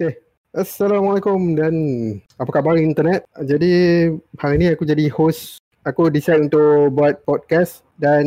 Okay. 0.00 0.16
Assalamualaikum 0.56 1.60
dan 1.60 1.76
apa 2.40 2.48
khabar 2.48 2.80
internet? 2.80 3.28
Jadi 3.36 4.08
hari 4.40 4.56
ni 4.56 4.72
aku 4.72 4.88
jadi 4.88 5.12
host. 5.12 5.60
Aku 5.84 6.08
decide 6.08 6.48
untuk 6.48 6.96
buat 6.96 7.20
podcast 7.28 7.84
dan 8.00 8.24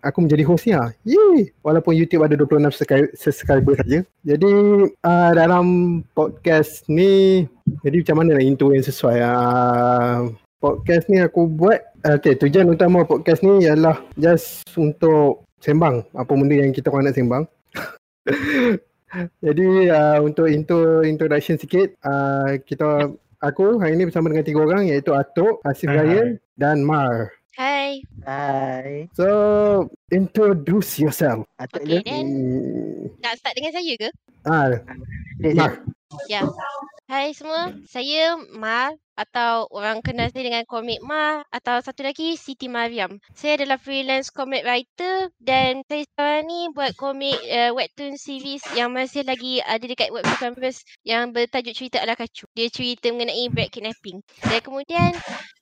aku 0.00 0.24
menjadi 0.24 0.48
hostnya. 0.48 0.96
Yee! 1.04 1.52
Walaupun 1.60 1.92
YouTube 1.92 2.24
ada 2.24 2.40
26 2.40 3.20
subscriber, 3.20 3.76
saja. 3.84 4.00
Jadi 4.24 4.52
uh, 4.88 5.32
dalam 5.36 6.00
podcast 6.16 6.88
ni, 6.88 7.44
jadi 7.84 8.00
macam 8.00 8.16
mana 8.24 8.40
nak 8.40 8.46
intro 8.48 8.72
yang 8.72 8.80
sesuai? 8.80 9.20
Uh, 9.20 10.32
podcast 10.56 11.04
ni 11.12 11.20
aku 11.20 11.44
buat, 11.44 11.84
okay 12.00 12.32
tujuan 12.32 12.72
utama 12.72 13.04
podcast 13.04 13.44
ni 13.44 13.68
ialah 13.68 14.00
just 14.16 14.64
untuk 14.72 15.44
sembang. 15.60 16.00
Apa 16.16 16.32
benda 16.32 16.56
yang 16.56 16.72
kita 16.72 16.88
orang 16.88 17.12
nak 17.12 17.16
sembang. 17.20 17.44
Jadi 19.42 19.90
uh, 19.90 20.18
untuk 20.22 20.46
intro 20.46 21.02
introduction 21.02 21.58
sikit, 21.58 21.98
uh, 22.06 22.62
kita 22.62 23.10
aku 23.42 23.82
hari 23.82 23.98
ini 23.98 24.06
bersama 24.06 24.30
dengan 24.30 24.46
tiga 24.46 24.62
orang 24.62 24.86
iaitu 24.86 25.10
Atok, 25.10 25.58
Asif 25.66 25.90
Ryan 25.90 26.38
dan 26.54 26.86
Mar. 26.86 27.34
Hai. 27.58 28.00
Hai. 28.24 29.10
So, 29.12 29.26
introduce 30.14 30.96
yourself. 31.02 31.44
Atuk 31.58 31.82
Okay 31.82 32.00
then. 32.06 32.24
Hmm, 32.30 33.04
Nak 33.20 33.34
start 33.36 33.54
dengan 33.58 33.72
saya 33.74 33.94
ke? 33.98 34.08
ah, 34.46 34.64
dia, 35.42 35.52
Mar. 35.58 35.72
Ya. 36.26 36.42
Hai 37.06 37.30
semua. 37.34 37.70
Saya 37.86 38.34
Mar 38.54 38.98
atau 39.14 39.70
orang 39.70 40.02
kenal 40.02 40.26
saya 40.30 40.46
dengan 40.46 40.66
komik 40.66 40.98
Mar 41.06 41.46
atau 41.54 41.78
satu 41.78 42.02
lagi 42.02 42.34
Siti 42.34 42.66
Mariam. 42.66 43.18
Saya 43.34 43.62
adalah 43.62 43.78
freelance 43.78 44.30
comic 44.30 44.66
writer 44.66 45.30
dan 45.38 45.86
saya 45.86 46.02
sekarang 46.06 46.50
ni 46.50 46.60
buat 46.74 46.98
komik 46.98 47.38
uh, 47.50 47.70
webtoon 47.74 48.18
series 48.18 48.62
yang 48.74 48.90
masih 48.90 49.22
lagi 49.22 49.62
ada 49.62 49.82
dekat 49.82 50.10
webtoon 50.10 50.38
canvas 50.38 50.82
yang 51.06 51.30
bertajuk 51.30 51.78
cerita 51.78 52.02
ala 52.02 52.18
kacu. 52.18 52.46
Dia 52.58 52.66
cerita 52.70 53.10
mengenai 53.14 53.46
bread 53.50 53.70
kidnapping. 53.70 54.18
Dan 54.42 54.60
kemudian 54.66 55.14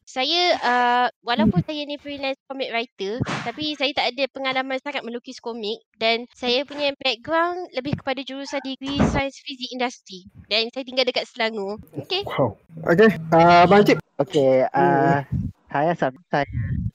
saya 0.09 0.57
uh, 0.65 1.07
walaupun 1.21 1.61
saya 1.69 1.85
ni 1.85 2.01
freelance 2.01 2.41
comic 2.49 2.73
writer 2.73 3.21
tapi 3.45 3.77
saya 3.77 3.93
tak 3.93 4.17
ada 4.17 4.25
pengalaman 4.33 4.81
sangat 4.81 5.05
melukis 5.05 5.37
komik 5.37 5.85
dan 6.01 6.25
saya 6.33 6.65
punya 6.65 6.97
background 6.97 7.69
lebih 7.77 7.93
kepada 8.01 8.25
jurusan 8.25 8.65
degree 8.65 8.97
Science 9.13 9.37
Physics 9.45 9.77
Industry 9.77 10.25
dan 10.49 10.73
saya 10.73 10.89
tinggal 10.89 11.05
dekat 11.05 11.29
Selangor. 11.29 11.77
Okay. 11.93 12.25
Wow. 12.25 12.57
Okay, 12.89 13.13
uh, 13.37 13.69
Abang 13.69 13.85
Cip. 13.85 14.01
Okay, 14.17 14.65
uh, 14.73 15.21
hai 15.69 15.93
Assalamualaikum. 15.93 16.33
Saya 16.33 16.49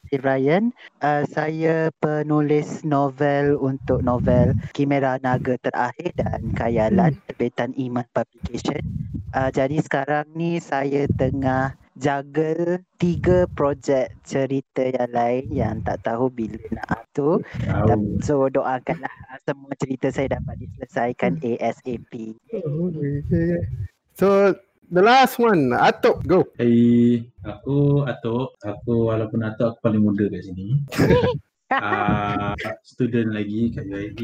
Steve 0.10 0.26
Ryan. 0.26 0.64
Uh, 0.98 1.24
saya 1.30 1.76
penulis 2.02 2.82
novel 2.82 3.62
untuk 3.62 4.02
novel 4.02 4.58
Kimera 4.74 5.22
Naga 5.22 5.54
Terakhir 5.62 6.18
dan 6.18 6.50
Kayalan 6.58 7.14
terbitan 7.30 7.78
Iman 7.78 8.10
Publication. 8.10 8.82
Uh, 9.34 9.54
jadi 9.54 9.78
sekarang 9.86 10.34
ni 10.34 10.58
saya 10.58 11.06
tengah 11.14 11.78
juggle 11.96 12.82
tiga 12.96 13.46
projek 13.50 14.14
cerita 14.22 14.82
yang 14.82 15.12
lain 15.12 15.44
yang 15.50 15.76
tak 15.82 16.02
tahu 16.02 16.28
bila 16.28 16.58
nak 16.72 17.06
tu. 17.12 17.38
Dan- 17.64 18.18
So 18.20 18.48
doakanlah 18.48 19.12
semua 19.42 19.74
cerita 19.76 20.10
saya 20.10 20.34
dapat 20.34 20.58
diselesaikan 20.58 21.38
ASAP. 21.38 22.12
Okay. 22.50 23.54
So, 24.14 24.54
the 24.88 25.02
last 25.02 25.38
one, 25.38 25.74
Atok, 25.74 26.22
go. 26.24 26.40
Hai, 26.56 27.18
aku 27.42 28.04
Atok. 28.04 28.54
Aku 28.60 29.10
walaupun 29.10 29.42
Atok 29.42 29.74
aku 29.74 29.80
paling 29.82 30.02
muda 30.02 30.26
kat 30.28 30.42
sini. 30.44 30.78
uh, 31.72 32.54
student 32.86 33.34
lagi 33.34 33.74
kat 33.74 33.86
UIT. 33.86 34.22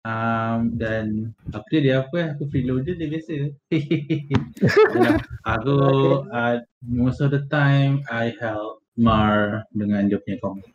Um, 0.00 0.80
dan 0.80 1.36
apa 1.52 1.66
dia, 1.68 1.80
dia 1.84 1.94
apa 2.00 2.14
eh? 2.16 2.28
Aku 2.32 2.48
freeloader 2.48 2.96
dia 2.96 3.08
biasa. 3.08 3.52
Aku 5.60 5.76
uh, 6.24 6.56
most 6.80 7.20
of 7.20 7.28
the 7.28 7.44
time 7.52 8.00
I 8.08 8.32
help 8.40 8.80
Mar 8.96 9.68
dengan 9.76 10.08
dia 10.08 10.16
punya 10.24 10.40
komik. 10.40 10.72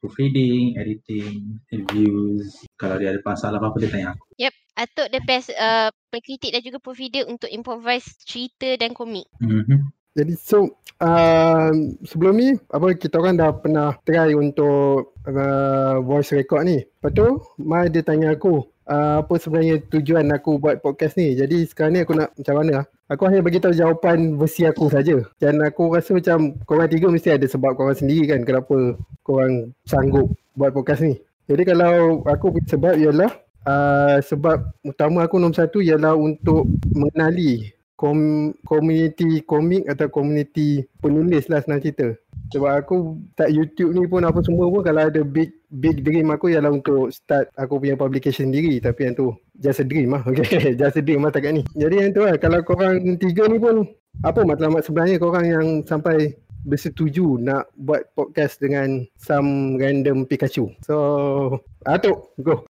Proofreading, 0.00 0.78
editing, 0.78 1.60
reviews. 1.68 2.64
Kalau 2.78 2.96
dia 2.96 3.12
ada 3.12 3.20
masalah 3.20 3.58
apa-apa 3.58 3.82
dia 3.82 3.90
tanya 3.90 4.06
aku. 4.14 4.24
Yep, 4.40 4.54
Atuk 4.78 5.08
the 5.10 5.20
best 5.26 5.50
uh, 5.58 5.90
pengkritik 6.14 6.54
dan 6.54 6.62
juga 6.62 6.78
proofreader 6.78 7.26
untuk 7.26 7.50
improvise 7.50 8.14
cerita 8.22 8.78
dan 8.78 8.94
komik. 8.94 9.26
Mhm. 9.42 9.90
Jadi 10.18 10.34
so 10.34 10.74
uh, 10.98 11.70
sebelum 12.02 12.34
ni 12.34 12.48
apa 12.74 12.90
kita 12.98 13.22
orang 13.22 13.38
dah 13.38 13.54
pernah 13.54 13.94
try 14.02 14.34
untuk 14.34 15.14
uh, 15.30 16.02
voice 16.02 16.34
record 16.34 16.66
ni. 16.66 16.82
Lepas 16.82 17.14
tu 17.14 17.26
Mai 17.62 17.86
dia 17.86 18.02
tanya 18.02 18.34
aku 18.34 18.66
uh, 18.90 19.22
apa 19.22 19.34
sebenarnya 19.38 19.78
tujuan 19.94 20.26
aku 20.34 20.58
buat 20.58 20.82
podcast 20.82 21.14
ni. 21.14 21.38
Jadi 21.38 21.70
sekarang 21.70 21.92
ni 21.94 22.00
aku 22.02 22.18
nak 22.18 22.34
macam 22.34 22.54
mana? 22.58 22.72
ah? 22.82 22.86
Aku 23.08 23.24
hanya 23.24 23.40
bagi 23.40 23.62
tahu 23.62 23.72
jawapan 23.72 24.36
versi 24.36 24.66
aku 24.66 24.90
saja. 24.90 25.22
Dan 25.40 25.62
aku 25.62 25.94
rasa 25.94 26.12
macam 26.18 26.58
korang 26.66 26.90
tiga 26.90 27.08
mesti 27.08 27.32
ada 27.32 27.46
sebab 27.46 27.78
korang 27.78 27.96
sendiri 27.96 28.28
kan 28.28 28.42
kenapa 28.44 28.98
korang 29.24 29.72
sanggup 29.86 30.28
buat 30.58 30.74
podcast 30.74 31.06
ni. 31.06 31.14
Jadi 31.48 31.62
kalau 31.64 32.20
aku 32.28 32.60
sebab 32.68 33.00
ialah 33.00 33.32
uh, 33.64 34.20
sebab 34.20 34.60
utama 34.84 35.24
aku 35.24 35.40
nombor 35.40 35.56
satu 35.56 35.80
ialah 35.80 36.12
untuk 36.12 36.68
mengenali 36.92 37.72
kom, 37.98 38.54
community 38.62 39.42
komik 39.42 39.82
atau 39.90 40.06
community 40.06 40.86
penulis 41.02 41.50
lah 41.50 41.58
senang 41.60 41.82
cerita. 41.82 42.14
Sebab 42.54 42.70
aku 42.80 43.18
start 43.34 43.50
YouTube 43.52 43.92
ni 43.92 44.08
pun 44.08 44.24
apa 44.24 44.40
semua 44.40 44.70
pun 44.70 44.80
kalau 44.80 45.10
ada 45.10 45.20
big 45.20 45.52
big 45.68 46.00
dream 46.00 46.32
aku 46.32 46.48
ialah 46.48 46.72
untuk 46.72 47.12
start 47.12 47.52
aku 47.60 47.76
punya 47.76 47.98
publication 47.98 48.48
sendiri 48.48 48.80
tapi 48.80 49.04
yang 49.04 49.18
tu 49.18 49.34
just 49.60 49.82
a 49.82 49.84
dream 49.84 50.14
lah. 50.14 50.22
Okay, 50.30 50.72
just 50.78 50.96
a 50.96 51.02
dream 51.04 51.26
lah 51.26 51.34
takat 51.34 51.60
ni. 51.60 51.62
Jadi 51.76 52.06
yang 52.06 52.14
tu 52.14 52.24
lah 52.24 52.38
kalau 52.40 52.62
korang 52.64 53.18
tiga 53.20 53.50
ni 53.50 53.60
pun 53.60 53.84
apa 54.24 54.40
matlamat 54.46 54.86
sebenarnya 54.86 55.20
korang 55.20 55.44
yang 55.44 55.66
sampai 55.84 56.38
bersetuju 56.68 57.40
nak 57.40 57.72
buat 57.80 58.12
podcast 58.12 58.60
dengan 58.60 59.08
some 59.16 59.80
random 59.80 60.28
Pikachu. 60.28 60.68
So, 60.84 61.64
Atuk, 61.88 62.36
go. 62.44 62.68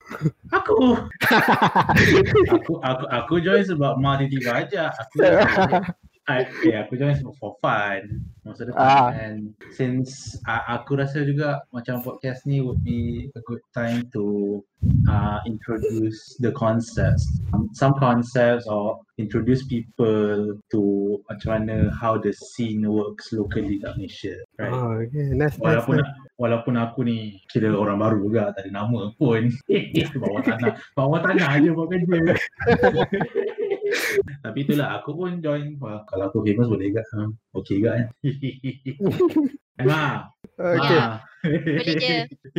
Aku. 0.52 1.00
aku 2.52 2.72
aku 2.84 3.04
aku 3.08 3.34
join 3.40 3.64
sebab 3.64 3.96
Mar 3.96 4.20
tiba-tiba 4.20 4.68
ajak. 4.68 4.92
Aku 5.00 5.16
I, 6.26 6.42
yeah, 6.66 6.82
aku 6.82 6.98
join 6.98 7.14
for 7.38 7.54
fun 7.62 8.26
most 8.42 8.58
of 8.58 8.66
the 8.66 8.74
Ah. 8.74 9.14
and 9.14 9.54
since 9.78 10.34
uh, 10.50 10.58
aku 10.66 10.98
rasa 10.98 11.22
juga 11.22 11.62
macam 11.70 12.02
podcast 12.02 12.42
ni 12.50 12.58
would 12.58 12.82
be 12.82 13.30
a 13.38 13.42
good 13.46 13.62
time 13.70 14.02
to 14.10 14.58
uh, 15.06 15.38
introduce 15.46 16.18
the 16.42 16.50
concepts 16.50 17.22
some 17.78 17.94
concepts 18.02 18.66
or 18.66 18.98
introduce 19.22 19.62
people 19.70 20.58
to 20.70 20.82
macam 21.30 21.62
mana 21.62 21.94
how 21.94 22.18
the 22.18 22.34
scene 22.34 22.82
works 22.82 23.30
locally 23.30 23.78
kat 23.78 23.94
Malaysia 23.94 24.34
right 24.58 24.74
Oh, 24.74 24.98
okay. 24.98 25.30
Nice, 25.30 25.54
nice, 25.54 25.62
Walaupun 25.62 26.02
nice. 26.02 26.14
walaupun 26.36 26.74
aku 26.74 27.00
ni 27.06 27.38
kira 27.48 27.70
orang 27.72 28.02
baru 28.02 28.18
juga, 28.28 28.50
tak 28.52 28.68
ada 28.68 28.82
nama 28.84 29.08
pun. 29.16 29.48
bawah 30.20 30.42
tanah. 30.44 30.74
Bawah 30.92 31.20
tanah 31.24 31.48
je 31.64 31.70
buat 31.72 31.88
kerja. 31.88 32.18
Tapi 34.42 34.58
itulah 34.62 34.98
aku 34.98 35.10
pun 35.14 35.38
join. 35.38 35.76
Wah, 35.78 36.02
kalau 36.08 36.30
aku 36.30 36.42
famous 36.42 36.66
boleh 36.66 36.90
juga. 36.90 37.02
Ha, 37.14 37.18
okay 37.62 37.80
juga 37.80 37.90
kan. 37.96 38.06
Ma. 39.88 40.04
Okay. 40.56 40.98
Ma. 40.98 41.20
Boleh 41.46 41.94
je. 42.00 42.16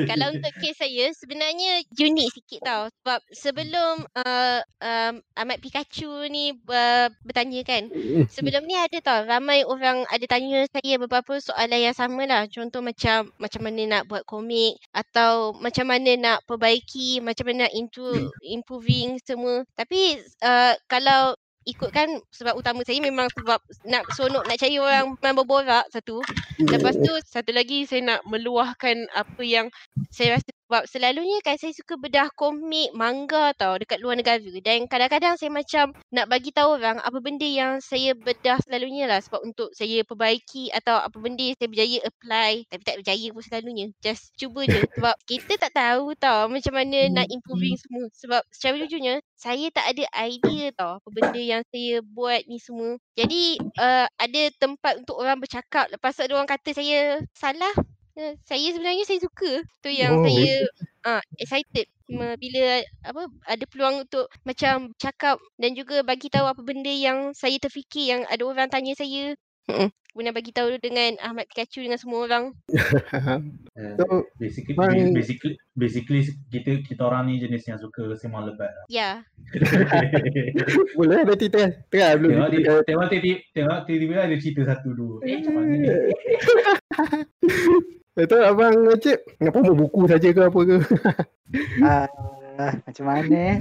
Kalau 0.08 0.28
untuk 0.32 0.54
kes 0.62 0.80
saya 0.80 1.12
sebenarnya 1.12 1.84
unik 1.92 2.30
sikit 2.32 2.60
tau 2.64 2.88
sebab 3.02 3.20
sebelum 3.34 4.06
uh, 4.16 4.60
um, 4.80 5.14
Ahmad 5.36 5.60
Pikachu 5.60 6.30
ni 6.32 6.56
uh, 6.56 7.08
bertanya 7.26 7.62
kan 7.68 7.90
sebelum 8.32 8.64
ni 8.64 8.76
ada 8.78 8.98
tau 9.04 9.26
ramai 9.28 9.68
orang 9.68 10.08
ada 10.08 10.24
tanya 10.30 10.64
saya 10.72 10.96
beberapa 11.02 11.40
soalan 11.42 11.92
yang 11.92 11.96
sama 11.98 12.24
lah 12.30 12.48
contoh 12.48 12.80
macam 12.80 13.28
macam 13.42 13.62
mana 13.66 13.82
nak 13.88 14.04
buat 14.08 14.24
komik 14.24 14.80
atau 14.96 15.58
macam 15.60 15.90
mana 15.90 16.12
nak 16.16 16.40
perbaiki 16.48 17.20
macam 17.20 17.52
mana 17.52 17.68
nak 17.68 17.74
intro, 17.76 18.32
improving 18.46 19.20
semua 19.26 19.66
tapi 19.76 20.22
uh, 20.46 20.74
kalau 20.88 21.36
ikutkan 21.68 22.24
sebab 22.32 22.56
utama 22.56 22.82
saya 22.88 23.04
memang 23.04 23.28
sebab 23.36 23.60
nak 23.86 24.08
seronok 24.16 24.48
nak 24.48 24.58
cari 24.58 24.80
orang 24.80 25.20
main 25.20 25.36
berborak 25.36 25.86
satu. 25.92 26.24
Lepas 26.64 26.96
tu 26.98 27.12
satu 27.28 27.52
lagi 27.52 27.84
saya 27.84 28.16
nak 28.16 28.20
meluahkan 28.24 29.12
apa 29.12 29.44
yang 29.44 29.68
saya 30.10 30.40
rasa 30.40 30.50
sebab 30.68 30.84
selalunya 30.84 31.40
kan 31.48 31.56
saya 31.56 31.72
suka 31.72 31.96
bedah 31.96 32.28
komik 32.36 32.92
manga 32.92 33.56
tau 33.56 33.80
dekat 33.80 34.04
luar 34.04 34.20
negara. 34.20 34.44
Dan 34.60 34.84
kadang-kadang 34.92 35.40
saya 35.40 35.48
macam 35.48 35.96
nak 36.12 36.28
bagi 36.28 36.52
tahu 36.52 36.76
orang 36.76 37.00
apa 37.00 37.24
benda 37.24 37.48
yang 37.48 37.80
saya 37.80 38.12
bedah 38.12 38.60
selalunya 38.68 39.08
lah. 39.08 39.24
Sebab 39.24 39.48
untuk 39.48 39.72
saya 39.72 40.04
perbaiki 40.04 40.68
atau 40.76 41.00
apa 41.00 41.16
benda 41.24 41.48
saya 41.56 41.72
berjaya 41.72 42.04
apply. 42.04 42.68
Tapi 42.68 42.84
tak 42.84 43.00
berjaya 43.00 43.28
pun 43.32 43.44
selalunya. 43.48 43.86
Just 44.04 44.36
cuba 44.36 44.68
je. 44.68 44.84
Sebab 45.00 45.16
kita 45.24 45.56
tak 45.56 45.72
tahu 45.72 46.12
tau 46.20 46.52
macam 46.52 46.76
mana 46.76 47.00
nak 47.16 47.32
improving 47.32 47.80
semua. 47.80 48.12
Sebab 48.12 48.44
secara 48.52 48.76
jujurnya 48.84 49.24
saya 49.40 49.72
tak 49.72 49.88
ada 49.96 50.04
idea 50.28 50.76
tau 50.76 51.00
apa 51.00 51.08
benda 51.16 51.40
yang 51.40 51.64
saya 51.72 52.04
buat 52.04 52.44
ni 52.44 52.60
semua. 52.60 53.00
Jadi 53.16 53.56
uh, 53.80 54.04
ada 54.20 54.42
tempat 54.60 55.00
untuk 55.00 55.16
orang 55.16 55.40
bercakap. 55.40 55.88
Lepas 55.96 56.20
tu 56.20 56.28
ada 56.28 56.36
orang 56.36 56.52
kata 56.52 56.76
saya 56.76 57.24
salah 57.32 57.72
Eh, 58.18 58.34
saya 58.50 58.74
sebenarnya 58.74 59.06
saya 59.06 59.22
suka 59.22 59.62
tu 59.86 59.94
yang 59.94 60.18
Oh, 60.18 60.26
saya 60.26 60.66
uh, 61.06 61.22
excited 61.38 61.86
bila 62.10 62.82
apa 63.06 63.30
ada 63.46 63.66
peluang 63.70 64.10
untuk 64.10 64.26
macam 64.42 64.90
cakap 64.98 65.38
dan 65.62 65.78
juga 65.78 66.02
bagi 66.02 66.34
tahu 66.34 66.50
apa 66.50 66.66
benda 66.66 66.90
yang 66.90 67.38
saya 67.38 67.62
terfikir 67.62 68.18
yang 68.18 68.22
ada 68.26 68.42
orang 68.42 68.74
tanya 68.74 68.98
saya. 68.98 69.38
Mm-mm. 69.70 69.94
Kemudian 70.16 70.34
bagi 70.34 70.50
tahu 70.50 70.82
dengan 70.82 71.14
Ahmad 71.22 71.46
Pikachu 71.46 71.86
dengan 71.86 72.02
semua 72.02 72.26
orang. 72.26 72.58
Uh, 72.74 73.94
So, 74.02 74.26
basically, 74.42 74.74
basically, 75.14 75.54
basically 75.78 76.26
kita 76.50 76.82
kita 76.82 77.02
orang 77.06 77.30
ni 77.30 77.38
jenis 77.38 77.70
yang 77.70 77.78
suka 77.78 78.18
sembang 78.18 78.50
lebat 78.50 78.74
lah. 78.74 78.86
Ya. 78.90 79.22
boleh 80.98 81.22
nanti 81.22 81.54
try. 81.54 81.70
Try 81.94 82.18
belum. 82.18 82.34
tengok 82.34 82.50
dia, 82.50 82.82
tengok 82.82 83.08
tiba 83.14 83.34
tengok 83.54 83.78
tiba-tiba 83.86 84.26
ada 84.26 84.36
cerita 84.42 84.62
satu 84.74 84.90
dua. 84.98 85.22
Eh, 85.22 85.38
macam 85.38 85.54
mana 85.54 85.74
ni? 85.78 85.86
Itu 88.18 88.38
abang 88.42 88.74
Cip, 88.98 89.22
kenapa 89.38 89.62
mau 89.62 89.78
buku 89.78 90.10
saja 90.10 90.30
ke 90.34 90.42
apa 90.42 90.60
ke? 90.66 90.78
Ah, 92.58 92.74
macam 92.90 93.06
mana 93.06 93.38
eh? 93.54 93.58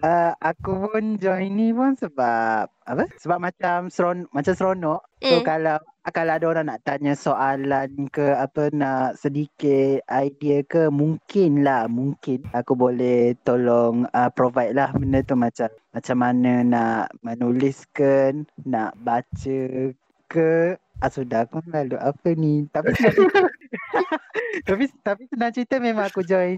Ah, 0.00 0.32
aku 0.40 0.88
pun 0.88 1.20
join 1.20 1.52
ni 1.52 1.68
pun 1.76 1.92
sebab 2.00 2.64
apa? 2.64 3.04
Sebab 3.20 3.38
macam 3.38 3.92
seron 3.92 4.24
macam 4.32 4.56
seronok. 4.56 5.04
So 5.20 5.44
Mm. 5.44 5.44
kalau 5.44 5.76
kalau 6.16 6.32
ada 6.32 6.46
orang 6.48 6.66
nak 6.72 6.80
tanya 6.80 7.12
soalan 7.12 8.08
ke 8.08 8.32
apa 8.32 8.72
nak 8.72 9.20
sedikit 9.20 10.00
idea 10.08 10.64
ke 10.64 10.88
mungkin 10.88 11.60
lah 11.60 11.92
mungkin 11.92 12.40
aku 12.56 12.72
boleh 12.72 13.36
tolong 13.44 14.08
uh, 14.16 14.30
provide 14.32 14.72
lah 14.72 14.94
benda 14.96 15.20
tu 15.20 15.36
macam 15.36 15.68
macam 15.92 16.16
mana 16.16 16.64
nak 16.64 17.12
menuliskan 17.20 18.48
nak 18.64 18.96
baca 19.02 19.92
ke 20.30 20.78
ah, 21.02 21.10
sudah 21.10 21.44
aku 21.44 21.60
lalu 21.68 21.96
apa 22.00 22.28
ni? 22.32 22.64
Tapi 22.72 22.92
tapi 24.68 24.84
tapi 25.04 25.22
senang 25.28 25.52
cerita 25.52 25.76
memang 25.76 26.08
aku 26.08 26.24
join 26.24 26.56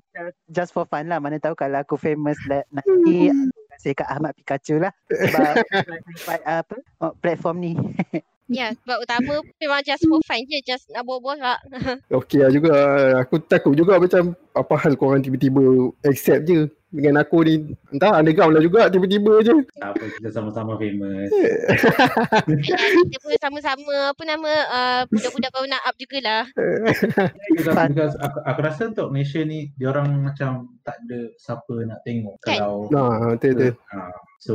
just- 0.50 0.72
for 0.72 0.86
fun 0.86 1.10
lah. 1.10 1.18
Mana 1.18 1.42
tahu 1.42 1.58
kalau 1.58 1.82
aku 1.82 1.98
famous 1.98 2.38
lah, 2.46 2.62
nanti 2.70 3.30
aku 3.32 3.60
kasih 3.74 3.92
kat 3.98 4.08
Ahmad 4.08 4.32
Pikachu 4.38 4.78
lah. 4.78 4.92
Sebab 5.10 5.54
apa 6.62 6.76
oh, 7.02 7.12
platform 7.18 7.56
ni 7.62 7.72
Ya, 8.48 8.72
sebab 8.80 9.04
utama 9.04 9.44
memang 9.60 9.84
just 9.84 10.08
for 10.08 10.24
fun 10.24 10.40
je, 10.48 10.58
just 10.64 10.88
nak 10.88 11.04
borak-borak. 11.04 11.60
Okey 12.18 12.40
lah 12.40 12.50
juga. 12.50 12.74
Aku 13.20 13.44
takut 13.44 13.76
juga 13.76 14.00
macam 14.00 14.32
apa 14.56 14.74
hal 14.80 14.96
korang 14.96 15.20
tiba-tiba 15.20 15.92
accept 16.08 16.48
je. 16.48 16.64
Dengan 16.88 17.20
aku 17.20 17.44
ni, 17.44 17.76
entah 17.92 18.16
underground 18.16 18.56
lah 18.56 18.64
juga 18.64 18.88
tiba-tiba 18.88 19.44
je. 19.44 19.52
Tak 19.76 19.92
apa, 19.92 20.04
kita 20.08 20.32
sama-sama 20.32 20.80
famous. 20.80 21.28
Dan 22.48 22.58
kita 23.12 23.16
pun 23.20 23.36
sama-sama 23.36 24.16
apa 24.16 24.22
nama 24.24 24.52
uh, 24.72 25.02
budak-budak 25.12 25.52
grown 25.52 25.76
up 25.76 25.92
jugalah. 26.00 26.48
Because, 27.52 28.16
aku, 28.16 28.38
aku 28.40 28.60
rasa 28.64 28.88
untuk 28.88 29.12
Malaysia 29.12 29.44
ni, 29.44 29.68
dia 29.76 29.92
orang 29.92 30.32
macam 30.32 30.80
tak 30.80 30.96
ada 31.04 31.28
siapa 31.36 31.74
nak 31.84 32.00
tengok 32.08 32.40
Kan? 32.40 32.56
kalau 32.56 32.88
Nah, 32.88 33.36
betul-betul. 33.36 33.76
Ha, 33.92 34.08
so 34.40 34.54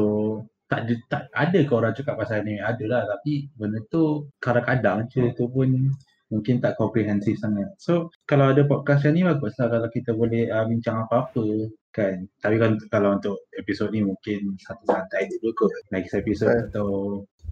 tak 0.74 0.90
ada 0.90 0.94
tak 1.06 1.24
ada 1.38 1.60
ke 1.62 1.74
orang 1.78 1.94
cakap 1.94 2.18
pasal 2.18 2.42
ni 2.42 2.58
ada 2.58 2.81
lah 2.90 3.06
tapi 3.06 3.46
benda 3.54 3.78
tu 3.94 4.25
kadang-kadang 4.42 5.06
cerita 5.14 5.38
tu 5.38 5.46
pun 5.54 5.94
mungkin 6.34 6.58
tak 6.58 6.74
komprehensif 6.81 7.38
sangat. 7.38 7.70
So 7.78 8.10
kalau 8.25 8.50
ada 8.50 8.66
podcast 8.66 9.06
yang 9.06 9.14
ni 9.14 9.22
bagus 9.22 9.54
lah 9.62 9.70
kalau 9.70 9.86
kita 9.94 10.18
boleh 10.18 10.50
uh, 10.50 10.66
bincang 10.66 11.06
apa-apa 11.06 11.70
kan. 11.94 12.25
Tapi 12.42 12.58
kan 12.58 12.81
kalau 12.90 13.14
untuk 13.14 13.46
episod 13.54 13.94
ni 13.94 14.02
mungkin 14.02 14.58
satu 14.58 14.81
santai 14.90 15.30
dulu 15.30 15.54
kot. 15.54 15.70
Next 15.94 16.18
episode 16.18 16.50
Betul. 16.50 16.66
atau 16.74 16.90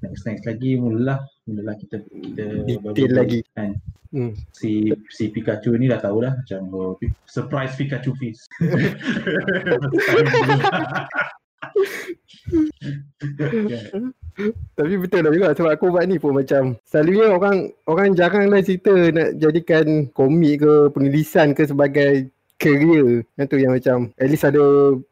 next 0.01 0.25
next 0.25 0.49
lagi 0.49 0.81
mulalah 0.81 1.21
mulalah 1.45 1.77
kita 1.77 2.01
kita 2.09 2.65
Detail 2.65 3.13
lagi. 3.13 3.45
kan. 3.53 3.77
Hmm. 4.11 4.35
Si 4.51 4.91
si 5.13 5.29
Pikachu 5.29 5.77
ni 5.77 5.85
dah 5.85 6.01
tahu 6.01 6.25
dah 6.25 6.33
macam 6.33 6.61
oh, 6.73 6.97
surprise 7.29 7.77
Pikachu 7.77 8.17
face. 8.17 8.49
Tapi 14.79 14.93
betul 14.97 15.21
lah 15.27 15.31
juga 15.35 15.53
sebab 15.53 15.71
aku 15.75 15.91
buat 15.93 16.07
ni 16.07 16.17
pun 16.17 16.33
macam 16.33 16.79
selalunya 16.87 17.35
orang 17.35 17.69
orang 17.85 18.15
jarang 18.15 18.49
lah 18.49 18.63
cerita 18.63 19.11
nak 19.11 19.35
jadikan 19.37 20.07
komik 20.15 20.63
ke 20.65 20.89
penulisan 20.95 21.53
ke 21.53 21.67
sebagai 21.67 22.31
career. 22.61 23.25
Yang 23.37 23.47
tu 23.49 23.57
yang 23.57 23.73
macam 23.73 23.97
at 24.17 24.29
least 24.29 24.45
ada 24.45 24.61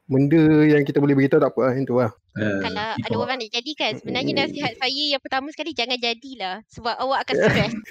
benda 0.05 0.41
yang 0.65 0.85
kita 0.85 1.01
boleh 1.01 1.17
beritahu 1.17 1.41
tak 1.41 1.51
apa 1.51 1.61
lah. 1.65 1.73
Yang 1.73 1.85
tu 1.89 1.95
lah. 1.97 2.11
Uh, 2.39 2.61
Kalau 2.63 2.87
ada 2.95 3.15
orang 3.17 3.37
nak 3.41 3.51
jadikan, 3.51 3.91
sebenarnya 3.97 4.45
nasihat 4.45 4.73
saya 4.77 5.03
yang 5.17 5.21
pertama 5.21 5.49
sekali 5.51 5.73
jangan 5.73 5.97
jadilah. 5.97 6.61
Sebab 6.69 6.95
awak 7.01 7.25
akan 7.27 7.35
stres. 7.41 7.73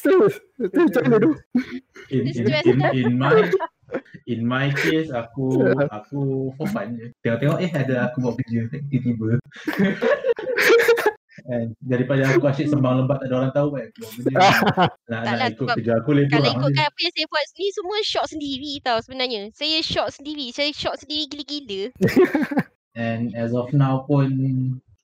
So, 0.00 0.32
tu 0.56 0.80
macam 0.88 1.02
mana 1.04 1.16
tu? 1.20 1.36
in, 2.08 2.24
in, 2.24 2.32
Stress 2.32 2.64
in, 2.64 2.80
dah. 2.80 2.96
in 2.96 3.20
my 3.20 3.44
in 4.26 4.46
my 4.46 4.72
case 4.72 5.12
aku 5.12 5.60
aku 5.96 6.50
for 6.56 6.66
fun 6.70 6.96
je. 6.96 7.12
Tengok-tengok 7.24 7.58
eh 7.60 7.70
ada 7.72 8.10
aku 8.10 8.16
buat 8.24 8.34
kerja 8.40 8.60
tiba-tiba. 8.70 9.38
And 11.44 11.76
daripada 11.84 12.24
aku 12.30 12.48
asyik 12.48 12.72
sembang 12.72 13.04
lembat 13.04 13.20
tak 13.20 13.28
ada 13.28 13.36
orang 13.36 13.52
tahu 13.52 13.68
kan 13.76 13.82
aku 13.84 13.98
buat 14.00 14.12
kerja. 14.16 14.34
Nak, 14.40 14.88
Tak 15.04 15.20
nak 15.20 15.34
lah, 15.36 15.48
ikut 15.52 15.68
kerja 15.76 15.92
aku 16.00 16.10
lebih 16.16 16.32
Kalau 16.32 16.48
ikutkan 16.48 16.84
apa 16.88 16.98
yang 17.04 17.12
saya 17.12 17.26
buat 17.28 17.44
ni 17.60 17.66
semua 17.68 17.98
shot 18.00 18.26
sendiri 18.32 18.72
tau 18.80 18.98
sebenarnya. 19.04 19.42
Saya 19.52 19.78
shot 19.84 20.08
sendiri. 20.16 20.46
Saya 20.56 20.70
shot 20.72 20.96
sendiri 21.04 21.28
gila-gila. 21.28 21.82
And 22.94 23.34
as 23.36 23.52
of 23.52 23.74
now 23.76 24.08
pun 24.08 24.30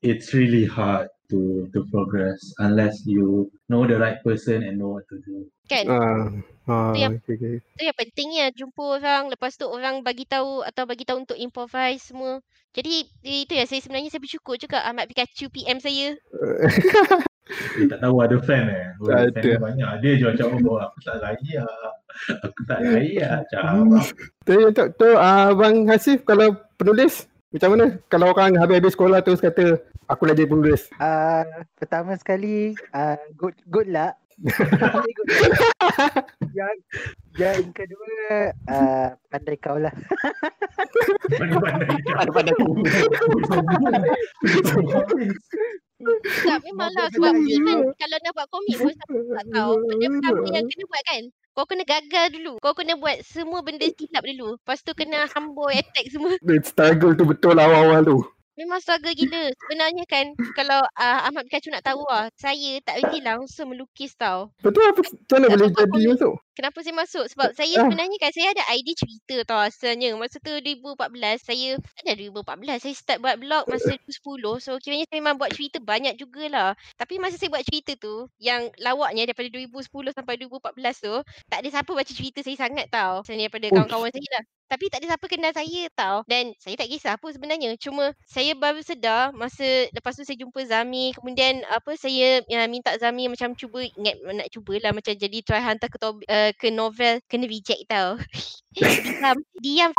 it's 0.00 0.32
really 0.32 0.64
hard 0.64 1.12
to 1.30 1.40
to 1.70 1.86
progress 1.88 2.36
unless 2.58 3.06
you 3.06 3.46
know 3.66 3.82
the 3.82 3.94
right 3.94 4.18
person 4.20 4.60
and 4.60 4.76
know 4.76 4.94
what 4.94 5.06
to 5.06 5.16
do. 5.22 5.46
Kan? 5.64 5.86
Ah, 5.86 6.26
ah, 6.66 6.90
Tu 6.90 6.98
yang- 6.98 7.16
okay, 7.16 7.34
okay. 7.34 7.54
Itu 7.62 7.82
yang 7.84 7.96
pentingnya 7.96 8.44
jumpa 8.52 8.82
orang. 8.98 9.30
Lepas 9.30 9.54
tu 9.54 9.64
orang 9.64 10.02
bagi 10.02 10.26
tahu 10.26 10.60
atau 10.60 10.82
bagi 10.84 11.06
tahu 11.06 11.22
untuk 11.22 11.38
improvise 11.38 12.02
semua. 12.04 12.42
Jadi 12.70 13.02
itu 13.24 13.50
yang 13.50 13.64
saya 13.64 13.78
sebenarnya 13.78 14.10
saya 14.10 14.18
bersyukur 14.18 14.54
juga 14.54 14.82
Ahmad 14.82 15.06
Pikachu 15.06 15.46
PM 15.48 15.78
saya. 15.78 16.18
Dia 17.74 17.86
tak 17.88 18.00
tahu 18.00 18.16
ada 18.20 18.36
fan 18.38 18.66
eh. 18.66 18.86
Tak 19.00 19.06
fan 19.06 19.26
ada. 19.26 19.40
dia 19.40 19.56
banyak. 19.58 19.88
Dia 20.00 20.12
je 20.14 20.24
macam 20.28 20.46
oh 20.60 20.78
aku 20.78 20.98
tak 21.02 21.16
layak. 21.18 21.66
Aku 22.40 22.60
tak 22.64 22.78
layak. 22.84 23.42
Macam 23.44 23.62
Hmm. 23.90 24.02
Tu, 24.42 24.54
tu, 24.70 24.82
tu 24.94 25.08
Abang 25.14 25.86
Hasif 25.86 26.22
kalau 26.22 26.50
penulis 26.74 27.26
macam 27.50 27.69
mana? 27.75 27.87
Kalau 28.06 28.31
orang 28.31 28.55
habis-habis 28.55 28.94
sekolah 28.94 29.19
terus 29.26 29.43
kata 29.43 29.82
aku 30.06 30.23
dah 30.31 30.35
jadi 30.38 30.47
penulis. 30.47 30.87
Ah, 31.02 31.43
pertama 31.75 32.14
sekali 32.14 32.79
uh, 32.94 33.19
good 33.35 33.58
good 33.67 33.91
luck. 33.91 34.14
Very 34.41 35.12
good 35.19 35.29
luck. 35.35 35.52
yang 36.55 36.76
yang 37.37 37.61
kedua 37.75 38.55
uh, 38.70 39.08
pandai 39.35 39.58
kau 39.58 39.82
lah. 39.82 39.91
pandai-pandai. 41.35 42.55
Pandai-pandai. 42.55 42.55
Tak 46.49 46.59
memanglah 46.64 47.07
sebab 47.12 47.35
even 47.45 47.92
kalau 47.99 48.16
nak 48.25 48.33
buat 48.33 48.49
komik 48.49 48.76
pun 48.80 48.95
tak 48.97 49.47
tahu. 49.52 49.73
Benda 49.85 50.07
pertama 50.09 50.49
yang 50.49 50.64
kena 50.64 50.85
buat 50.88 51.02
kan. 51.04 51.23
Kau 51.61 51.69
kena 51.69 51.85
gagal 51.85 52.33
dulu. 52.33 52.57
Kau 52.64 52.73
kena 52.73 52.97
buat 52.97 53.21
semua 53.21 53.61
benda 53.61 53.85
silap 53.85 54.25
dulu. 54.25 54.57
Lepas 54.57 54.81
tu 54.81 54.97
kena 54.97 55.29
hamboy 55.37 55.76
attack 55.76 56.09
semua. 56.09 56.33
Struggle 56.64 57.12
tu 57.12 57.29
betul 57.29 57.61
awal-awal 57.61 58.00
tu. 58.00 58.17
Memang 58.57 58.81
struggle 58.81 59.12
gila. 59.12 59.52
Sebenarnya 59.52 60.09
kan 60.09 60.33
kalau 60.57 60.81
uh, 60.81 61.21
Ahmad 61.29 61.45
Pikachu 61.45 61.69
nak 61.69 61.85
tahu 61.85 62.00
lah. 62.09 62.33
Saya 62.33 62.81
tak 62.81 63.05
reti 63.05 63.21
langsung 63.21 63.76
melukis 63.76 64.17
tau. 64.17 64.49
Betul 64.64 64.88
apa? 64.88 65.05
Macam 65.05 65.37
mana 65.37 65.47
boleh 65.52 65.69
jadi 65.69 66.00
masuk? 66.17 66.35
Kenapa 66.61 66.85
saya 66.85 66.93
masuk? 66.93 67.25
Sebab 67.33 67.57
saya 67.57 67.73
Ah. 67.81 67.88
sebenarnya 67.88 68.21
kan 68.21 68.37
saya 68.37 68.52
ada 68.52 68.61
idea 68.76 68.93
cerita 68.93 69.37
tau 69.49 69.64
asalnya. 69.64 70.12
Masa 70.21 70.37
tu 70.45 70.52
2014 70.61 71.40
saya 71.40 71.81
ada 72.05 72.12
2014 72.12 72.85
saya 72.85 72.93
start 72.93 73.19
buat 73.25 73.40
blog 73.40 73.64
masa 73.64 73.97
2010. 73.97 74.61
So 74.61 74.76
kiranya 74.76 75.09
saya 75.09 75.25
memang 75.25 75.40
buat 75.40 75.57
cerita 75.57 75.81
banyak 75.81 76.21
jugalah. 76.21 76.76
Tapi 77.00 77.17
masa 77.17 77.40
saya 77.40 77.49
buat 77.49 77.64
cerita 77.64 77.97
tu 77.97 78.29
yang 78.37 78.69
lawaknya 78.76 79.33
daripada 79.33 79.49
2010 79.49 80.12
sampai 80.12 80.37
2014 80.37 81.00
tu 81.00 81.14
tak 81.49 81.64
ada 81.64 81.69
siapa 81.73 81.90
baca 81.97 82.12
cerita 82.12 82.45
saya 82.45 82.57
sangat 82.61 82.93
tau. 82.93 83.25
Selain 83.25 83.49
daripada 83.49 83.73
kawan-kawan 83.73 84.12
saya 84.12 84.29
lah. 84.37 84.45
Tapi 84.71 84.87
tak 84.87 85.02
ada 85.02 85.17
siapa 85.17 85.26
kenal 85.26 85.50
saya 85.57 85.83
tau. 85.99 86.17
Dan 86.31 86.55
saya 86.62 86.79
tak 86.79 86.87
kisah 86.93 87.19
apa 87.19 87.26
sebenarnya. 87.33 87.75
Cuma 87.81 88.14
saya 88.23 88.55
baru 88.55 88.85
sedar 88.85 89.35
masa 89.35 89.88
lepas 89.90 90.14
tu 90.14 90.23
saya 90.23 90.38
jumpa 90.38 90.61
Zami. 90.69 91.11
Kemudian 91.17 91.67
apa 91.67 91.97
saya 91.99 92.45
uh, 92.45 92.69
minta 92.71 92.95
Zami 93.00 93.26
macam 93.26 93.57
cuba 93.59 93.83
ingat 93.83 94.21
nak 94.23 94.47
cubalah 94.55 94.95
macam 94.95 95.11
jadi 95.17 95.38
try 95.43 95.59
hantar 95.59 95.90
ke, 95.90 95.99
tob, 95.99 96.23
uh, 96.23 96.50
ke 96.57 96.73
novel. 96.73 97.21
Kena 97.30 97.47
reject 97.47 97.87
tau. 97.90 98.19
diam. 98.76 99.38
Diam 99.61 99.92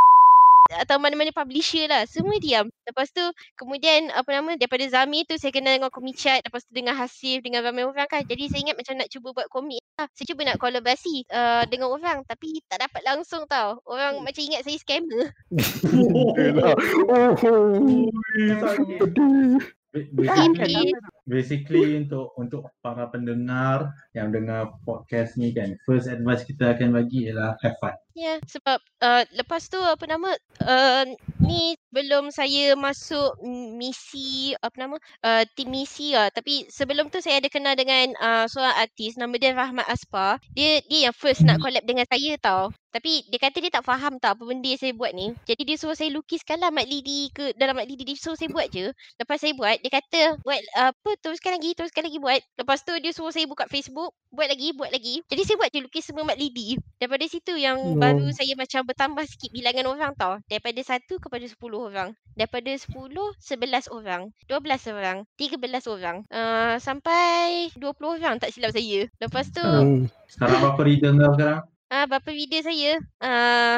atau 0.79 0.95
mana-mana 1.01 1.35
publisher 1.35 1.91
lah. 1.91 2.07
Semua 2.07 2.39
diam. 2.39 2.71
Lepas 2.87 3.11
tu 3.11 3.23
kemudian 3.59 4.07
apa 4.15 4.29
nama 4.31 4.55
daripada 4.55 4.87
Zami 4.87 5.27
tu 5.27 5.35
saya 5.35 5.51
kenal 5.51 5.75
dengan 5.75 5.91
Komichat. 5.91 6.47
Lepas 6.47 6.63
tu 6.63 6.71
dengan 6.71 6.95
Hasif 6.95 7.43
dengan 7.43 7.65
ramai 7.65 7.83
orang 7.83 8.07
kan. 8.07 8.23
Jadi 8.23 8.47
saya 8.47 8.61
ingat 8.63 8.77
macam 8.79 8.93
nak 8.95 9.11
cuba 9.11 9.35
buat 9.35 9.47
komik 9.51 9.83
lah. 9.99 10.07
Saya 10.15 10.25
cuba 10.31 10.41
nak 10.47 10.57
kolaborasi 10.61 11.27
uh, 11.31 11.63
dengan 11.67 11.91
orang. 11.91 12.23
Tapi 12.23 12.63
tak 12.71 12.87
dapat 12.87 13.01
langsung 13.03 13.43
tau. 13.51 13.83
Orang 13.83 14.23
macam 14.23 14.41
ingat 14.41 14.63
saya 14.63 14.77
scammer. 14.79 15.35
Yelah. 16.39 16.75
Oh, 17.11 17.35
oh. 17.43 19.67
Basically, 19.91 20.95
basically 21.27 21.99
untuk 21.99 22.31
untuk 22.39 22.63
para 22.79 23.11
pendengar 23.11 23.91
yang 24.15 24.31
dengar 24.31 24.79
podcast 24.87 25.35
ni 25.35 25.51
kan, 25.51 25.75
first 25.83 26.07
advice 26.07 26.47
kita 26.47 26.71
akan 26.71 26.95
bagi 26.95 27.27
ialah 27.27 27.59
have 27.59 27.75
fun. 27.83 27.91
Ya, 28.15 28.39
sebab 28.47 28.79
uh, 29.03 29.23
lepas 29.35 29.67
tu 29.67 29.75
apa 29.83 30.07
nama 30.07 30.31
uh, 30.63 31.05
ni 31.43 31.75
belum 31.91 32.31
saya 32.31 32.77
masuk 32.77 33.35
misi 33.75 34.55
apa 34.61 34.75
nama 34.77 34.95
uh, 35.25 35.43
tim 35.57 35.73
misi 35.73 36.13
lah 36.15 36.31
tapi 36.31 36.65
sebelum 36.71 37.11
tu 37.11 37.19
saya 37.19 37.43
ada 37.43 37.49
kenal 37.51 37.75
dengan 37.75 38.15
uh, 38.17 38.45
seorang 38.47 38.75
artis 38.77 39.19
nama 39.19 39.33
dia 39.35 39.51
Rahmat 39.53 39.87
Aspar. 39.89 40.39
Dia 40.55 40.81
dia 40.87 41.09
yang 41.09 41.15
first 41.15 41.43
nak 41.43 41.59
collab 41.61 41.83
dengan 41.83 42.05
saya 42.07 42.37
tau. 42.39 42.71
Tapi 42.91 43.23
dia 43.31 43.39
kata 43.39 43.63
dia 43.63 43.71
tak 43.71 43.87
faham 43.87 44.19
tau 44.19 44.35
apa 44.35 44.43
benda 44.43 44.67
saya 44.75 44.91
buat 44.91 45.15
ni. 45.15 45.31
Jadi 45.47 45.63
dia 45.63 45.77
suruh 45.79 45.95
saya 45.95 46.11
lukiskanlah 46.11 46.75
Mat 46.75 46.83
Lidi 46.91 47.31
ke 47.31 47.55
dalam 47.55 47.79
Mat 47.79 47.87
Lidi. 47.87 48.03
Dia 48.03 48.19
suruh 48.19 48.35
saya 48.35 48.51
buat 48.51 48.67
je. 48.67 48.91
Lepas 49.15 49.39
saya 49.39 49.55
buat, 49.55 49.79
dia 49.79 49.91
kata 49.95 50.21
buat 50.43 50.59
apa 50.75 51.09
teruskan 51.23 51.55
lagi, 51.55 51.71
teruskan 51.71 52.03
lagi 52.03 52.19
buat. 52.19 52.43
Lepas 52.59 52.83
tu 52.83 52.91
dia 52.99 53.15
suruh 53.15 53.31
saya 53.31 53.47
buka 53.47 53.63
Facebook, 53.71 54.11
buat 54.31 54.47
lagi, 54.47 54.71
buat 54.71 54.89
lagi. 54.89 55.19
Jadi 55.27 55.41
saya 55.43 55.59
buat 55.59 55.69
je 55.69 55.83
lukis 55.83 56.07
semua 56.07 56.23
Mat 56.23 56.39
Lidi. 56.39 56.79
Daripada 56.97 57.27
situ 57.27 57.53
yang 57.59 57.77
Oh. 57.77 57.99
baru 57.99 58.31
saya 58.31 58.55
macam 58.55 58.87
bertambah 58.87 59.27
sikit 59.27 59.51
bilangan 59.51 59.85
orang 59.91 60.11
tau. 60.15 60.39
Daripada 60.47 60.79
satu 60.81 61.19
kepada 61.19 61.43
sepuluh 61.45 61.91
orang. 61.91 62.15
Daripada 62.39 62.71
sepuluh, 62.79 63.35
sebelas 63.37 63.91
orang. 63.91 64.31
Dua 64.47 64.63
belas 64.63 64.87
orang. 64.87 65.27
Tiga 65.35 65.59
belas 65.59 65.83
orang. 65.85 66.23
Uh, 66.31 66.79
sampai 66.79 67.67
dua 67.75 67.91
puluh 67.91 68.15
orang 68.15 68.39
tak 68.39 68.55
silap 68.55 68.71
saya. 68.71 69.05
Lepas 69.19 69.51
tu, 69.51 69.61
Hmm. 69.61 70.07
Sekarang 70.31 70.63
berapa 70.63 70.81
reader 70.87 71.11
kau 71.11 71.35
sekarang? 71.35 71.61
Ah, 71.91 72.07
berapa 72.07 72.29
video 72.31 72.63
saya? 72.63 73.03
Ah, 73.19 73.27
uh, 73.27 73.77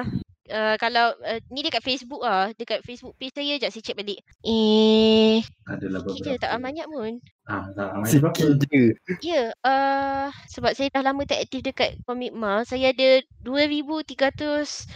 kalau 0.76 1.16
uh, 1.18 1.40
ni 1.48 1.62
dekat 1.62 1.80
Facebook 1.80 2.20
ah, 2.20 2.52
dekat 2.52 2.84
Facebook 2.84 3.16
page 3.16 3.32
saya 3.32 3.56
jap 3.56 3.70
saya 3.70 3.80
check 3.82 3.96
balik. 3.96 4.20
Eh, 4.42 5.40
Adalah 5.64 6.04
sikit 6.04 6.20
je 6.26 6.36
tak 6.36 6.52
banyak 6.58 6.84
pun. 6.86 7.24
Ah, 7.44 7.68
tak 7.72 7.92
ramai 7.92 8.08
berapa? 8.14 8.36
Sikit 8.36 8.68
je. 8.68 8.84
Ya, 9.20 9.44
uh, 9.62 10.28
sebab 10.48 10.72
saya 10.74 10.88
dah 10.90 11.04
lama 11.04 11.24
tak 11.24 11.44
aktif 11.44 11.60
dekat 11.62 12.00
Comic 12.04 12.32
Ma, 12.32 12.64
saya 12.64 12.92
ada 12.92 13.20
2364 13.44 14.88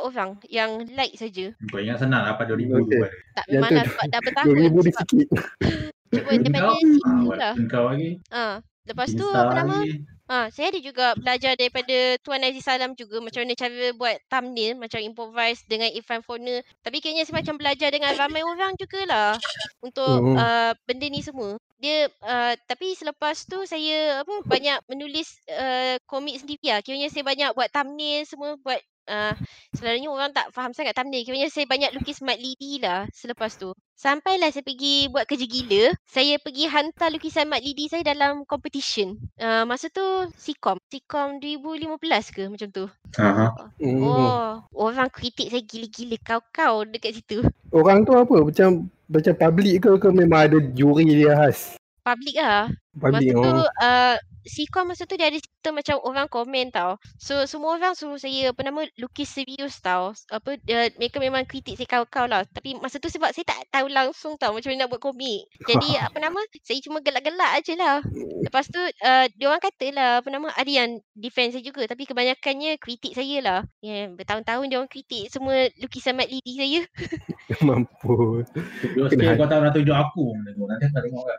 orang 0.00 0.30
yang 0.46 0.70
like 0.90 1.14
saja. 1.14 1.50
Ingat 1.72 1.98
senang 2.00 2.22
lah, 2.22 2.34
dapat 2.34 2.54
2000 2.54 2.70
Okey. 2.76 2.80
okay. 2.80 3.02
Tak 3.32 3.44
Yang 3.46 3.54
memang 3.56 3.70
tu 3.70 4.06
dah 4.06 4.20
bertahun 4.26 4.46
2000 4.48 4.58
dia 4.58 4.70
sebab 4.70 4.94
sikit. 5.04 5.28
cuba 6.10 6.58
Kau? 6.60 6.74
situ 6.74 6.98
Ah, 7.00 7.14
lah. 7.14 7.54
walaupun 7.54 7.64
kau 7.66 7.84
lagi. 7.86 8.10
Ah, 8.30 8.54
lepas 8.88 9.10
tu 9.16 9.24
Insta 9.24 9.40
apa 9.42 9.52
nama? 9.56 9.84
Ah, 10.30 10.46
saya 10.54 10.70
ada 10.70 10.78
juga 10.78 11.18
belajar 11.18 11.58
daripada 11.58 12.14
Tuan 12.22 12.38
Aziz 12.46 12.62
Salam 12.62 12.94
juga 12.94 13.18
macam 13.18 13.42
mana 13.42 13.58
cara 13.58 13.90
buat 13.98 14.14
thumbnail, 14.30 14.78
macam 14.78 15.02
improvise 15.02 15.66
dengan 15.66 15.90
Irfan 15.90 16.22
Foner. 16.22 16.62
Tapi 16.86 17.02
kayaknya 17.02 17.26
saya 17.26 17.42
macam 17.42 17.58
belajar 17.58 17.90
dengan 17.90 18.14
ramai 18.14 18.46
orang 18.46 18.78
jugalah 18.78 19.34
untuk 19.82 20.22
Hmm. 20.22 20.38
uh, 20.38 20.72
benda 20.86 21.10
ni 21.10 21.18
semua. 21.18 21.58
Dia 21.82 22.06
uh, 22.22 22.54
tapi 22.70 22.94
selepas 22.94 23.42
tu 23.42 23.58
saya 23.66 24.22
apa 24.22 24.34
banyak 24.46 24.78
menulis 24.86 25.34
uh, 25.50 25.98
komik 26.06 26.38
sendiri 26.38 26.78
lah. 26.78 26.80
Kiranya 26.84 27.10
saya 27.10 27.26
banyak 27.26 27.50
buat 27.58 27.68
thumbnail 27.74 28.22
semua 28.22 28.54
buat 28.62 28.78
uh, 29.10 29.34
selalunya 29.74 30.08
orang 30.08 30.30
tak 30.30 30.54
faham 30.54 30.70
sangat 30.70 30.94
thumbnail. 30.94 31.26
Kiranya 31.26 31.50
saya 31.50 31.66
banyak 31.66 31.90
lukis 31.98 32.22
Mat 32.22 32.38
Lidi 32.38 32.78
lah 32.78 33.10
selepas 33.10 33.58
tu. 33.58 33.74
Sampailah 33.98 34.48
saya 34.48 34.64
pergi 34.64 35.10
buat 35.12 35.28
kerja 35.28 35.44
gila. 35.44 35.92
Saya 36.08 36.40
pergi 36.40 36.64
hantar 36.70 37.12
lukisan 37.12 37.50
Mat 37.50 37.60
Lidi 37.60 37.90
saya 37.90 38.06
dalam 38.06 38.48
competition. 38.48 39.18
Uh, 39.36 39.68
masa 39.68 39.92
tu 39.92 40.02
Sikom. 40.38 40.78
Sikom 40.88 41.42
2015 41.42 42.32
ke 42.32 42.42
macam 42.48 42.68
tu. 42.70 42.84
Aha. 43.20 43.52
Hmm. 43.76 44.00
Oh, 44.00 44.50
orang 44.72 45.10
kritik 45.12 45.52
saya 45.52 45.60
gila-gila 45.60 46.16
kau-kau 46.24 46.86
dekat 46.88 47.20
situ. 47.20 47.44
Orang 47.74 48.08
tu 48.08 48.16
apa? 48.16 48.40
Macam 48.40 48.88
macam 49.10 49.34
public 49.34 49.84
ke 49.84 49.90
ke 49.98 50.08
memang 50.14 50.40
ada 50.46 50.58
juri 50.72 51.04
dia 51.10 51.34
khas? 51.34 51.76
Public 52.00 52.40
lah. 52.40 52.72
Public 52.96 53.30
Masa 53.30 53.46
tu 53.46 53.52
oh. 53.54 53.68
uh, 53.82 54.16
Sikon 54.40 54.88
masa 54.88 55.04
tu 55.04 55.20
dia 55.20 55.28
ada 55.28 55.36
sistem 55.36 55.76
macam 55.76 56.00
orang 56.00 56.24
komen 56.24 56.72
tau. 56.72 56.96
So 57.20 57.44
semua 57.44 57.76
orang 57.76 57.92
suruh 57.92 58.16
saya 58.16 58.56
apa 58.56 58.64
nama 58.64 58.88
lukis 58.96 59.28
serius 59.28 59.76
tau. 59.84 60.16
Apa 60.32 60.56
dia 60.64 60.88
mereka 60.96 61.20
memang 61.20 61.44
kritik 61.44 61.76
saya 61.76 61.84
kau-kau 61.84 62.24
lah. 62.24 62.48
Tapi 62.48 62.80
masa 62.80 62.96
tu 62.96 63.12
sebab 63.12 63.36
saya 63.36 63.44
tak 63.44 63.68
tahu 63.68 63.92
langsung 63.92 64.40
tau 64.40 64.56
macam 64.56 64.72
mana 64.72 64.88
nak 64.88 64.96
buat 64.96 65.02
komik. 65.04 65.44
Jadi 65.68 65.92
apa 66.08 66.16
nama 66.16 66.40
saya 66.64 66.80
cuma 66.80 67.04
gelak-gelak 67.04 67.50
aje 67.60 67.76
lah. 67.76 68.00
Lepas 68.40 68.72
tu 68.72 68.80
uh, 68.80 69.24
dia 69.28 69.44
orang 69.44 69.60
kata 69.60 69.86
lah 69.92 70.10
apa 70.24 70.28
nama 70.32 70.48
ada 70.56 70.70
yang 70.72 71.04
defend 71.12 71.52
saya 71.52 71.60
juga 71.60 71.84
tapi 71.84 72.08
kebanyakannya 72.08 72.80
kritik 72.80 73.12
saya 73.12 73.44
lah. 73.44 73.60
Ya 73.84 73.92
yeah, 73.92 74.04
bertahun-tahun 74.16 74.72
dia 74.72 74.76
orang 74.80 74.88
kritik 74.88 75.28
semua 75.28 75.68
lukisan 75.84 76.16
Mat 76.16 76.32
Lidi 76.32 76.56
saya. 76.56 76.80
Hati. 77.60 79.36
kau 79.36 79.48
tak 79.48 79.60
nak 79.60 79.76
tunjuk 79.76 79.92
aku. 79.92 80.32
Nanti 80.64 80.88
tak 80.88 81.04
tengok 81.04 81.24
kan. 81.28 81.38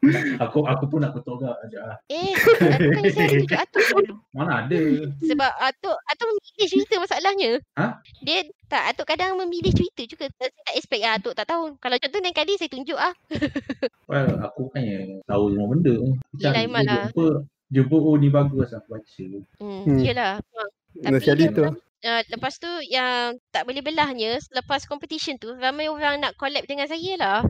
aku 0.44 0.64
aku 0.64 0.79
pun 0.86 1.02
nak 1.02 1.12
kutuk 1.12 1.36
kau 1.36 1.50
aja. 1.50 1.78
lah. 1.82 1.96
Eh, 2.06 2.32
bukannya 2.32 3.10
saya 3.10 3.26
ada 3.26 3.36
tunjuk 3.36 3.58
Atuk 3.58 3.84
dulu. 3.90 4.14
Mana 4.32 4.52
ada. 4.62 4.80
Sebab 5.20 5.50
Atuk 5.58 5.96
Atuk 6.06 6.26
memilih 6.30 6.68
cerita 6.68 6.94
masalahnya. 6.96 7.50
Ha? 7.74 7.86
Dia 8.22 8.38
tak 8.66 8.82
Atuk 8.88 9.06
kadang 9.06 9.36
memilih 9.36 9.74
cerita 9.74 10.02
juga. 10.04 10.30
Saya 10.38 10.48
tak 10.48 10.74
expect 10.74 11.02
lah 11.02 11.12
Atuk 11.18 11.34
tak 11.34 11.44
tahu. 11.44 11.74
Kalau 11.76 11.96
contoh 11.98 12.18
lain 12.18 12.32
kali 12.32 12.52
saya 12.54 12.70
tunjuk 12.70 12.96
ah. 12.96 13.12
Well, 14.10 14.30
aku 14.40 14.70
kan 14.70 14.82
yang 14.82 15.06
tahu 15.24 15.44
semua 15.50 15.66
benda. 15.68 15.94
Macam 15.98 16.40
Yelah, 16.40 16.62
Iman 16.62 16.82
lah. 16.82 17.04
jumpa, 17.08 17.26
jumpa 17.68 17.96
oh 17.96 18.14
ni 18.14 18.28
bagus 18.28 18.70
aku 18.70 18.88
baca. 18.90 19.24
Hmm, 19.58 19.82
Hmm. 19.84 19.98
Yelah. 19.98 20.32
memang. 20.38 20.70
Tapi 20.96 21.12
Nasihat 21.12 21.36
dia 21.36 21.50
tu. 21.50 21.64
Uh, 22.00 22.24
lepas 22.32 22.56
tu 22.56 22.66
yang 22.88 23.36
tak 23.52 23.68
boleh 23.68 23.84
belahnya 23.84 24.40
selepas 24.40 24.88
competition 24.88 25.36
tu 25.36 25.52
ramai 25.52 25.84
orang 25.84 26.16
nak 26.16 26.32
collab 26.34 26.64
dengan 26.64 26.88
saya 26.88 27.12
lah. 27.20 27.40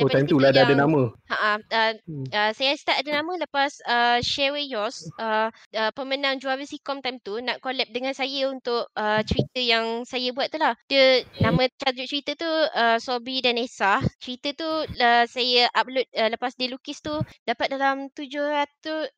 Oh 0.00 0.08
time 0.08 0.26
tu 0.26 0.40
lah 0.40 0.50
dah 0.50 0.64
ada 0.64 0.74
nama. 0.76 1.12
Ha 1.30 1.36
ah, 1.36 1.58
uh, 1.60 1.92
Hmm. 2.08 2.26
uh, 2.32 2.50
saya 2.56 2.74
start 2.74 3.04
ada 3.04 3.22
nama 3.22 3.32
lepas 3.36 3.70
uh, 3.86 4.18
Share 4.24 4.56
With 4.56 4.66
Yours 4.66 5.06
uh, 5.20 5.52
uh, 5.52 5.90
pemenang 5.94 6.40
juara 6.40 6.64
Sikom 6.64 7.04
time 7.04 7.20
tu 7.20 7.38
nak 7.38 7.60
collab 7.60 7.86
dengan 7.92 8.16
saya 8.16 8.48
untuk 8.50 8.88
uh, 8.96 9.20
cerita 9.22 9.60
yang 9.60 10.02
saya 10.08 10.32
buat 10.32 10.48
tu 10.48 10.58
lah. 10.58 10.74
Dia 10.88 11.22
nama 11.38 11.68
tajuk 11.76 12.08
cerita 12.08 12.32
tu 12.34 12.48
uh, 12.50 12.96
Sobri 12.98 13.44
dan 13.44 13.60
Esa. 13.60 14.00
Cerita 14.18 14.50
tu 14.56 14.68
uh, 14.88 15.24
saya 15.28 15.68
upload 15.76 16.06
uh, 16.16 16.28
lepas 16.32 16.56
dia 16.56 16.72
lukis 16.72 16.98
tu 17.04 17.14
dapat 17.44 17.70
dalam 17.70 18.08
700 18.12 18.66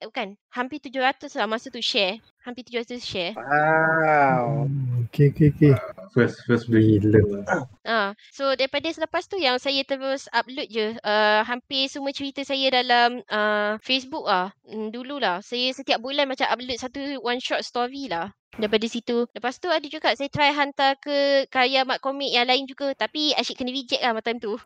eh, 0.02 0.06
bukan 0.08 0.34
hampir 0.52 0.78
700 0.84 1.32
lah 1.40 1.48
masa 1.48 1.72
tu 1.72 1.80
share. 1.80 2.20
Hampir 2.44 2.68
700 2.68 3.00
share. 3.00 3.32
Wow. 3.32 4.68
Hmm, 4.68 5.08
Okay 5.08 5.32
okay 5.32 5.48
okay. 5.52 5.72
First 6.12 6.44
first 6.44 6.68
beli. 6.68 7.00
Ah, 7.88 8.12
so 8.28 8.52
daripada 8.52 8.84
selepas 8.92 9.24
tu 9.24 9.40
yang 9.40 9.56
saya 9.56 9.80
terus 9.88 10.28
upload 10.28 10.68
je 10.68 10.92
uh, 11.00 11.40
hampir 11.48 11.88
semua 11.88 12.12
cerita 12.12 12.44
saya 12.44 12.68
dalam 12.68 13.24
uh, 13.32 13.80
Facebook 13.80 14.28
ah. 14.28 14.52
Mm, 14.68 14.92
dulu 14.92 15.16
lah. 15.16 15.40
Saya 15.40 15.72
setiap 15.72 16.04
bulan 16.04 16.28
macam 16.28 16.48
upload 16.52 16.76
satu 16.76 17.00
one 17.24 17.40
shot 17.40 17.64
story 17.64 18.12
lah. 18.12 18.32
Daripada 18.52 18.84
situ. 18.84 19.24
Lepas 19.32 19.56
tu 19.56 19.72
ada 19.72 19.84
juga 19.88 20.12
saya 20.12 20.28
try 20.28 20.52
hantar 20.52 21.00
ke 21.00 21.48
karya 21.48 21.88
mat 21.88 22.04
komik 22.04 22.28
yang 22.28 22.44
lain 22.44 22.68
juga. 22.68 22.92
Tapi 22.92 23.32
asyik 23.32 23.64
kena 23.64 23.72
reject 23.72 24.04
lah 24.04 24.20
time 24.20 24.36
tu. 24.36 24.60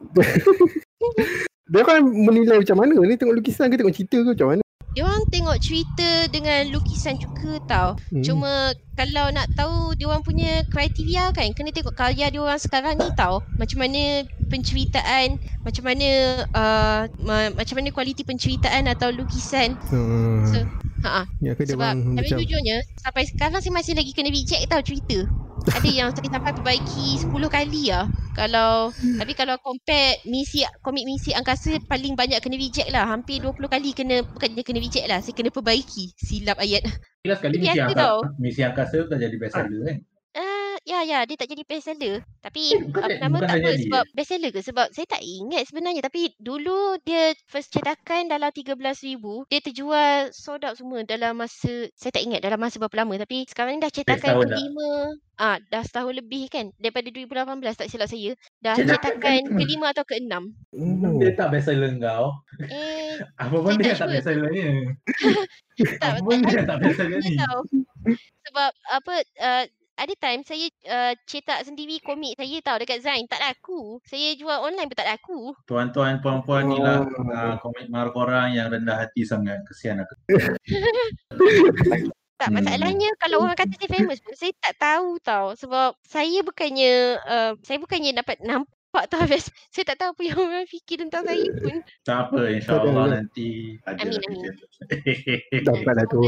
Dia 1.67 1.83
kan 1.83 1.99
menilai 1.99 2.63
macam 2.63 2.79
mana 2.79 2.95
ni 2.95 3.19
tengok 3.19 3.43
lukisan 3.43 3.67
ke 3.67 3.79
tengok 3.79 3.95
cerita 3.95 4.23
ke 4.23 4.31
macam 4.35 4.49
mana? 4.55 4.66
Dia 4.97 5.05
orang 5.05 5.29
tengok 5.29 5.61
cerita 5.61 6.25
dengan 6.33 6.73
lukisan 6.73 7.21
juga 7.21 7.61
tau. 7.69 7.91
Hmm. 8.09 8.25
Cuma 8.25 8.73
kalau 8.97 9.29
nak 9.29 9.53
tahu 9.53 9.93
dia 9.93 10.09
orang 10.09 10.25
punya 10.25 10.65
kriteria 10.73 11.37
kan 11.37 11.53
kena 11.53 11.69
tengok 11.69 11.93
karya 11.93 12.33
dia 12.33 12.41
orang 12.41 12.57
sekarang 12.57 12.97
ni 12.97 13.05
tau. 13.13 13.45
Macam 13.61 13.85
mana 13.85 14.25
penceritaan, 14.49 15.37
macam 15.61 15.85
mana 15.85 16.09
uh, 16.49 17.01
ma- 17.21 17.53
macam 17.53 17.77
mana 17.77 17.93
kualiti 17.93 18.25
penceritaan 18.25 18.89
atau 18.89 19.13
lukisan. 19.13 19.77
Hmm. 19.93 20.49
So, 20.49 20.65
Ha 21.05 21.11
ah. 21.23 21.27
Ya 21.45 21.53
Sebab 21.53 21.77
orang 21.77 22.17
tapi 22.17 22.29
macam 22.33 22.39
jujurnya 22.41 22.77
sampai 23.01 23.23
sekarang 23.29 23.61
saya 23.61 23.75
masih 23.75 23.93
lagi 23.93 24.13
kena 24.17 24.31
reject 24.33 24.63
tau 24.71 24.81
cerita. 24.81 25.19
Ada 25.67 25.89
yang 25.91 26.09
saya 26.15 26.31
sampai 26.31 26.55
perbaiki 26.55 27.27
10 27.27 27.33
kali 27.51 27.91
lah. 27.91 28.07
Kalau 28.39 28.95
tapi 28.95 29.33
kalau 29.35 29.57
compare 29.59 30.23
misi 30.29 30.63
komik 30.85 31.05
misi 31.09 31.35
angkasa 31.35 31.81
paling 31.91 32.15
banyak 32.15 32.39
kena 32.39 32.57
reject 32.57 32.89
lah. 32.95 33.05
Hampir 33.09 33.43
20 33.43 33.59
kali 33.67 33.91
kena 33.93 34.23
bukan 34.25 34.49
dia 34.55 34.65
kena 34.65 34.81
reject 34.81 35.07
lah. 35.11 35.19
Saya 35.21 35.35
kena 35.35 35.51
perbaiki 35.51 36.15
silap 36.17 36.57
ayat. 36.63 36.87
Kira 37.27 37.35
sekali 37.37 37.59
misi 37.59 37.81
angkasa, 37.83 38.29
misi 38.39 38.61
angkasa 38.63 38.97
tak 39.11 39.19
jadi 39.19 39.37
best 39.37 39.55
seller 39.59 39.81
kan. 39.85 39.97
Ah, 39.99 40.16
ya 40.87 41.03
ya 41.03 41.19
dia 41.23 41.35
tak 41.35 41.49
jadi 41.49 41.63
bestseller. 41.63 42.23
Tapi 42.39 42.63
Eh, 42.69 42.81
bukan 42.81 43.01
apa 43.01 43.11
dah- 43.11 43.21
nama 43.21 43.37
bukan 43.37 43.49
tak 43.49 43.59
jadi 43.61 43.77
sebab 43.83 44.05
bestseller 44.13 44.51
ke 44.51 44.61
sebab 44.61 44.87
saya 44.89 45.07
tak 45.09 45.21
ingat 45.21 45.63
sebenarnya 45.65 46.01
tapi 46.01 46.31
dulu 46.37 46.79
dia 47.03 47.23
first 47.45 47.69
cetakan 47.69 48.27
dalam 48.27 48.49
13,000 48.49 49.19
dia 49.45 49.59
terjual 49.61 50.11
sold 50.31 50.63
out 50.63 50.75
semua 50.75 51.03
dalam 51.03 51.35
masa 51.37 51.69
saya 51.93 52.11
tak 52.11 52.23
ingat 52.23 52.39
dalam 52.39 52.57
masa 52.57 52.79
berapa 52.79 52.97
lama 52.97 53.19
tapi 53.19 53.43
sekarang 53.45 53.77
ni 53.77 53.83
dah 53.83 53.91
cetakan 53.91 54.31
dah. 54.37 54.47
kelima 54.47 54.91
ah 55.37 55.59
dah 55.65 55.83
setahun 55.83 56.15
lebih 56.15 56.47
kan 56.47 56.71
daripada 56.77 57.11
2018 57.11 57.35
tak 57.77 57.89
silap 57.89 58.07
saya 58.07 58.33
dah 58.59 58.73
Cetakan 58.73 59.19
cetakan 59.19 59.41
kelima. 59.59 59.87
atau 59.91 60.05
keenam 60.05 60.55
Oh. 60.73 61.17
Dia 61.17 61.33
tak 61.33 61.51
best 61.51 61.67
seller 61.67 61.93
kau. 61.97 62.31
eh 62.63 63.19
Apa 63.43 63.57
pun 63.59 63.75
dia 63.75 63.91
tak 63.91 63.99
tak 63.99 63.99
sure. 63.99 64.13
best 64.13 64.25
seller 64.25 64.49
ni. 64.49 64.63
tak 66.01 66.11
Apa 66.13 66.21
pun 66.23 66.39
dia 66.43 66.61
tak 66.63 66.77
best 66.79 66.97
seller 66.97 67.19
tak 67.19 67.27
ni. 67.27 67.37
tahu 67.37 67.61
sebab 68.47 68.71
apa 68.87 69.15
uh, 69.37 69.65
ada 69.97 70.13
time 70.21 70.45
saya 70.45 70.69
uh, 70.87 71.13
cetak 71.25 71.65
sendiri 71.65 71.97
komik 72.05 72.37
saya 72.37 72.57
tau 72.61 72.77
dekat 72.77 73.01
Zain. 73.01 73.25
Tak 73.25 73.41
laku. 73.41 73.97
Saya 74.05 74.37
jual 74.37 74.61
online 74.61 74.93
pun 74.93 74.97
tak 75.01 75.09
laku. 75.09 75.57
Tuan-tuan, 75.65 76.21
puan-puan 76.21 76.69
ni 76.69 76.77
lah 76.77 77.01
Oh. 77.01 77.33
uh, 77.33 77.57
komik 77.65 77.89
mar 77.89 78.13
korang 78.13 78.53
yang 78.53 78.69
rendah 78.69 79.09
hati 79.09 79.25
sangat. 79.25 79.65
Kesian 79.65 80.05
aku. 80.05 80.15
Tak, 82.37 82.53
Hmm. 82.53 82.61
masalahnya 82.61 83.09
kalau 83.17 83.49
orang 83.49 83.57
kata 83.57 83.81
saya 83.81 83.97
famous 83.97 84.21
pun 84.21 84.37
saya 84.37 84.53
tak 84.61 84.77
tahu 84.77 85.17
tau. 85.25 85.57
Sebab 85.57 85.97
saya 86.05 86.45
bukannya, 86.45 87.17
uh, 87.25 87.53
saya 87.65 87.81
bukannya 87.81 88.13
dapat 88.13 88.45
nampak 88.45 88.76
tau. 89.05 89.21
saya 89.75 89.85
tak 89.85 89.97
tahu 90.01 90.11
apa 90.17 90.23
yang 90.25 90.39
orang 90.41 90.65
fikir 90.65 90.97
tentang 91.05 91.29
saya 91.29 91.45
pun. 91.61 91.77
Tak 92.09 92.19
apa, 92.29 92.41
insyaAllah 92.57 93.07
nanti 93.13 93.77
ada 93.85 94.01
Amin, 94.01 94.21
amin. 94.25 94.53
Dapatlah 95.69 96.07
tu. 96.09 96.21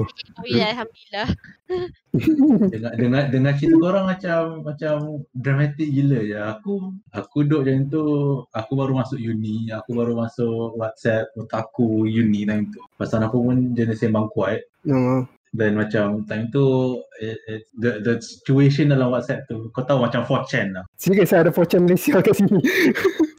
Alhamdulillah. 0.44 1.28
dengar 2.72 2.92
dengar 2.96 3.22
dengar 3.28 3.52
cerita 3.60 3.76
korang 3.76 4.06
macam 4.08 4.40
macam 4.64 4.94
dramatik 5.32 5.88
gila 5.88 6.20
je. 6.24 6.36
Aku 6.36 6.72
aku 7.12 7.36
duduk 7.48 7.64
macam 7.64 7.80
tu, 7.88 8.04
aku 8.52 8.72
baru 8.76 8.92
masuk 9.00 9.18
uni, 9.20 9.72
aku 9.72 9.90
baru 9.96 10.12
masuk 10.16 10.76
WhatsApp 10.76 11.32
otaku 11.36 12.04
uni 12.04 12.44
time 12.44 12.68
tu. 12.72 12.80
Pasal 13.00 13.24
aku 13.24 13.40
pun 13.40 13.72
jenis 13.72 14.00
sembang 14.00 14.28
kuat 14.32 14.60
No. 14.88 15.28
Dan 15.56 15.76
macam 15.76 16.28
time 16.28 16.52
tu 16.52 16.98
it, 17.20 17.38
it, 17.48 17.62
the 17.80 18.04
the 18.04 18.14
situation 18.20 18.92
dalam 18.92 19.08
WhatsApp 19.08 19.48
tu 19.48 19.72
kau 19.72 19.84
tahu 19.84 20.04
macam 20.04 20.24
4chan 20.24 20.76
lah. 20.76 20.84
Serius 21.00 21.32
ada 21.32 21.48
Fortune 21.48 21.88
Malaysia 21.88 22.20
kat 22.20 22.36
sini. 22.36 22.60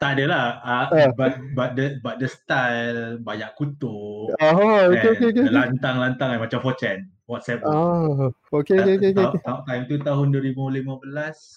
Tak 0.02 0.18
adalah 0.18 0.58
uh, 0.64 0.86
Ah. 0.96 1.12
but 1.14 1.38
but 1.54 1.70
the 1.78 2.00
but 2.02 2.16
the 2.18 2.26
style 2.26 3.20
banyak 3.22 3.50
kutuk. 3.54 4.34
Oh, 4.40 4.90
okey 4.90 4.98
kan, 4.98 5.12
okey 5.14 5.28
okey. 5.30 5.44
Lantang-lantang 5.52 6.28
kan, 6.34 6.40
macam 6.42 6.58
4chan. 6.64 6.98
WhatsApp. 7.30 7.62
Ah, 7.62 8.34
okey 8.50 8.82
okey 8.82 8.94
okey 8.98 9.10
okey. 9.14 9.22
Ta- 9.22 9.38
ta- 9.46 9.62
Time 9.70 9.86
tu 9.86 10.02
tahun 10.02 10.34
2015, 10.34 11.06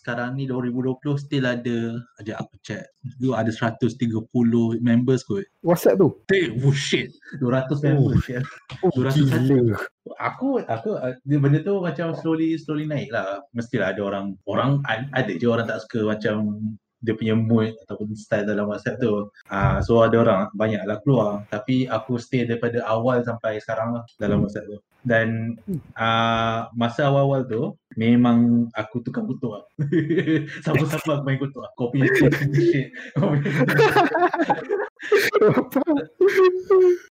sekarang 0.05 0.37
ni 0.37 0.45
2020 0.45 1.17
still 1.17 1.49
ada 1.49 1.97
ada 2.21 2.31
apa 2.37 2.53
chat. 2.61 2.85
Dulu 3.17 3.33
ada 3.33 3.49
130 3.49 3.97
members 4.77 5.25
kot. 5.25 5.41
WhatsApp 5.65 5.97
tu. 5.97 6.13
Hey, 6.29 6.53
oh 6.53 6.69
shit. 6.69 7.09
200 7.41 7.81
members. 7.81 8.21
shit. 8.21 8.45
Oh, 8.85 8.93
201. 8.93 9.49
gila. 9.49 9.77
Aku 10.21 10.61
aku 10.61 10.93
uh, 10.93 11.17
benda 11.25 11.63
tu 11.65 11.81
macam 11.81 12.13
slowly 12.13 12.53
slowly 12.61 12.85
naik 12.85 13.09
lah. 13.09 13.41
Mestilah 13.57 13.97
ada 13.97 14.01
orang 14.05 14.37
orang 14.45 14.83
ada 14.85 15.31
je 15.33 15.47
orang 15.49 15.65
tak 15.65 15.81
suka 15.87 16.13
macam 16.13 16.69
dia 17.03 17.11
punya 17.19 17.35
mood 17.35 17.75
ataupun 17.83 18.15
style 18.15 18.47
dalam 18.47 18.67
WhatsApp 18.71 18.99
tu. 18.99 19.27
Ah 19.51 19.79
so 19.83 19.99
ada 20.03 20.23
orang 20.23 20.41
banyak 20.55 20.83
lah 20.87 20.99
keluar. 21.03 21.43
Tapi 21.51 21.87
aku 21.87 22.15
stay 22.19 22.47
daripada 22.47 22.83
awal 22.87 23.23
sampai 23.23 23.59
sekarang 23.59 23.99
lah 23.99 24.03
dalam 24.19 24.43
WhatsApp 24.43 24.69
tu. 24.69 24.79
Dan 25.03 25.59
ah 25.99 26.71
masa 26.73 27.11
awal-awal 27.11 27.43
tu 27.45 27.75
memang 27.99 28.69
aku 28.73 29.03
tukang 29.05 29.27
kutuk 29.29 29.59
lah. 29.59 29.63
Siapa-siapa 30.63 31.21
aku 31.21 31.23
main 31.27 31.37
kutuk 31.37 31.61
lah. 31.61 31.71
Kau 31.77 31.91
punya 31.91 32.09
shit. 32.11 32.89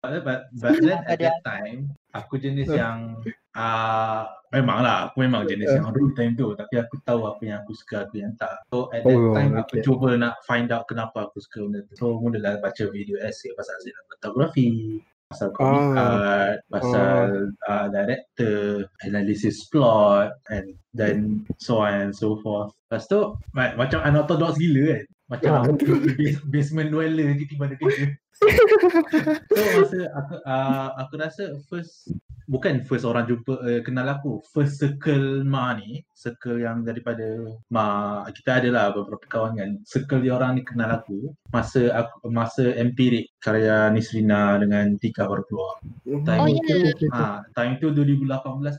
But, 0.02 0.24
but, 0.24 0.40
but 0.58 0.74
then 0.80 1.04
at 1.06 1.20
that 1.20 1.44
time, 1.44 1.92
aku 2.16 2.40
jenis 2.40 2.72
yang 2.72 3.20
uh, 3.56 4.24
memang 4.56 4.84
lah, 4.84 5.12
aku 5.12 5.28
memang 5.28 5.48
jenis 5.48 5.76
yang 5.76 5.92
rude 5.92 6.16
time 6.16 6.34
tu. 6.40 6.56
Tapi 6.56 6.80
aku 6.80 7.00
tahu 7.04 7.28
apa 7.28 7.42
yang 7.44 7.58
aku 7.64 7.76
suka, 7.76 8.08
apa 8.08 8.16
yang 8.16 8.34
tak. 8.40 8.64
So 8.72 8.88
at 8.96 9.04
that 9.04 9.12
Oh, 9.12 9.36
time, 9.36 9.54
aku 9.60 9.80
okay. 9.80 9.84
cuba 9.84 10.16
nak 10.16 10.40
find 10.48 10.72
out 10.72 10.88
kenapa 10.88 11.28
aku 11.30 11.44
suka 11.44 11.68
benda 11.68 11.84
tu. 11.92 11.94
So 12.00 12.06
mulalah 12.20 12.64
baca 12.64 12.84
video 12.90 13.20
essay 13.22 13.52
pasal 13.60 13.76
cinematography, 13.84 15.04
pasal 15.32 15.50
comic 15.56 15.82
Ah. 15.96 15.96
art, 15.96 16.58
pasal 16.68 17.26
uh, 17.66 17.88
director, 17.88 18.58
analisis 19.02 19.64
plot, 19.68 20.36
and 20.52 20.76
then 20.92 21.42
so 21.58 21.80
on 21.80 21.96
and 21.98 22.14
so 22.14 22.36
forth. 22.44 22.76
Lepas 22.92 23.08
tu, 23.08 23.20
ma- 23.56 23.74
macam 23.74 24.04
unorthodox 24.04 24.60
gila 24.60 25.00
kan. 25.00 25.04
Macam 25.32 25.50
Ah, 25.50 25.64
aku 25.64 25.72
bas- 26.20 26.44
basement 26.46 26.92
dweller 26.92 27.32
mana 27.56 27.80
kerja. 27.80 28.12
so 29.54 29.62
masa 29.80 30.00
aku 30.12 30.34
uh, 30.44 30.88
aku 30.98 31.14
rasa 31.16 31.44
first 31.70 32.10
bukan 32.52 32.84
first 32.84 33.08
orang 33.08 33.24
jumpa 33.32 33.56
uh, 33.64 33.80
kenal 33.88 34.12
aku 34.12 34.44
first 34.52 34.76
circle 34.84 35.48
ma 35.48 35.72
ni 35.72 36.04
circle 36.12 36.60
yang 36.60 36.84
daripada 36.84 37.48
ma 37.72 38.22
kita 38.28 38.60
adalah 38.60 38.92
beberapa 38.92 39.24
kawan 39.32 39.56
kan 39.56 39.70
circle 39.88 40.20
dia 40.20 40.36
orang 40.36 40.60
ni 40.60 40.68
kenal 40.68 41.00
aku 41.00 41.32
masa 41.56 41.88
aku 41.96 42.28
masa 42.28 42.76
empirik 42.76 43.32
karya 43.40 43.88
Nisrina 43.90 44.60
dengan 44.60 45.00
Tika 45.00 45.32
baru 45.32 45.48
keluar 45.48 45.80
Oh, 46.12 46.20
ya. 46.28 46.44
Okey, 46.44 46.76
okey, 46.76 46.92
okey. 46.92 47.10
Ha, 47.16 47.40
time 47.56 47.80
tu 47.80 47.88
2018 47.96 48.28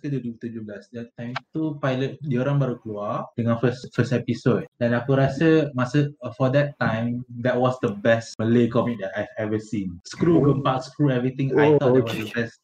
ke 0.05 0.07
2017. 0.13 0.93
Dan 0.93 1.07
time 1.17 1.33
tu 1.55 1.79
pilot 1.81 2.21
dia 2.29 2.45
orang 2.45 2.61
baru 2.61 2.77
keluar 2.85 3.31
dengan 3.39 3.57
first 3.57 3.89
first 3.97 4.13
episode. 4.13 4.69
Dan 4.77 4.93
aku 4.93 5.17
rasa 5.17 5.73
masa 5.73 6.13
uh, 6.21 6.35
for 6.37 6.53
that 6.53 6.77
time 6.77 7.25
that 7.41 7.57
was 7.57 7.79
the 7.81 7.95
best 8.05 8.37
Malay 8.37 8.69
comic 8.69 9.01
that 9.01 9.17
I've 9.17 9.33
ever 9.41 9.57
seen. 9.57 9.97
Screw 10.05 10.43
Oh. 10.43 10.45
gempak, 10.45 10.85
screw 10.85 11.09
everything. 11.09 11.57
I 11.57 11.73
Oh, 11.73 11.81
thought 11.81 11.95
that 11.97 12.05
was 12.05 12.13
okay. 12.13 12.27
the 12.29 12.33
best 12.37 12.55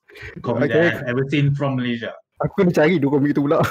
comic 0.41 0.69
Okay. 0.69 0.79
that 0.89 0.95
I've 0.95 1.09
ever 1.09 1.25
seen 1.27 1.53
from 1.53 1.77
Malaysia. 1.77 2.13
Aku 2.39 2.63
kena 2.63 2.71
cari 2.71 2.97
dua 2.97 3.11
komik 3.13 3.33
tu 3.33 3.43
pula. 3.43 3.59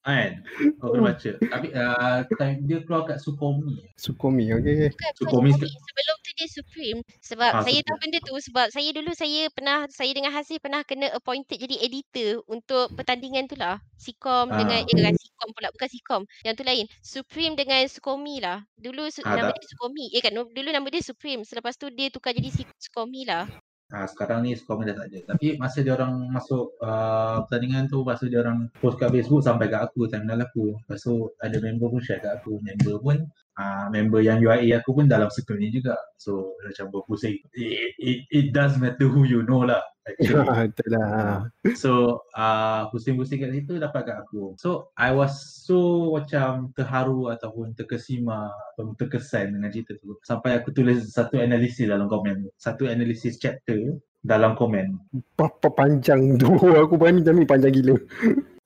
Kan? 0.00 0.40
Kau 0.80 0.90
kena 0.90 1.12
baca. 1.12 1.30
Tapi 1.36 1.68
uh, 1.70 2.24
time 2.32 2.64
dia 2.64 2.80
keluar 2.80 3.04
kat 3.04 3.20
Sukomi. 3.20 3.84
Sukomi. 3.94 4.48
Bukan, 4.48 4.96
komik- 5.28 5.60
Supreme. 5.60 5.76
Sebelum 5.76 6.16
tu 6.18 6.30
dia 6.32 6.48
Supreme. 6.48 6.98
Sebab 7.20 7.50
Ah, 7.52 7.60
saya 7.60 7.68
Supreme. 7.68 7.84
tahu 7.84 7.96
benda 8.00 8.18
tu 8.24 8.34
sebab 8.40 8.66
saya 8.72 8.88
dulu 8.90 9.10
saya 9.12 9.40
pernah, 9.52 9.78
saya 9.92 10.10
dengan 10.10 10.32
Hasif 10.32 10.56
pernah 10.58 10.80
kena 10.82 11.12
appointed 11.12 11.54
jadi 11.54 11.84
editor 11.84 12.40
untuk 12.46 12.88
pertandingan 12.96 13.44
tu 13.44 13.54
lah. 13.54 13.76
Sikom 13.94 14.48
Ah. 14.48 14.56
dengan, 14.56 14.80
eh 14.80 14.88
bukan 14.90 15.14
Sikom 15.14 15.48
pula, 15.52 15.68
bukan 15.70 15.88
Sikom. 15.92 16.22
Yang 16.42 16.54
tu 16.56 16.64
lain. 16.64 16.84
Supreme 16.98 17.54
dengan 17.54 17.80
Sukomi 17.84 18.40
lah. 18.40 18.58
Dulu 18.74 19.04
su- 19.06 19.20
Ah, 19.22 19.36
nama 19.36 19.52
tak. 19.52 19.60
dia 19.60 19.68
Sukomi. 19.68 20.04
Eh 20.10 20.20
kan, 20.24 20.32
dulu 20.32 20.68
nama 20.72 20.86
dia 20.88 21.04
Supreme. 21.04 21.44
Selepas 21.44 21.76
tu 21.76 21.92
dia 21.92 22.08
tukar 22.08 22.32
jadi 22.32 22.48
Sukomi 22.80 23.28
lah. 23.28 23.44
Ha, 23.90 24.06
sekarang 24.06 24.46
ni 24.46 24.54
Sukomi 24.54 24.86
dah 24.86 24.94
tak 24.94 25.10
ada. 25.10 25.34
Tapi 25.34 25.58
masa 25.58 25.82
dia 25.82 25.98
orang 25.98 26.30
masuk 26.30 26.78
uh, 26.78 27.42
pertandingan 27.42 27.90
tu, 27.90 28.06
masa 28.06 28.30
dia 28.30 28.38
orang 28.38 28.70
post 28.78 29.02
kat 29.02 29.10
Facebook 29.10 29.42
sampai 29.42 29.66
kat 29.66 29.82
aku, 29.82 30.06
kenal 30.06 30.38
aku. 30.38 30.78
Lepas 30.78 31.02
tu 31.02 31.26
ada 31.42 31.56
member 31.58 31.90
pun 31.90 31.98
share 31.98 32.22
kat 32.22 32.38
aku. 32.38 32.62
Member 32.62 33.02
pun, 33.02 33.26
uh, 33.58 33.86
member 33.90 34.20
yang 34.22 34.38
UIA 34.38 34.82
aku 34.82 34.94
pun 34.94 35.06
dalam 35.10 35.32
circle 35.32 35.58
ni 35.58 35.72
juga. 35.72 35.96
So 36.20 36.54
macam 36.62 36.92
berpusing. 36.92 37.40
It, 37.56 37.94
it, 37.98 38.18
it 38.30 38.46
does 38.54 38.76
matter 38.76 39.08
who 39.08 39.24
you 39.26 39.42
know 39.42 39.66
lah. 39.66 39.82
Actually. 40.06 40.72
Lah. 40.96 41.46
So 41.76 42.24
uh, 42.34 42.88
pusing-pusing 42.90 43.42
kat 43.42 43.52
situ 43.54 43.78
dapat 43.78 44.10
kat 44.10 44.16
aku. 44.26 44.56
So 44.58 44.90
I 44.96 45.14
was 45.14 45.38
so 45.64 46.10
macam 46.16 46.74
terharu 46.74 47.30
ataupun 47.30 47.76
terkesima 47.76 48.50
ataupun 48.74 48.96
terkesan 48.96 49.54
dengan 49.54 49.70
cerita 49.70 49.94
tu. 50.00 50.18
Sampai 50.24 50.58
aku 50.58 50.74
tulis 50.74 51.10
satu 51.12 51.38
analisis 51.38 51.86
dalam 51.86 52.10
komen. 52.10 52.48
Satu 52.58 52.88
analisis 52.90 53.38
chapter 53.38 54.00
dalam 54.24 54.56
komen. 54.56 54.98
Berapa 55.36 55.68
panjang 55.72 56.36
tu 56.40 56.52
aku 56.82 56.96
berani 56.96 57.24
macam 57.24 57.36
ni 57.36 57.46
panjang 57.46 57.72
gila. 57.76 57.96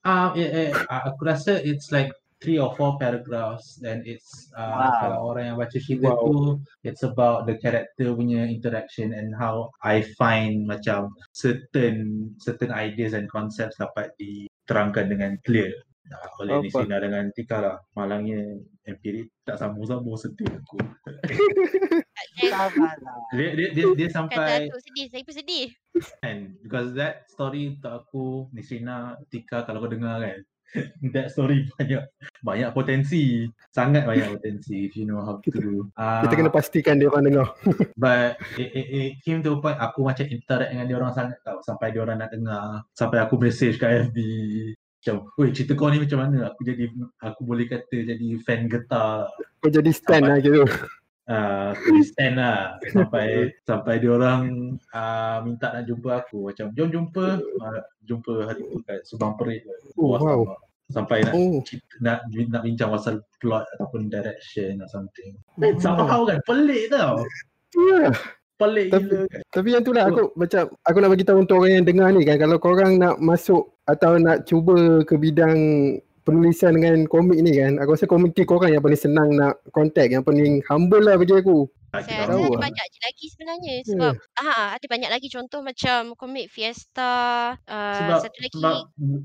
Ah, 0.05 0.37
eh, 0.37 0.69
eh, 0.69 0.71
ah, 0.93 1.09
aku 1.09 1.25
rasa 1.25 1.57
it's 1.65 1.89
like 1.89 2.13
three 2.45 2.61
or 2.61 2.77
four 2.77 3.01
paragraphs 3.01 3.81
and 3.81 4.05
it's 4.05 4.53
uh, 4.53 4.77
Wow. 4.77 5.01
kalau 5.01 5.21
orang 5.33 5.45
yang 5.49 5.57
baca 5.57 5.73
cerita 5.81 6.13
Wow. 6.13 6.21
tu 6.21 6.37
it's 6.85 7.01
about 7.01 7.49
the 7.49 7.57
character 7.57 8.13
punya 8.13 8.45
interaction 8.45 9.17
and 9.17 9.33
how 9.33 9.73
I 9.81 10.05
find 10.21 10.69
macam 10.69 11.09
certain 11.33 12.29
certain 12.37 12.69
ideas 12.69 13.17
and 13.17 13.33
concepts 13.33 13.81
dapat 13.81 14.13
diterangkan 14.21 15.09
dengan 15.09 15.41
clear 15.43 15.73
uh, 16.13 16.29
oleh 16.45 16.61
Apa? 16.61 16.85
Nisina 16.85 16.97
dengan 17.01 17.25
Tika 17.33 17.59
lah 17.65 17.77
malangnya 17.97 18.61
empirik 18.85 19.33
tak 19.49 19.57
sambung-sambung 19.57 20.21
sedih 20.21 20.45
aku 20.53 20.77
dia 23.33 23.49
dia 23.57 23.69
dia, 23.73 23.85
dia 23.97 24.09
kata 24.09 24.17
sampai 24.17 24.69
tu 24.69 24.81
sedih. 24.85 25.07
Saya 25.09 25.23
pun 25.25 25.35
sedih. 25.35 25.67
kan 26.21 26.39
because 26.61 26.89
that 26.93 27.25
story 27.31 27.73
untuk 27.79 28.05
aku 28.05 28.25
Nisrina 28.53 29.17
Tika 29.31 29.65
kalau 29.65 29.81
kau 29.81 29.91
dengar 29.91 30.21
kan 30.21 30.39
that 31.15 31.31
story 31.31 31.67
banyak. 31.79 32.03
Banyak 32.43 32.71
potensi. 32.75 33.47
Sangat 33.71 34.07
banyak 34.07 34.39
potensi 34.39 34.91
if 34.91 34.95
you 34.99 35.07
know 35.07 35.23
how 35.23 35.39
to 35.39 35.51
do. 35.51 35.89
Uh, 35.95 36.27
Kita 36.27 36.35
kena 36.35 36.53
pastikan 36.53 36.99
dia 36.99 37.11
orang 37.11 37.31
dengar. 37.31 37.49
but 38.03 38.39
it, 38.59 38.71
it, 38.75 38.87
it 38.91 39.13
came 39.23 39.41
to 39.43 39.55
a 39.55 39.59
point 39.63 39.79
aku 39.79 40.07
macam 40.07 40.27
interact 40.27 40.71
dengan 40.75 40.87
dia 40.87 40.97
orang 40.99 41.13
sangat 41.15 41.39
tau. 41.43 41.59
Sampai 41.63 41.95
dia 41.95 42.03
orang 42.03 42.19
nak 42.21 42.31
dengar. 42.35 42.83
Sampai 42.95 43.19
aku 43.23 43.39
message 43.39 43.79
kat 43.79 44.11
FB 44.11 44.19
macam, 45.05 45.29
weh 45.37 45.53
cerita 45.53 45.77
kau 45.77 45.93
ni 45.93 46.01
macam 46.01 46.17
mana? 46.17 46.49
Aku 46.49 46.65
jadi, 46.65 46.89
aku 47.21 47.45
boleh 47.45 47.69
kata 47.69 47.93
jadi 47.93 48.27
fan 48.41 48.73
getar. 48.73 49.29
Kau 49.61 49.69
jadi 49.69 49.93
stand 49.93 50.25
lah 50.25 50.41
gitu. 50.41 50.65
Uh, 51.27 51.73
aku 51.73 52.03
stand 52.03 52.37
lah. 52.37 52.77
Sampai 52.89 53.53
sampai 53.63 54.01
dia 54.01 54.11
orang 54.13 54.43
uh, 54.91 55.39
minta 55.43 55.73
nak 55.73 55.85
jumpa 55.85 56.25
aku. 56.25 56.51
Macam 56.51 56.73
jom 56.73 56.89
jumpa. 56.91 57.27
Uh, 57.41 57.81
jumpa 58.05 58.33
hari 58.49 58.63
tu 58.65 58.79
kat 58.85 59.01
Subang 59.05 59.35
Perit. 59.37 59.65
Oh, 59.97 60.17
wow. 60.17 60.45
Sampai 60.93 61.25
nak 61.25 61.33
Oh, 61.33 61.65
cerita- 61.65 61.97
nak 62.05 62.29
nak 62.29 62.61
bincang 62.61 62.93
pasal 62.93 63.25
plot 63.41 63.65
ataupun 63.77 64.13
direction 64.13 64.85
or 64.85 64.89
something. 64.93 65.33
Eh 65.65 65.73
somehow 65.81 66.29
kan? 66.29 66.39
Pelik 66.45 66.93
tau. 66.93 67.25
Ya. 67.75 68.13
pelik 68.55 68.93
Tapi- 68.93 69.09
gila. 69.09 69.21
kan 69.27 69.41
Tapi 69.51 69.69
yang 69.75 69.83
tu 69.83 69.91
lah 69.91 70.05
aku 70.07 70.31
macam 70.39 70.63
aku 70.85 70.97
nak 71.01 71.11
bagi 71.11 71.25
tahu 71.27 71.39
untuk 71.43 71.57
orang 71.59 71.83
yang 71.83 71.87
dengar 71.89 72.09
ni 72.13 72.23
kan. 72.23 72.37
Kalau 72.37 72.57
korang 72.61 73.01
nak 73.01 73.17
masuk 73.19 73.75
atau 73.89 74.21
nak 74.21 74.45
cuba 74.45 75.03
ke 75.03 75.17
bidang 75.17 75.57
penulisan 76.25 76.81
dengan 76.81 77.05
komik 77.05 77.39
ni 77.45 77.53
kan 77.61 77.77
aku 77.77 77.95
rasa 77.95 78.09
komuniti 78.09 78.43
korang 78.49 78.73
yang 78.73 78.81
paling 78.81 78.99
senang 78.99 79.37
nak 79.37 79.61
contact 79.71 80.09
yang 80.11 80.25
paling 80.25 80.65
humble 80.67 81.05
lah 81.05 81.21
bagi 81.21 81.37
aku. 81.37 81.69
Tak 81.95 82.11
Saya 82.11 82.27
rasa 82.27 82.43
ada 82.43 82.51
lah. 82.51 82.59
banyak 82.59 82.87
je 82.91 82.99
lagi 83.07 83.27
sebenarnya 83.31 83.75
sebab 83.87 84.13
ah 84.43 84.75
ada 84.75 84.87
banyak 84.91 85.11
lagi 85.15 85.29
contoh 85.31 85.61
macam 85.63 86.19
komik 86.19 86.51
Fiesta 86.51 87.13
uh, 87.55 87.97
sebab, 88.03 88.19
satu 88.19 88.39
lagi. 88.43 88.57
sebab 88.59 88.77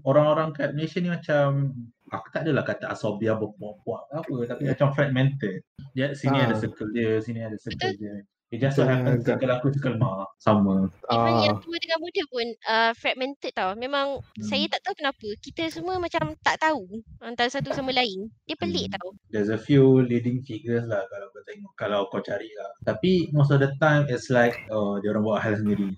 orang-orang 0.05 0.53
kat 0.53 0.77
Malaysia 0.77 1.01
ni 1.01 1.09
macam 1.09 1.73
aku 2.13 2.25
tak 2.29 2.45
adalah 2.45 2.62
kata 2.62 2.93
asobia 2.93 3.33
berpuak-puak 3.33 4.01
apa 4.13 4.35
tapi 4.45 4.69
macam 4.69 4.93
fragmented. 4.93 5.65
Dia 5.97 6.13
sini 6.13 6.38
Ah. 6.38 6.45
ada 6.45 6.55
circle 6.62 6.93
dia 6.93 7.17
sini 7.25 7.41
ada 7.41 7.57
circle 7.57 7.95
dia 7.97 8.21
it 8.49 8.57
just 8.57 8.75
so 8.75 8.83
happens 8.83 9.21
agak. 9.21 9.38
circle 9.38 9.53
aku 9.53 9.67
circle 9.71 9.97
mak 9.97 10.25
sama 10.38 10.89
Even 11.09 11.35
yang 11.43 11.55
ah 11.55 11.62
tua 11.62 11.77
dengan 11.77 11.99
muda 12.01 12.23
pun 12.27 12.47
uh, 12.65 12.91
fragmented 12.93 13.53
tau. 13.53 13.73
Memang 13.75 14.21
Hmm. 14.21 14.43
saya 14.43 14.65
tak 14.67 14.81
tahu 14.83 14.95
kenapa. 14.97 15.27
Kita 15.38 15.63
semua 15.69 15.97
macam 15.97 16.33
tak 16.41 16.57
tahu 16.57 16.85
antara 17.19 17.47
satu 17.47 17.69
sama 17.71 17.91
lain. 17.91 18.29
Dia 18.45 18.57
pelik 18.57 18.89
Hmm. 18.89 18.95
tau. 18.97 19.09
there's 19.29 19.49
a 19.49 19.59
few 19.59 20.01
leading 20.01 20.41
figures 20.41 20.83
lah 20.85 21.05
kalau 21.05 21.29
kau 21.29 21.43
tengok 21.45 21.73
kalau 21.77 21.99
kau 22.09 22.17
cari 22.19 22.49
lah 22.57 22.69
tapi 22.83 23.29
most 23.29 23.53
of 23.53 23.62
the 23.62 23.69
time 23.77 24.09
it's 24.09 24.33
like 24.33 24.57
oh 24.73 24.97
dia 24.97 25.13
orang 25.13 25.21
buat 25.21 25.38
hal 25.39 25.53
sendiri 25.53 25.93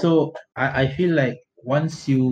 so 0.00 0.32
I, 0.56 0.88
I 0.88 0.96
feel 0.96 1.12
like 1.12 1.44
once 1.60 2.08
you 2.08 2.24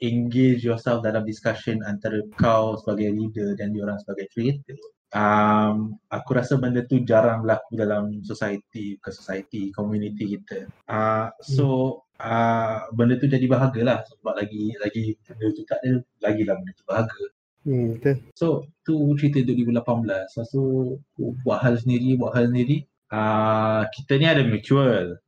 engage 0.00 0.64
yourself 0.64 1.04
dalam 1.04 1.28
discussion 1.28 1.84
antara 1.84 2.24
kau 2.36 2.80
sebagai 2.80 3.12
leader 3.12 3.52
dan 3.56 3.76
diorang 3.76 4.00
sebagai 4.00 4.32
creator 4.32 4.76
um, 5.12 5.94
aku 6.10 6.30
rasa 6.34 6.58
benda 6.58 6.82
tu 6.82 7.02
jarang 7.04 7.44
berlaku 7.44 7.78
dalam 7.78 8.24
society 8.26 8.98
ke 8.98 9.10
society 9.12 9.70
community 9.70 10.38
kita 10.38 10.66
uh, 10.90 11.30
so 11.38 12.00
uh, 12.18 12.88
benda 12.96 13.20
tu 13.20 13.30
jadi 13.30 13.44
bahagia 13.46 13.82
lah 13.86 13.98
sebab 14.02 14.34
lagi 14.34 14.74
lagi 14.82 15.14
benda 15.28 15.46
tu 15.52 15.62
tak 15.68 15.78
ada 15.84 16.02
lagi 16.24 16.42
lah 16.42 16.54
benda 16.58 16.72
tu 16.74 16.84
bahagia 16.88 17.26
hmm, 17.68 17.86
betul 17.98 18.16
So 18.38 18.46
tu 18.86 18.94
cerita 19.18 19.42
2018. 19.42 19.82
Lepas 20.06 20.46
tu 20.54 20.62
aku 21.02 21.34
buat 21.42 21.58
hal 21.66 21.82
sendiri, 21.82 22.14
buat 22.14 22.38
hal 22.38 22.54
sendiri. 22.54 22.86
Uh, 23.10 23.82
kita 23.90 24.22
ni 24.22 24.26
ada 24.30 24.46
mutual. 24.46 25.18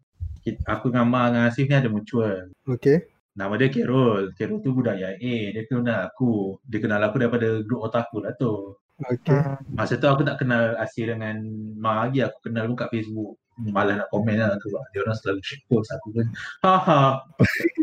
Kita, 0.47 0.63
aku 0.71 0.95
dengan 0.95 1.11
Mak 1.11 1.27
dengan 1.35 1.45
Asif 1.51 1.67
ni 1.67 1.75
ada 1.75 1.91
mutual. 1.91 2.55
okay 2.63 3.11
Nama 3.39 3.55
dia 3.55 3.71
Carol. 3.71 4.35
Carol 4.35 4.59
tu 4.59 4.75
budak 4.75 4.99
YA. 4.99 5.55
Dia 5.55 5.63
kenal 5.71 6.11
aku. 6.11 6.59
Dia 6.67 6.79
kenal 6.83 7.03
aku 7.07 7.23
daripada 7.23 7.63
grup 7.63 7.87
otaku 7.87 8.27
lah 8.27 8.35
tu. 8.35 8.75
Okay 9.07 9.41
Masa 9.75 9.95
tu 10.01 10.07
aku 10.11 10.27
tak 10.27 10.43
kenal 10.43 10.75
Asif 10.81 11.07
dengan 11.07 11.39
Mak 11.79 11.95
lagi. 12.11 12.19
Aku 12.27 12.39
kenal 12.51 12.67
pun 12.73 12.77
kat 12.79 12.91
Facebook. 12.91 13.39
Malah 13.59 14.03
nak 14.03 14.09
komen 14.15 14.39
lah 14.39 14.55
tu. 14.63 14.71
Dia 14.95 15.03
orang 15.03 15.19
selalu 15.19 15.41
shit 15.43 15.63
post. 15.67 15.91
Aku 15.95 16.15
pun 16.15 16.27
haha. 16.63 17.23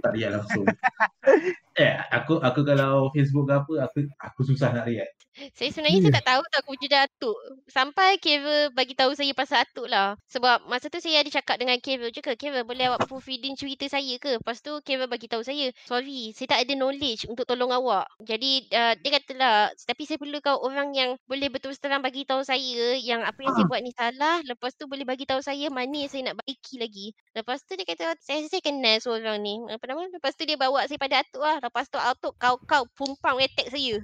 tak 0.04 0.12
react 0.16 0.34
langsung. 0.40 0.66
Eh, 1.76 1.92
aku 2.08 2.40
aku 2.40 2.64
kalau 2.64 3.12
Facebook 3.12 3.52
ke 3.52 3.54
apa, 3.60 3.74
aku 3.84 4.00
aku 4.16 4.42
susah 4.48 4.72
nak 4.72 4.88
react. 4.88 5.12
Saya 5.52 5.68
sebenarnya 5.68 6.08
saya 6.08 6.16
tak 6.24 6.28
tahu 6.32 6.42
tau 6.48 6.62
kewujudan 6.64 7.04
Atuk. 7.12 7.36
Sampai 7.68 8.16
Kevin 8.24 8.72
bagi 8.72 8.96
tahu 8.96 9.12
saya 9.12 9.36
pasal 9.36 9.68
Atuk 9.68 9.92
lah. 9.92 10.16
Sebab 10.32 10.64
masa 10.72 10.88
tu 10.88 11.04
saya 11.04 11.20
ada 11.20 11.28
cakap 11.28 11.60
dengan 11.60 11.76
Kevin 11.84 12.08
juga. 12.16 12.40
Kevin 12.40 12.64
boleh 12.64 12.88
awak 12.88 13.04
proofreading 13.04 13.60
cerita 13.60 13.84
saya 13.92 14.16
ke? 14.16 14.40
Lepas 14.40 14.64
tu 14.64 14.72
Kevin 14.88 15.12
bagi 15.12 15.28
tahu 15.28 15.44
saya. 15.44 15.76
Sorry, 15.84 16.32
saya 16.32 16.56
tak 16.56 16.64
ada 16.64 16.74
knowledge 16.80 17.28
untuk 17.28 17.44
tolong 17.44 17.76
awak. 17.76 18.08
Jadi 18.24 18.72
uh, 18.72 18.96
dia 18.96 19.20
kata 19.20 19.32
lah, 19.36 19.58
tapi 19.84 20.08
saya 20.08 20.16
perlukan 20.16 20.56
orang 20.64 20.96
yang 20.96 21.20
boleh 21.28 21.52
betul 21.52 21.76
terang 21.76 22.00
bagi 22.00 22.24
tahu 22.24 22.40
saya 22.48 22.96
yang 22.96 23.20
apa 23.20 23.44
yang 23.44 23.52
saya 23.60 23.68
buat 23.68 23.84
ni 23.84 23.92
salah. 23.92 24.40
Lepas 24.48 24.80
tu 24.80 24.88
boleh 24.88 25.04
bagi 25.04 25.28
tahu 25.28 25.44
saya 25.44 25.68
mana 25.68 26.08
yang 26.08 26.08
saya 26.08 26.32
nak 26.32 26.40
baiki 26.40 26.80
lagi. 26.80 27.12
Lepas 27.36 27.68
tu 27.68 27.76
dia 27.76 27.84
kata, 27.84 28.16
saya 28.24 28.40
saya 28.48 28.64
kenal 28.64 29.04
seorang 29.04 29.44
ni. 29.44 29.60
Apa 29.68 29.84
nama? 29.84 30.08
Lepas 30.08 30.40
tu 30.40 30.48
dia 30.48 30.56
bawa 30.56 30.88
saya 30.88 30.96
pada 30.96 31.20
Atuk 31.20 31.44
lah. 31.44 31.60
Lepas 31.66 31.90
tu 31.90 31.98
Atuk 31.98 32.38
kau-kau 32.38 32.86
pumpang 32.94 33.42
attack 33.42 33.74
saya. 33.74 33.98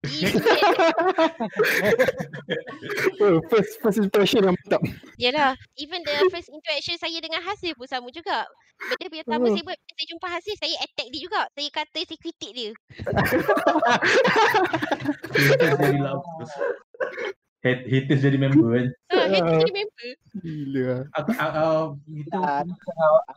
Oh, 3.20 3.36
first 3.52 3.76
first 3.84 4.00
impression 4.00 4.48
yang 4.48 4.56
mantap 4.56 4.80
Yalah, 5.20 5.52
even 5.76 6.00
the 6.00 6.32
first 6.32 6.48
interaction 6.48 6.96
saya 6.96 7.20
dengan 7.20 7.44
Hasif 7.44 7.76
pun 7.76 7.84
sama 7.84 8.08
juga. 8.08 8.48
Benda 8.80 9.12
pertama 9.12 9.44
Oh. 9.44 9.52
saya 9.52 9.60
buat, 9.60 9.76
saya 9.76 10.06
jumpa 10.08 10.26
Hasif, 10.32 10.56
saya 10.56 10.72
attack 10.80 11.12
dia 11.12 11.20
juga. 11.20 11.44
Saya 11.52 11.68
kata 11.68 12.00
saya 12.00 12.16
kritik 12.16 12.50
dia. 12.56 12.72
Haters. 17.60 17.84
Hate- 17.84 17.86
Haters 17.86 18.20
jadi 18.22 18.36
member 18.36 18.68
kan. 18.70 18.86
Ha, 19.06 19.16
hater 19.22 19.44
Ah. 19.44 19.58
jadi 19.60 19.72
member. 19.74 20.08
gila 20.32 20.80
lah. 20.82 21.02
Aku 21.12 21.30
uh, 21.30 21.52
uh, 21.52 21.82
itu 22.08 22.30
Tak, 22.30 22.62
ada 22.62 22.72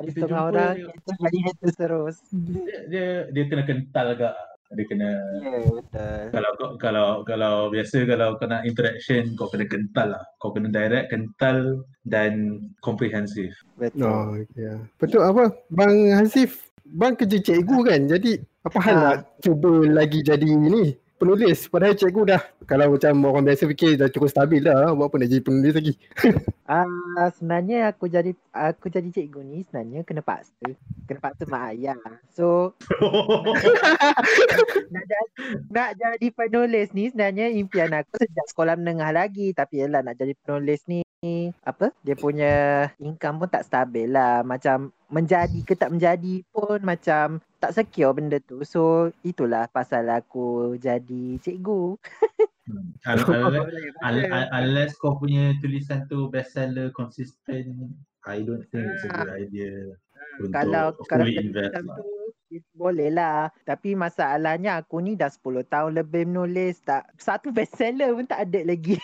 Kita 0.02 0.20
jumpa 0.22 0.42
orang 0.46 0.74
dia. 0.74 0.94
jadi 1.20 1.38
haters 1.44 1.76
terus. 1.76 2.16
dia, 2.32 2.78
dia 2.88 3.08
dia 3.30 3.44
kena 3.46 3.64
kental 3.64 4.08
agak. 4.10 4.36
Dia 4.74 4.86
kena 4.88 5.10
Ya, 5.38 5.60
betul. 5.70 6.22
kalau 6.32 6.50
kau 6.56 6.70
kalau 6.80 7.08
kalau 7.24 7.54
biasa 7.70 7.98
kalau 8.06 8.34
kau 8.36 8.48
nak 8.48 8.64
interaction 8.64 9.36
kau 9.36 9.46
kena 9.46 9.66
kental 9.66 10.08
lah. 10.12 10.24
Kau 10.36 10.50
kena 10.50 10.66
direct, 10.68 11.10
kental 11.10 11.58
dan 12.04 12.34
komprehensif. 12.80 13.54
Betul. 13.76 14.02
Oh, 14.04 14.34
okay. 14.34 14.82
Betul 14.98 15.22
apa? 15.22 15.54
Bang 15.70 15.94
Hasif, 16.12 16.58
bang 16.88 17.14
kerja 17.14 17.38
cikgu 17.40 17.78
kan? 17.84 18.02
Jadi 18.08 18.32
apa 18.64 18.78
hal 18.80 18.96
Ha. 18.96 19.04
nak 19.04 19.18
cuba 19.40 19.84
lagi 19.86 20.22
jadi 20.22 20.48
ni? 20.48 20.96
Penulis. 21.24 21.72
Padahal 21.72 21.96
cikgu 21.96 22.36
dah 22.36 22.42
kalau 22.68 23.00
macam 23.00 23.16
orang 23.32 23.48
biasa 23.48 23.64
fikir 23.72 23.96
dah 23.96 24.12
cukup 24.12 24.28
stabil 24.28 24.60
dah. 24.60 24.92
Buat 24.92 25.08
apa 25.08 25.16
nak 25.24 25.30
jadi 25.32 25.40
penulis 25.40 25.74
lagi? 25.74 25.96
Ah, 26.64 27.28
sebenarnya 27.36 27.92
aku 27.92 28.08
jadi 28.08 28.32
aku 28.56 28.88
jadi 28.88 29.12
cikgu 29.12 29.44
ni 29.44 29.68
sebenarnya 29.68 30.08
kena 30.08 30.24
paksa. 30.24 30.56
Kena 31.06 31.20
paksa 31.20 31.44
mak 31.46 31.76
ayah. 31.76 32.00
So 32.32 32.74
nak 34.94 35.06
jadi, 35.06 35.28
nak 35.70 35.90
jadi 36.00 36.28
penulis 36.32 36.96
ni 36.96 37.12
sebenarnya 37.12 37.52
impian 37.52 37.92
aku 37.92 38.16
sejak 38.16 38.48
sekolah 38.48 38.80
menengah 38.80 39.12
lagi 39.12 39.52
tapi 39.52 39.84
yalah 39.84 40.02
nak 40.02 40.18
jadi 40.18 40.34
penulis 40.40 40.88
ni 40.88 41.04
apa? 41.64 41.90
Dia 42.04 42.16
punya 42.20 42.54
income 43.00 43.44
pun 43.44 43.50
tak 43.50 43.64
stabil 43.64 44.12
lah. 44.12 44.44
Macam 44.44 44.92
menjadi 45.08 45.60
ke 45.64 45.74
tak 45.74 45.96
menjadi 45.96 46.44
pun 46.52 46.84
macam 46.84 47.40
tak 47.64 47.72
secure 47.72 48.12
benda 48.12 48.38
tu. 48.44 48.62
So 48.68 49.12
itulah 49.24 49.72
pasal 49.72 50.12
aku 50.12 50.76
jadi 50.78 51.40
cikgu. 51.40 51.96
Hmm. 52.64 52.96
Unless, 53.04 53.68
unless, 54.04 54.30
un- 54.32 54.52
unless 54.56 54.92
kau 54.96 55.20
punya 55.20 55.52
tulisan 55.60 56.08
tu 56.08 56.32
bestseller 56.32 56.96
consistent, 56.96 57.92
I 58.24 58.40
don't 58.44 58.64
think 58.72 58.88
it's 58.88 59.04
a 59.04 59.10
good 59.12 59.32
idea 59.36 59.74
untuk 60.40 60.56
kalau 60.56 60.86
kalau 61.06 61.28
invest 61.28 61.76
lah. 61.76 61.96
tu 62.00 62.08
it- 62.50 62.72
boleh 62.74 63.10
lah. 63.12 63.52
Tapi 63.68 63.94
masalahnya 63.94 64.80
aku 64.80 65.04
ni 65.04 65.20
dah 65.20 65.30
10 65.30 65.68
tahun 65.68 65.92
lebih 66.00 66.26
menulis. 66.30 66.80
Tak 66.82 67.12
satu 67.20 67.52
bestseller 67.52 68.16
pun 68.16 68.26
tak 68.26 68.48
ada 68.50 68.60
lagi 68.64 68.96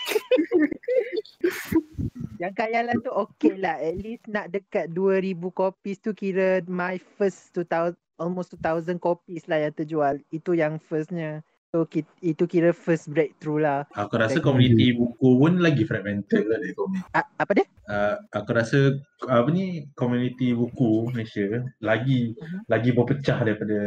yang 2.40 2.56
khayalan 2.56 3.04
tu 3.04 3.12
okey 3.12 3.60
lah 3.60 3.76
at 3.76 4.00
least 4.00 4.24
nak 4.26 4.48
dekat 4.48 4.88
2000 4.90 5.52
copies 5.52 6.00
tu 6.00 6.16
kira 6.16 6.64
my 6.66 6.96
first 7.20 7.52
2000 7.52 8.00
almost 8.16 8.56
2000 8.56 8.96
copies 8.96 9.44
lah 9.46 9.60
yang 9.60 9.76
terjual 9.76 10.16
itu 10.32 10.56
yang 10.56 10.80
firstnya 10.80 11.44
so 11.70 11.84
ki- 11.84 12.08
itu 12.24 12.48
kira 12.48 12.72
first 12.72 13.12
breakthrough 13.12 13.60
lah 13.60 13.84
Aku 13.94 14.16
rasa 14.16 14.40
Thank 14.40 14.48
community 14.48 14.96
buku 14.96 15.30
pun 15.36 15.60
lagi 15.60 15.84
fragmented 15.84 16.48
lah 16.48 16.58
dari 16.58 16.74
komik. 16.74 17.04
A- 17.12 17.30
apa 17.38 17.52
dia 17.54 17.68
Uh, 17.90 18.22
aku 18.30 18.54
rasa 18.54 19.02
apa 19.26 19.50
ni 19.50 19.90
community 19.98 20.54
buku 20.54 21.10
Malaysia 21.10 21.66
lagi 21.82 22.38
Mhm. 22.38 22.70
lagi 22.70 22.90
berpecah 22.94 23.42
daripada 23.42 23.78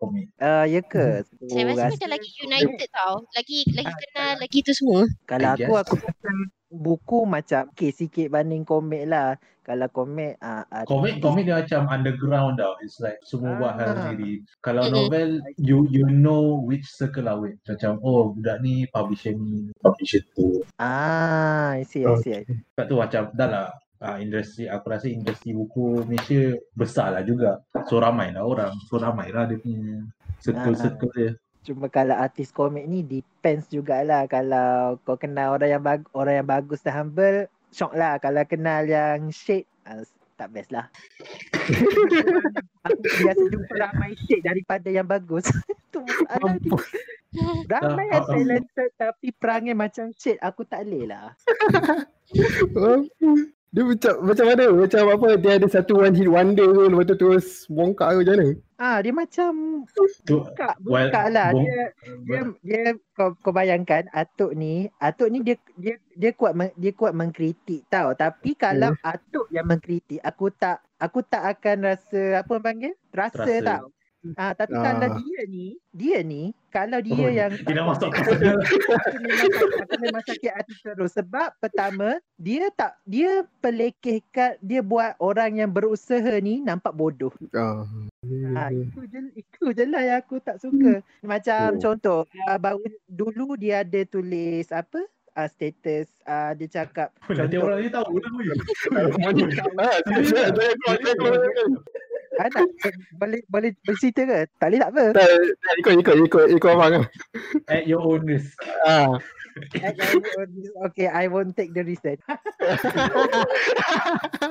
komik. 0.00 0.32
uh, 0.40 0.64
ya 0.64 0.80
ke 0.80 1.20
so, 1.20 1.36
Saya 1.52 1.68
rasa 1.68 1.92
rasa 1.92 1.92
macam 2.00 2.10
lagi 2.16 2.30
united 2.40 2.88
tau. 2.96 3.14
Lagi 3.36 3.58
lagi 3.76 3.92
kenal 3.92 4.30
lagi 4.40 4.58
tu 4.64 4.72
semua. 4.72 5.04
Kalau 5.28 5.52
aku 5.52 5.72
aku 5.76 5.94
rasa 6.00 6.30
buku 6.72 7.28
macam 7.28 7.68
okay 7.68 7.92
sikit 7.92 8.32
banding 8.32 8.64
komik 8.64 9.04
lah. 9.04 9.36
Kalau 9.62 9.86
komik 9.94 10.42
ah 10.42 10.66
ada 10.66 10.82
Komik 10.90 11.22
komik 11.22 11.46
dia 11.46 11.62
macam 11.62 11.86
underground 11.86 12.58
tau. 12.58 12.74
It's 12.82 12.98
like 12.98 13.22
semua 13.22 13.54
buat 13.54 13.78
hal 13.78 13.94
Ah. 13.94 13.96
sendiri. 14.10 14.42
Kalau 14.58 14.90
novel 14.90 15.38
you 15.54 15.86
you 15.86 16.02
know 16.10 16.58
which 16.58 16.82
circle 16.90 17.30
lah 17.30 17.38
with. 17.38 17.54
Macam 17.70 18.02
oh 18.02 18.34
budak 18.34 18.58
ni 18.58 18.90
publisher 18.90 19.38
ni, 19.38 19.70
publisher 19.78 20.26
tu. 20.34 20.66
ah 20.82 21.78
I 21.78 21.86
see 21.86 22.02
I 22.02 22.18
see. 22.18 22.34
I 22.34 22.42
see. 22.42 22.58
Sebab 22.74 22.84
tu 22.90 22.96
macam 22.98 23.22
dah 23.38 23.46
lah 23.46 23.66
uh, 24.02 24.18
industri 24.18 24.66
aku 24.66 24.86
rasa 24.90 25.06
industri 25.06 25.54
buku 25.54 26.10
Malaysia 26.10 26.58
besar 26.74 27.14
lah 27.14 27.22
juga. 27.22 27.62
So 27.86 28.02
ramai 28.02 28.34
lah 28.34 28.42
orang. 28.42 28.74
So 28.90 28.98
ramai 28.98 29.30
lah 29.30 29.46
dia 29.46 29.62
punya 29.62 30.02
circle-circle 30.42 31.12
dia. 31.14 31.30
Cuma 31.62 31.86
kalau 31.86 32.18
artis 32.18 32.50
komik 32.50 32.90
ni 32.90 33.06
depends 33.06 33.70
jugalah 33.70 34.26
kalau 34.26 34.98
kau 35.06 35.14
kenal 35.14 35.54
orang 35.54 35.78
yang 35.78 35.82
bag 35.82 36.02
orang 36.10 36.42
yang 36.42 36.48
bagus 36.48 36.82
dan 36.82 36.98
humble 36.98 37.46
shock 37.70 37.94
lah 37.94 38.18
kalau 38.18 38.42
kenal 38.44 38.82
yang 38.82 39.30
shade 39.30 39.64
ah, 39.86 40.02
tak 40.34 40.50
best 40.50 40.74
lah. 40.74 40.90
aku 42.82 42.98
biasa 42.98 43.42
jumpa 43.46 43.74
ramai 43.78 44.10
shade 44.26 44.42
daripada 44.42 44.88
yang 44.90 45.06
bagus. 45.06 45.46
tu. 45.94 46.02
Ramai 47.70 48.10
yang 48.10 48.12
Ah, 48.12 48.26
ah. 48.26 48.26
talented 48.26 48.90
tapi 48.98 49.30
perangai 49.30 49.78
macam 49.78 50.10
shade 50.18 50.42
aku 50.42 50.66
tak 50.66 50.82
boleh 50.82 51.14
lah. 51.14 51.30
Dia 53.72 53.88
macam 53.88 54.14
macam 54.20 54.44
mana? 54.52 54.64
Macam 54.68 55.02
apa? 55.08 55.28
Dia 55.40 55.56
ada 55.56 55.64
satu 55.64 56.04
one 56.04 56.12
hit 56.12 56.28
wonder 56.28 56.68
ke 56.68 56.82
lepas 56.92 57.04
tu 57.08 57.16
terus 57.16 57.46
bongkar 57.72 58.12
ke 58.12 58.16
macam 58.20 58.34
mana? 58.36 58.46
Ah 58.76 58.98
dia 59.00 59.14
macam 59.14 59.50
Tu 59.88 60.04
buka 60.28 60.76
Well, 60.84 61.08
buka 61.08 61.22
lah 61.32 61.48
bong- 61.56 61.64
dia 61.64 61.82
dia 62.26 62.40
dia 62.60 62.80
kau, 63.14 63.32
kau 63.40 63.54
bayangkan 63.54 64.12
Atuk 64.12 64.52
ni 64.52 64.92
Atuk 65.00 65.32
ni 65.32 65.40
dia 65.40 65.56
dia 65.78 65.96
dia 66.12 66.30
kuat 66.34 66.52
men- 66.52 66.76
dia 66.76 66.92
kuat 66.92 67.16
mengkritik 67.16 67.88
tau 67.88 68.12
tapi 68.12 68.52
kalau 68.52 68.92
Atuk 69.00 69.48
yang 69.48 69.64
mengkritik 69.64 70.20
aku 70.20 70.52
tak 70.52 70.84
aku 71.00 71.24
tak 71.24 71.40
akan 71.56 71.88
rasa 71.88 72.44
apa 72.44 72.54
panggil 72.58 72.92
rasa, 73.08 73.40
Rasa. 73.40 73.64
tau 73.64 73.84
Ah 74.34 74.52
tapi 74.52 74.70
Ah. 74.72 74.82
kalau 74.94 75.18
dia 75.18 75.40
ni 75.44 75.66
dia 75.90 76.22
ni 76.22 76.42
kalau 76.68 76.98
dia 76.98 77.18
Oh, 77.18 77.26
yang 77.28 77.50
dia 77.52 77.74
dah 77.74 77.84
masuk 77.84 78.08
aku 78.08 78.30
memang 78.32 78.62
sakit, 78.62 79.60
aku 79.82 79.94
memang 79.98 80.22
sakit 80.24 80.52
hati 80.52 80.74
terus 80.78 81.12
sebab 81.12 81.48
pertama 81.58 82.08
dia 82.36 82.70
tak 82.70 82.94
dia 83.02 83.42
pelekehkan 83.58 84.54
dia 84.58 84.78
buat 84.80 85.18
orang 85.18 85.58
yang 85.58 85.68
berusaha 85.68 86.38
ni 86.38 86.58
nampak 86.58 86.92
bodoh. 86.92 87.34
Ah. 87.52 87.82
Ha, 88.54 88.70
itu 88.70 89.00
je 89.04 89.18
itu 89.34 89.62
je 89.68 89.84
lah 89.84 90.00
yang 90.00 90.18
aku 90.18 90.38
tak 90.38 90.56
suka. 90.56 91.02
Macam 91.20 91.74
Oh. 91.74 91.80
contoh 91.82 92.20
uh, 92.46 92.56
baru 92.56 92.78
dulu 93.04 93.54
dia 93.56 93.82
ada 93.82 94.00
tulis 94.04 94.70
apa 94.70 95.02
uh, 95.34 95.48
status 95.48 96.06
uh, 96.24 96.54
dia 96.54 96.70
cakap 96.72 97.10
Nanti 97.26 97.58
contoh 97.58 97.66
orang 97.66 97.78
ni 97.80 97.90
tahu 97.90 98.14
lah. 98.14 98.30
weh. 98.32 98.46
Ah, 99.76 99.98
saya 100.06 100.70
ah, 102.40 102.48
nak, 102.48 102.68
boleh 103.18 103.40
boleh 103.48 103.70
bercerita 103.84 104.22
ke? 104.24 104.38
Tak 104.56 104.66
boleh 104.72 104.80
tak 104.80 104.90
apa. 104.94 105.04
Tak, 105.12 105.26
tak, 105.28 105.74
ikut 105.84 105.94
ikut 106.00 106.14
ikut 106.30 106.44
ikut 106.56 106.70
abang 106.72 106.92
ah. 107.02 107.06
At 107.68 107.84
your 107.84 108.00
own 108.00 108.24
risk. 108.24 108.56
Ah. 108.88 109.20
Okay, 110.88 111.08
I 111.12 111.28
won't 111.28 111.52
take 111.52 111.76
the 111.76 111.84
risk 111.84 112.02
then. 112.02 112.16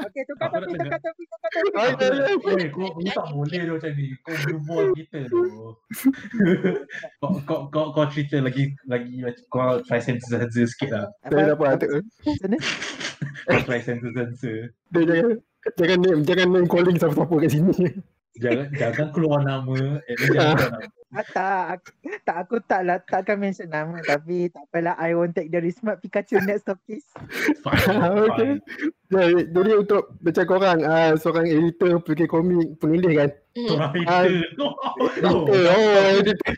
okay, 0.06 0.24
tukar 0.30 0.48
topik, 0.54 0.78
tukar 0.78 1.00
topik, 1.02 1.26
tukar 1.26 1.50
topik. 1.50 1.74
Weh, 2.46 2.70
kau, 2.70 2.94
kau 2.94 3.02
tak 3.10 3.26
boleh 3.34 3.60
tu 3.66 3.74
macam 3.82 3.92
ni. 3.98 4.08
Kau 4.22 4.36
berbual 4.46 4.86
kita 4.94 5.20
tu. 5.26 5.42
kau, 7.22 7.30
kau, 7.50 7.60
kau, 7.74 7.86
kau 7.98 8.06
cerita 8.14 8.38
lagi 8.46 8.78
lagi 8.86 9.26
macam 9.26 9.44
kau 9.50 9.82
try 9.90 9.98
sensor-sensor 9.98 10.66
sikit 10.70 10.90
lah. 10.94 11.06
Saya 11.26 11.58
dapat 11.58 11.82
apa, 11.82 11.86
tu. 11.86 12.00
sana? 12.38 12.58
Kau 13.50 13.62
try 13.66 13.82
sensor-sensor. 13.82 14.70
Dia 14.94 15.02
jangan 15.02 15.42
jangan 15.78 15.98
name 16.02 16.22
jangan 16.26 16.48
name 16.50 16.68
calling 16.70 16.98
siapa-siapa 16.98 17.34
kat 17.42 17.50
sini. 17.54 17.88
Jangan 18.40 18.68
jangan 18.74 19.08
keluar 19.12 19.40
nama. 19.44 20.00
Eh, 20.08 20.16
jangan 20.18 20.56
keluar 20.58 20.72
nama. 20.72 20.90
Ah, 21.12 21.28
tak, 21.28 21.64
aku, 21.76 21.92
tak 22.24 22.38
aku 22.40 22.56
tak 22.64 22.82
lah, 22.88 22.96
takkan 23.04 23.36
mention 23.36 23.68
nama 23.68 24.00
tapi 24.00 24.48
tak 24.48 24.64
apalah 24.72 24.96
I 24.96 25.12
won't 25.12 25.36
take 25.36 25.52
the 25.52 25.60
risk 25.60 25.84
Mat 25.84 26.00
Pikachu 26.00 26.40
next 26.48 26.64
topic. 26.72 27.04
Fine, 27.68 28.00
Okay. 28.32 28.52
Jadi, 29.12 29.52
jadi 29.52 29.72
untuk 29.76 30.16
macam 30.24 30.44
korang 30.48 30.80
ah, 30.88 31.12
seorang 31.20 31.52
editor 31.52 32.00
pelukis 32.00 32.32
komik 32.32 32.80
penulis 32.80 33.12
kan. 33.12 33.30
Hmm. 33.60 33.68
Orang 33.76 33.92
Ah, 34.08 34.24
hater. 34.24 34.32
Oh, 35.28 35.52
Editor, 35.52 35.68
oh, 35.68 36.04
editor. 36.16 36.54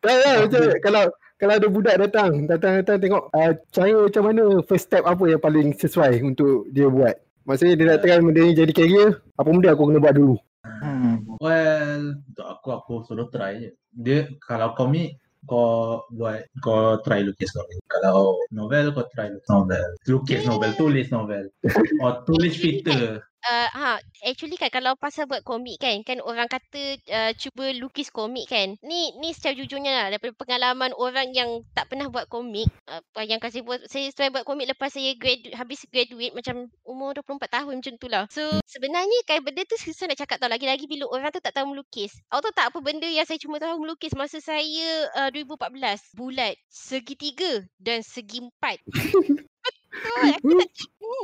Tak 0.00 0.14
tak 0.16 0.34
macam 0.48 0.62
kalau 0.80 1.04
kalau 1.42 1.58
ada 1.58 1.66
budak 1.66 1.96
datang, 1.98 2.46
datang 2.46 2.86
datang 2.86 3.02
tengok 3.02 3.26
uh, 3.34 3.50
cara 3.74 3.98
macam 4.06 4.22
mana 4.30 4.42
first 4.62 4.86
step 4.86 5.02
apa 5.02 5.26
yang 5.26 5.42
paling 5.42 5.74
sesuai 5.74 6.22
untuk 6.22 6.70
dia 6.70 6.86
buat. 6.86 7.18
Maksudnya 7.42 7.74
dia 7.74 7.86
nak 7.90 7.98
try 8.06 8.22
benda 8.22 8.46
ni 8.46 8.54
jadi 8.54 8.70
career, 8.70 9.18
apa 9.34 9.50
benda 9.50 9.74
aku 9.74 9.90
kena 9.90 9.98
buat 9.98 10.14
dulu. 10.14 10.38
Hmm. 10.62 11.26
Well, 11.42 12.22
untuk 12.22 12.46
aku 12.46 12.68
aku 12.70 12.94
solo 13.02 13.26
try 13.26 13.58
je. 13.58 13.70
Dia 13.90 14.30
kalau 14.38 14.78
komik 14.78 15.18
kau 15.42 16.06
buat 16.14 16.46
kau 16.62 17.02
try 17.02 17.26
lukis 17.26 17.50
komik. 17.50 17.82
Kalau 17.90 18.38
novel 18.54 18.94
kau 18.94 19.02
try 19.10 19.26
lukis 19.34 19.50
novel. 19.50 19.86
Lukis 20.06 20.42
novel, 20.46 20.70
tulis 20.78 21.10
novel. 21.10 21.50
Or 22.06 22.22
tulis 22.22 22.54
cerita. 22.54 23.18
Uh, 23.42 23.68
ha, 23.74 23.98
actually 24.22 24.54
kan 24.54 24.70
kalau 24.70 24.94
pasal 24.94 25.26
buat 25.26 25.42
komik 25.42 25.82
kan, 25.82 25.98
kan 26.06 26.22
orang 26.22 26.46
kata 26.46 26.94
uh, 27.10 27.32
cuba 27.34 27.74
lukis 27.74 28.14
komik 28.14 28.46
kan. 28.46 28.78
Ni 28.86 29.10
ni 29.18 29.34
secara 29.34 29.58
jujurnya 29.58 29.90
lah 29.90 30.06
daripada 30.14 30.30
pengalaman 30.38 30.94
orang 30.94 31.34
yang 31.34 31.66
tak 31.74 31.90
pernah 31.90 32.06
buat 32.06 32.30
komik. 32.30 32.70
Uh, 32.86 33.02
yang 33.26 33.42
kasi 33.42 33.66
buat 33.66 33.82
saya 33.90 34.14
try 34.14 34.30
buat 34.30 34.46
komik 34.46 34.70
lepas 34.70 34.94
saya 34.94 35.18
grad 35.18 35.42
habis 35.58 35.82
graduate 35.90 36.38
macam 36.38 36.70
umur 36.86 37.18
24 37.18 37.50
tahun 37.50 37.74
macam 37.82 37.94
tu 37.98 38.06
lah. 38.06 38.24
So 38.30 38.46
sebenarnya 38.70 39.18
kan 39.26 39.42
benda 39.42 39.66
tu 39.66 39.74
susah 39.74 40.06
nak 40.06 40.22
cakap 40.22 40.38
tau 40.38 40.46
lagi-lagi 40.46 40.86
bila 40.86 41.10
orang 41.10 41.34
tu 41.34 41.42
tak 41.42 41.58
tahu 41.58 41.74
melukis. 41.74 42.14
Awak 42.30 42.46
tahu 42.46 42.54
tak 42.54 42.66
apa 42.70 42.78
benda 42.78 43.10
yang 43.10 43.26
saya 43.26 43.42
cuma 43.42 43.58
tahu 43.58 43.82
melukis 43.82 44.14
masa 44.14 44.38
saya 44.38 45.10
uh, 45.18 45.30
2014? 45.34 46.14
Bulat, 46.14 46.54
segitiga 46.70 47.66
dan 47.82 48.06
segi 48.06 48.38
empat. 48.38 48.78
Betul, 49.92 50.30
aku 50.30 50.52
tak 50.56 50.70
tahu. 50.78 51.22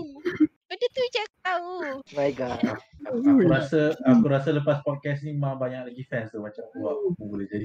Benda 0.68 0.86
tu 0.92 1.00
je 1.00 1.20
aku 1.24 1.38
tahu. 1.40 1.72
My 2.12 2.30
god. 2.36 2.60
Aku 3.08 3.40
rasa 3.48 3.96
aku 4.04 4.28
rasa 4.28 4.52
lepas 4.52 4.84
podcast 4.84 5.24
ni 5.24 5.32
memang 5.32 5.56
banyak 5.56 5.80
lagi 5.88 6.04
fans 6.12 6.28
tu 6.28 6.44
macam 6.44 6.60
wah 6.76 6.92
aku 6.92 7.24
boleh 7.24 7.48
jadi. 7.48 7.64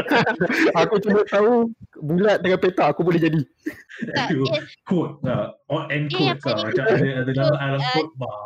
Aku 0.80 0.96
cuma 1.04 1.20
tahu 1.28 1.68
bulat 2.00 2.40
dengan 2.40 2.56
peta 2.56 2.88
aku 2.88 3.04
boleh 3.04 3.20
jadi. 3.20 3.44
Tak, 4.16 4.32
Aduh, 4.32 4.46
dia, 4.48 4.64
quote 4.88 5.20
lah. 5.20 5.52
Or 5.68 5.84
end 5.92 6.08
Dia 6.08 6.32
yang 6.32 6.40
quote 6.40 6.64
lah. 6.64 6.72
Macam 6.72 6.84
ada, 6.96 7.06
ada 7.12 7.32
dalam 7.36 7.56
alam 7.60 7.80
quote 7.92 8.14
bar. 8.16 8.40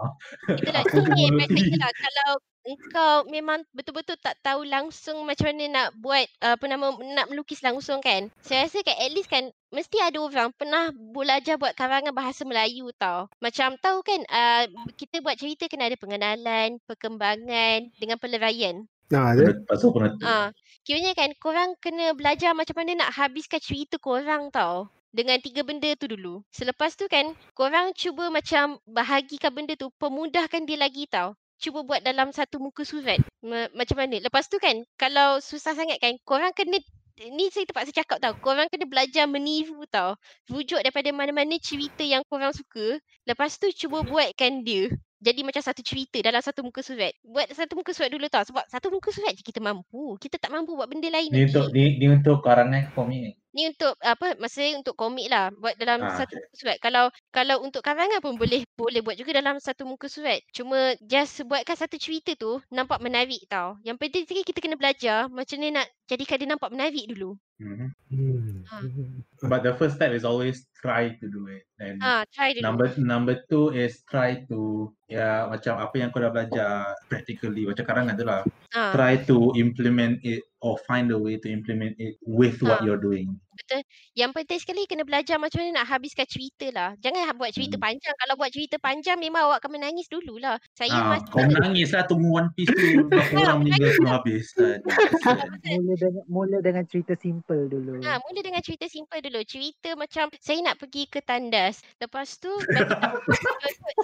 itulah 0.59 0.83
Aku 0.83 0.97
pun 1.07 1.71
lah. 1.79 1.91
Kalau 1.95 2.31
engkau 2.69 3.25
memang 3.33 3.65
betul-betul 3.73 4.21
tak 4.21 4.37
tahu 4.45 4.69
langsung 4.69 5.25
macam 5.25 5.49
mana 5.49 5.65
nak 5.73 5.89
buat 5.97 6.29
uh, 6.45 6.55
apa 6.61 6.65
nama 6.69 6.93
nak 7.17 7.33
melukis 7.33 7.65
langsung 7.65 8.05
kan. 8.05 8.29
Saya 8.45 8.69
rasa 8.69 8.85
kan 8.85 8.97
at 9.01 9.11
least 9.17 9.33
kan 9.33 9.49
mesti 9.73 9.97
ada 10.05 10.21
orang 10.21 10.53
pernah 10.53 10.93
belajar 10.93 11.57
buat 11.57 11.73
karangan 11.73 12.13
bahasa 12.13 12.45
Melayu 12.45 12.93
tau. 13.01 13.33
Macam 13.41 13.81
tahu 13.81 14.05
kan 14.05 14.21
uh, 14.29 14.65
kita 15.01 15.25
buat 15.25 15.41
cerita 15.41 15.65
kena 15.67 15.89
ada 15.89 15.97
pengenalan, 15.97 16.77
perkembangan 16.85 17.89
dengan 17.97 18.21
peleraian. 18.21 18.85
Nah, 19.09 19.33
dia. 19.33 19.57
Pasal 19.65 19.89
aku 19.89 20.05
nak 20.05 20.21
Ah, 20.21 20.53
kiranya 20.85 21.17
kan 21.17 21.33
korang 21.41 21.73
kena 21.81 22.13
belajar 22.13 22.53
macam 22.53 22.77
mana 22.77 23.01
nak 23.01 23.17
habiskan 23.17 23.61
cerita 23.61 23.97
korang 23.97 24.53
tau. 24.53 24.93
Dengan 25.09 25.41
tiga 25.41 25.65
benda 25.65 25.89
tu 25.97 26.05
dulu. 26.05 26.45
Selepas 26.53 26.93
tu 26.93 27.09
kan, 27.09 27.33
korang 27.57 27.97
cuba 27.97 28.29
macam 28.29 28.77
bahagikan 28.85 29.49
benda 29.57 29.73
tu, 29.81 29.89
pemudahkan 29.97 30.69
dia 30.69 30.77
lagi 30.77 31.09
tau. 31.09 31.33
Cuba 31.59 31.83
buat 31.83 32.01
dalam 32.07 32.31
satu 32.31 32.63
muka 32.63 32.87
surat. 32.87 33.19
Ma- 33.43 33.71
macam 33.75 33.99
mana? 33.99 34.23
Lepas 34.23 34.47
tu 34.47 34.63
kan, 34.63 34.79
kalau 34.95 35.43
susah 35.43 35.75
sangat 35.75 35.99
kan, 35.99 36.15
korang 36.23 36.55
kena 36.55 36.79
ni 37.19 37.51
saya 37.51 37.67
terpaksa 37.67 37.91
cakap 37.91 38.23
tau. 38.23 38.35
Korang 38.39 38.71
kena 38.71 38.87
belajar 38.87 39.27
meniru 39.27 39.83
tau. 39.91 40.15
Rujuk 40.47 40.79
daripada 40.79 41.11
mana-mana 41.11 41.59
cerita 41.59 42.07
yang 42.07 42.23
korang 42.31 42.55
suka. 42.55 43.03
Lepas 43.27 43.59
tu 43.59 43.67
cuba 43.75 44.07
buatkan 44.07 44.63
dia 44.63 44.87
jadi 45.19 45.43
macam 45.43 45.59
satu 45.59 45.83
cerita 45.83 46.23
dalam 46.23 46.39
satu 46.39 46.63
muka 46.63 46.79
surat. 46.79 47.11
Buat 47.27 47.51
satu 47.51 47.75
muka 47.75 47.91
surat 47.91 48.11
dulu 48.15 48.31
tau. 48.31 48.47
Sebab 48.47 48.65
satu 48.71 48.87
muka 48.95 49.11
surat 49.11 49.35
je 49.35 49.43
kita 49.43 49.59
mampu. 49.59 50.15
Kita 50.23 50.39
tak 50.39 50.55
mampu 50.55 50.79
buat 50.79 50.87
benda 50.87 51.11
lain 51.11 51.35
ni 51.35 51.43
lagi. 51.43 51.51
untuk 51.51 51.67
ni, 51.75 52.07
untuk 52.07 52.39
karangan 52.47 52.95
komik 52.95 53.19
ni. 53.19 53.31
Ni 53.57 53.65
untuk 53.73 53.97
apa 54.05 54.37
maksudnya 54.37 54.77
untuk 54.77 54.93
komik 54.93 55.33
lah. 55.33 55.49
Buat 55.57 55.81
dalam 55.81 56.05
Ah, 56.05 56.13
satu 56.15 56.37
muka 56.37 56.55
surat. 56.55 56.77
Kalau 56.85 57.05
kalau 57.33 57.57
untuk 57.65 57.81
karangan 57.81 58.21
pun 58.21 58.37
boleh 58.37 58.61
boleh 58.77 59.01
buat 59.01 59.17
juga 59.17 59.41
dalam 59.41 59.57
satu 59.57 59.89
muka 59.89 60.05
surat. 60.07 60.45
Cuma 60.53 60.93
just 61.01 61.41
buatkan 61.49 61.73
satu 61.75 61.97
cerita 61.97 62.37
tu 62.37 62.61
nampak 62.69 63.01
menarik 63.01 63.41
tau. 63.49 63.81
Yang 63.81 63.97
penting 64.05 64.23
sekali 64.29 64.43
kita 64.45 64.61
kena 64.61 64.77
belajar 64.77 65.33
macam 65.33 65.57
mana 65.59 65.81
nak 65.81 65.87
jadikan 66.05 66.37
dia 66.37 66.49
nampak 66.49 66.71
menarik 66.73 67.05
dulu. 67.09 67.41
Mhm. 67.59 67.89
Hmm. 68.09 69.19
But 69.43 69.67
the 69.67 69.75
first 69.75 69.99
step 69.99 70.15
is 70.15 70.23
always 70.23 70.69
try 70.79 71.11
to 71.19 71.27
do 71.27 71.49
it. 71.51 71.67
And 71.81 71.99
Ah, 71.99 72.23
try 72.29 72.53
dulu. 72.55 72.63
number 72.63 72.87
number 73.01 73.35
two 73.49 73.73
is 73.73 74.05
try 74.07 74.45
to 74.47 74.93
ya 75.09 75.49
macam 75.49 75.81
apa 75.81 75.95
yang 75.97 76.13
kau 76.13 76.21
dah 76.21 76.31
belajar 76.31 76.71
practically 77.09 77.65
macam 77.65 77.83
karangan 77.83 78.15
tu 78.15 78.29
lah. 78.29 78.45
Ah, 78.71 78.93
Try 78.93 79.25
to 79.25 79.57
implement 79.57 80.21
it 80.23 80.45
or 80.61 80.79
find 80.79 81.11
a 81.13 81.19
way 81.19 81.37
to 81.39 81.51
implement 81.53 81.97
it 81.99 82.17
with 82.23 82.63
what 82.63 82.83
you're 82.85 82.97
doing. 82.97 83.41
Betul. 83.59 83.81
Yang 84.15 84.31
penting 84.33 84.59
sekali 84.61 84.81
kena 84.85 85.03
belajar 85.03 85.37
macam 85.37 85.59
mana 85.59 85.71
nak 85.77 85.89
habiskan 85.89 86.25
cerita 86.25 86.67
lah. 86.71 86.91
Jangan 86.99 87.23
ha- 87.25 87.35
buat 87.35 87.51
cerita 87.51 87.75
Hmm. 87.75 87.85
panjang. 87.85 88.15
Kalau 88.17 88.35
buat 88.35 88.51
cerita 88.51 88.77
panjang 88.79 89.17
memang 89.17 89.43
awak 89.45 89.59
akan 89.59 89.73
menangis 89.75 90.07
dululah. 90.07 90.57
Saya 90.73 90.95
Ah, 90.95 91.05
masa 91.13 91.27
kau 91.27 91.43
menangis 91.43 91.91
lah 91.91 92.05
tunggu 92.05 92.29
One 92.31 92.51
Piece 92.53 92.71
tu 92.71 92.79
berapa 93.11 93.33
orang 93.37 93.59
meninggal 93.61 93.91
sebelum 93.93 94.13
habis. 94.13 94.47
Aduh, 94.55 94.79
kesian. 94.79 95.79
Mula 95.79 95.95
dengan 95.97 96.25
mula 96.27 96.59
dengan 96.61 96.85
cerita 96.85 97.15
simple 97.15 97.61
dulu. 97.67 97.93
Ha, 98.01 98.19
mula 98.21 98.41
dengan 98.41 98.61
cerita 98.61 98.87
simple 98.87 99.19
dulu. 99.21 99.41
Cerita 99.43 99.91
macam 99.95 100.31
saya 100.37 100.59
nak 100.63 100.77
pergi 100.77 101.05
ke 101.05 101.21
tandas. 101.21 101.81
Lepas 101.99 102.37
tu 102.37 102.51
bagi 102.65 102.95
tahu 102.95 103.19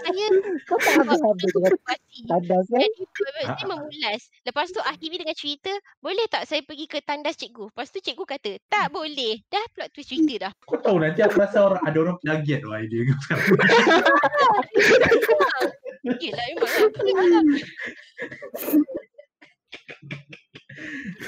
saya 0.00 0.26
Kau 0.66 0.78
tak 0.78 0.92
habis-habis 0.98 1.50
dengan 1.50 1.70
situasi. 1.70 2.18
tandas 2.26 2.64
kan? 2.66 2.80
Jadi 2.80 3.02
uh, 3.04 3.44
saya 3.44 3.66
memulas. 3.66 4.20
Lepas 4.42 4.66
tu 4.68 4.80
akhiri 4.80 5.16
dengan 5.18 5.34
cerita, 5.34 5.72
boleh 5.98 6.24
tak 6.26 6.44
saya 6.44 6.60
pergi 6.60 6.86
ke 6.86 6.98
tandas 7.00 7.36
cikgu? 7.36 7.68
Lepas 7.68 7.88
tu 7.88 8.00
cikgu 8.00 8.24
kata, 8.24 8.52
tak 8.66 8.88
boleh. 8.88 9.43
Dah 9.46 9.64
plot 9.70 9.88
twist 9.90 10.08
cerita 10.08 10.48
dah. 10.48 10.52
Kau 10.60 10.76
tahu 10.76 10.98
nanti 10.98 11.20
aku 11.20 11.38
rasa 11.38 11.62
orang 11.62 11.82
ada 11.82 11.98
orang 12.00 12.16
plagiat 12.18 12.58
tu 12.60 12.70
idea 12.70 13.00
kau 13.04 13.16
sekarang. 13.24 13.48
Yelah 16.18 16.44
memang 16.48 16.70
lah. 17.30 17.44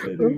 Aduh. 0.06 0.30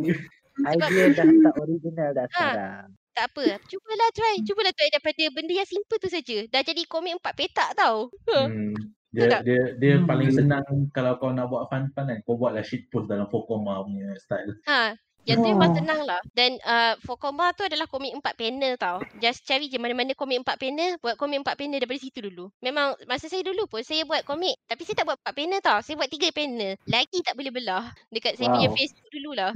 Idea 0.58 1.04
dah 1.14 1.24
tak 1.24 1.54
original 1.56 2.08
dah 2.12 2.26
Ha. 2.26 2.30
sekarang. 2.30 2.86
tak 3.14 3.26
apa. 3.30 3.44
Cubalah 3.64 4.08
try. 4.12 4.34
Cubalah 4.42 4.72
try 4.72 4.88
daripada 4.90 5.24
benda 5.32 5.52
yang 5.52 5.66
simple 5.66 5.98
tu 5.98 6.06
saja. 6.06 6.38
Dah 6.46 6.62
jadi 6.62 6.82
komik 6.84 7.18
empat 7.18 7.34
petak 7.34 7.70
tau. 7.74 8.10
Ha. 8.30 8.46
Hmm. 8.46 8.74
Dia 9.08 9.40
dia 9.40 9.72
dia 9.74 9.94
Hmm. 9.96 10.04
paling 10.04 10.30
senang 10.30 10.62
kalau 10.92 11.16
kau 11.16 11.32
nak 11.32 11.48
buat 11.48 11.66
fun-fun 11.66 12.04
kan. 12.06 12.18
Kau 12.22 12.36
buatlah 12.36 12.60
shit 12.60 12.86
post 12.86 13.08
dalam 13.08 13.26
Fokoma 13.26 13.80
punya 13.80 14.12
style. 14.18 14.54
Ha, 14.66 14.92
yang 15.28 15.38
tu 15.38 15.46
memang 15.46 15.68
Oh. 15.68 15.76
senang 15.76 16.00
lah. 16.02 16.20
Dan 16.32 16.56
uh, 16.58 16.96
Fokoma 16.98 17.52
tu 17.52 17.62
adalah 17.62 17.84
komik 17.84 18.10
empat 18.10 18.34
panel 18.34 18.74
tau. 18.74 18.98
Just 19.18 19.44
cari 19.44 19.68
je 19.68 19.76
mana-mana 19.76 20.12
komik 20.12 20.40
empat 20.40 20.56
panel, 20.56 20.96
buat 20.98 21.14
komik 21.14 21.44
empat 21.44 21.54
panel 21.54 21.76
daripada 21.76 22.00
situ 22.00 22.24
dulu. 22.24 22.48
Memang 22.58 22.96
masa 23.04 23.28
saya 23.28 23.44
dulu 23.44 23.68
pun 23.68 23.84
saya 23.84 24.02
buat 24.02 24.24
komik. 24.24 24.56
Tapi 24.64 24.82
saya 24.82 24.96
tak 24.96 25.06
buat 25.06 25.18
empat 25.20 25.34
panel 25.34 25.60
tau. 25.60 25.78
Saya 25.78 25.94
buat 25.94 26.08
tiga 26.08 26.32
panel. 26.32 26.80
Lagi 26.82 27.18
tak 27.20 27.36
boleh 27.36 27.52
belah. 27.52 27.84
Dekat 28.08 28.34
saya 28.34 28.48
punya 28.48 28.68
Wow. 28.68 28.76
Facebook 28.76 29.08
dulu 29.10 29.30
lah. 29.34 29.52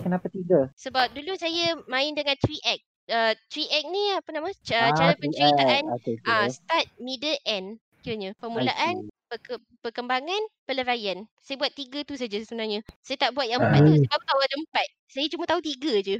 Kenapa 0.00 0.26
tiga? 0.26 0.72
Sebab 0.74 1.12
dulu 1.12 1.36
saya 1.36 1.76
main 1.86 2.12
dengan 2.12 2.34
3 2.34 2.56
act. 2.64 2.82
Uh, 3.04 3.32
3 3.52 3.68
act 3.68 3.86
ni 3.88 4.02
apa 4.10 4.28
nama? 4.32 4.48
Ca- 4.64 4.80
Ah, 4.80 4.90
cara 4.90 5.12
penceritaan 5.14 5.82
okay, 5.92 6.16
ah 6.24 6.48
okay. 6.48 6.56
start, 6.56 6.86
middle, 6.96 7.36
end. 7.44 7.76
Kiranya. 8.00 8.32
I 8.32 8.36
Permulaan. 8.36 8.96
Perke- 9.28 9.64
perkembangan, 9.80 10.42
peleraian. 10.68 11.24
Saya 11.40 11.56
buat 11.60 11.72
tiga 11.72 12.04
tu 12.04 12.14
saja 12.14 12.38
sebenarnya. 12.40 12.84
Saya 13.02 13.16
tak 13.20 13.30
buat 13.36 13.48
yang 13.48 13.60
empat 13.60 13.80
tu 13.84 13.94
sebab 14.06 14.20
tahu 14.22 14.40
ada 14.40 14.56
empat. 14.60 14.86
Saya 15.10 15.26
cuma 15.30 15.44
tahu 15.46 15.60
tiga 15.62 15.92
je. 16.00 16.16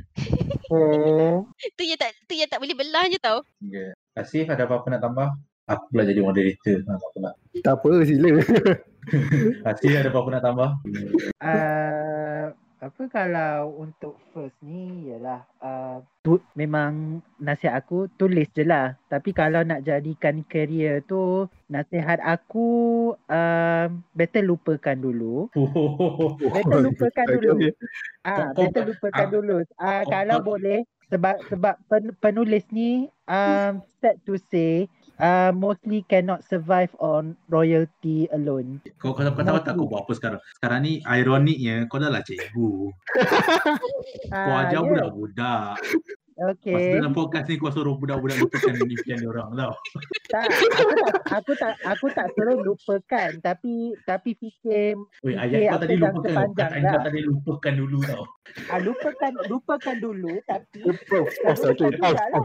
Okay. 0.71 1.71
tu 1.79 1.83
yang 1.85 1.99
tak 2.01 2.11
tu 2.27 2.35
yang 2.35 2.51
tak 2.51 2.59
boleh 2.61 2.77
belah 2.77 3.05
je 3.11 3.19
tau. 3.21 3.38
Ya. 3.64 3.95
Asif 4.14 4.47
ada 4.47 4.64
apa-apa 4.67 4.87
nak 4.95 5.03
tambah? 5.03 5.29
Aku 5.64 5.85
pula 5.90 6.05
jadi 6.05 6.21
moderator. 6.21 6.77
Ha, 6.85 6.93
tak 6.93 7.09
apa 7.09 7.19
nak. 7.25 7.35
Tak 7.64 7.75
apa 7.81 7.90
sila. 8.05 8.31
Asif 9.73 9.93
ada 9.97 10.09
apa-apa 10.12 10.29
nak 10.29 10.43
tambah? 10.45 10.71
Uh, 11.40 12.47
apa 12.85 13.09
kalau 13.09 13.81
untuk 13.81 14.20
first 14.37 14.53
ni 14.61 15.09
ialah 15.09 15.40
uh, 15.64 16.05
tu, 16.20 16.37
memang 16.53 17.25
nasihat 17.40 17.81
aku 17.81 18.12
tulis 18.20 18.44
je 18.53 18.61
lah. 18.61 18.92
Tapi 19.09 19.33
kalau 19.33 19.64
nak 19.64 19.88
jadikan 19.88 20.44
career 20.44 21.01
tu 21.09 21.49
nasihat 21.73 22.20
aku 22.20 22.68
uh, 23.33 23.88
better 24.12 24.44
lupakan 24.44 24.97
dulu. 25.01 25.49
Better 26.44 26.81
lupakan 26.85 27.27
dulu. 27.40 27.53
Ah, 28.20 28.53
Kau- 28.53 28.53
kau- 28.53 28.61
better 28.68 28.83
lupakan 28.85 29.27
ah, 29.27 29.33
dulu. 29.33 29.57
Ah, 29.81 30.01
kau- 30.05 30.12
kalau 30.12 30.37
kau- 30.40 30.47
boleh 30.53 30.79
sebab 31.09 31.37
sebab 31.49 31.75
pen, 31.88 32.12
penulis 32.20 32.64
ni 32.68 33.09
um, 33.29 33.81
sad 34.01 34.16
to 34.25 34.37
say 34.53 34.88
uh, 35.20 35.53
mostly 35.55 36.03
cannot 36.09 36.42
survive 36.46 36.90
on 36.98 37.37
royalty 37.50 38.27
alone. 38.33 38.81
Kau 38.98 39.14
kau 39.14 39.22
kau 39.22 39.44
tahu 39.44 39.59
tak 39.62 39.74
kau 39.79 39.87
buat 39.87 40.07
apa 40.07 40.12
sekarang? 40.16 40.40
Sekarang 40.59 40.81
ni 40.83 40.92
ironiknya 41.05 41.87
kau 41.87 42.00
dah 42.00 42.11
lah 42.11 42.22
cikgu. 42.24 42.90
Kau 44.35 44.55
ajar 44.59 44.81
ya. 44.81 44.83
budak-budak. 44.83 45.77
Masa 46.35 46.51
Okay. 46.57 46.99
dalam 46.99 47.12
podcast 47.12 47.47
ni 47.47 47.55
kau 47.55 47.70
suruh 47.70 47.94
budak-budak 47.94 48.37
lupakan 48.37 48.75
impian 48.77 49.16
dia 49.16 49.29
orang 49.29 49.55
tau. 49.55 49.73
Tak, 50.27 50.51
aku 50.51 50.66
tak 50.75 51.14
aku 51.31 51.53
tak 51.55 51.73
aku 51.85 52.07
tak 52.11 52.27
suruh 52.33 52.59
lupakan 52.59 53.31
tapi 53.38 53.73
tapi 54.03 54.31
fikir 54.35 54.99
Fikir 55.16 55.37
ayat 55.37 55.59
kau 55.61 55.70
apa 55.70 55.79
tadi 55.81 55.94
lupakan. 55.97 56.47
Kataan 56.51 56.81
kau 56.81 56.90
lah. 56.90 57.03
tadi 57.03 57.20
lupakan 57.23 57.73
dulu 57.77 57.99
tau. 58.03 58.25
ah, 58.66 58.79
lupakan 58.79 59.33
lupakan 59.47 59.97
dulu 59.97 60.33
tapi 60.44 60.79
pause, 61.07 61.38
okay, 61.38 61.55
teruskan 61.55 61.90
pause, 61.94 62.18
juga 62.18 62.25
lah. 62.27 62.44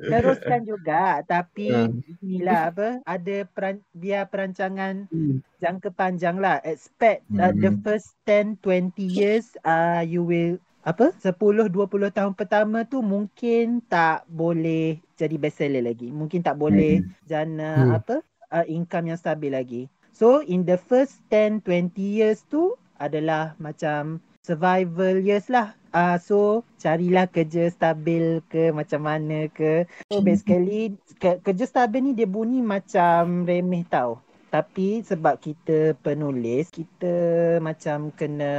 Teruskan 0.00 0.60
juga 0.62 1.02
tapi 1.24 1.66
Ah. 1.68 1.90
inilah 2.22 2.60
apa 2.70 2.88
ada 3.02 3.36
peran, 3.46 3.76
biar 3.92 4.24
perancangan 4.26 5.10
Hmm. 5.10 5.42
jangka 5.58 5.90
panjang 5.90 6.38
lah. 6.38 6.62
Expect 6.62 7.26
uh, 7.34 7.50
the 7.52 7.74
first 7.82 8.14
10 8.24 8.62
20 8.62 8.94
years 9.02 9.58
uh, 9.64 10.00
you 10.00 10.22
will 10.22 10.54
apa 10.82 11.12
10 11.20 11.68
20 11.68 12.10
tahun 12.14 12.32
pertama 12.38 12.86
tu 12.88 13.02
mungkin 13.04 13.82
tak 13.86 14.24
boleh 14.30 14.98
jadi 15.18 15.36
bestseller 15.36 15.84
lagi. 15.84 16.08
Mungkin 16.14 16.40
tak 16.42 16.56
boleh 16.56 17.04
jana 17.26 17.84
Hmm. 17.84 17.98
apa 17.98 18.14
uh, 18.50 18.64
income 18.66 19.10
yang 19.12 19.20
stabil 19.20 19.52
lagi. 19.52 19.82
So 20.12 20.40
in 20.42 20.64
the 20.64 20.78
first 20.80 21.22
10 21.30 21.62
20 21.62 21.94
years 22.00 22.42
tu 22.48 22.74
adalah 22.98 23.54
macam 23.60 24.18
survival 24.42 25.20
years 25.20 25.46
lah. 25.52 25.76
Ah 25.92 26.14
uh, 26.14 26.16
so 26.20 26.38
carilah 26.76 27.28
kerja 27.28 27.68
stabil 27.72 28.40
ke 28.48 28.72
macam 28.72 29.00
mana 29.04 29.48
ke. 29.52 29.84
So 30.12 30.20
basically 30.20 30.96
ke, 31.20 31.40
kerja 31.44 31.64
stabil 31.68 32.00
ni 32.00 32.12
dia 32.16 32.28
bunyi 32.28 32.60
macam 32.64 33.44
remeh 33.44 33.84
tau. 33.88 34.20
Tapi 34.48 35.04
sebab 35.04 35.36
kita 35.44 35.92
penulis, 36.00 36.72
kita 36.72 37.14
macam 37.60 38.08
kena 38.16 38.52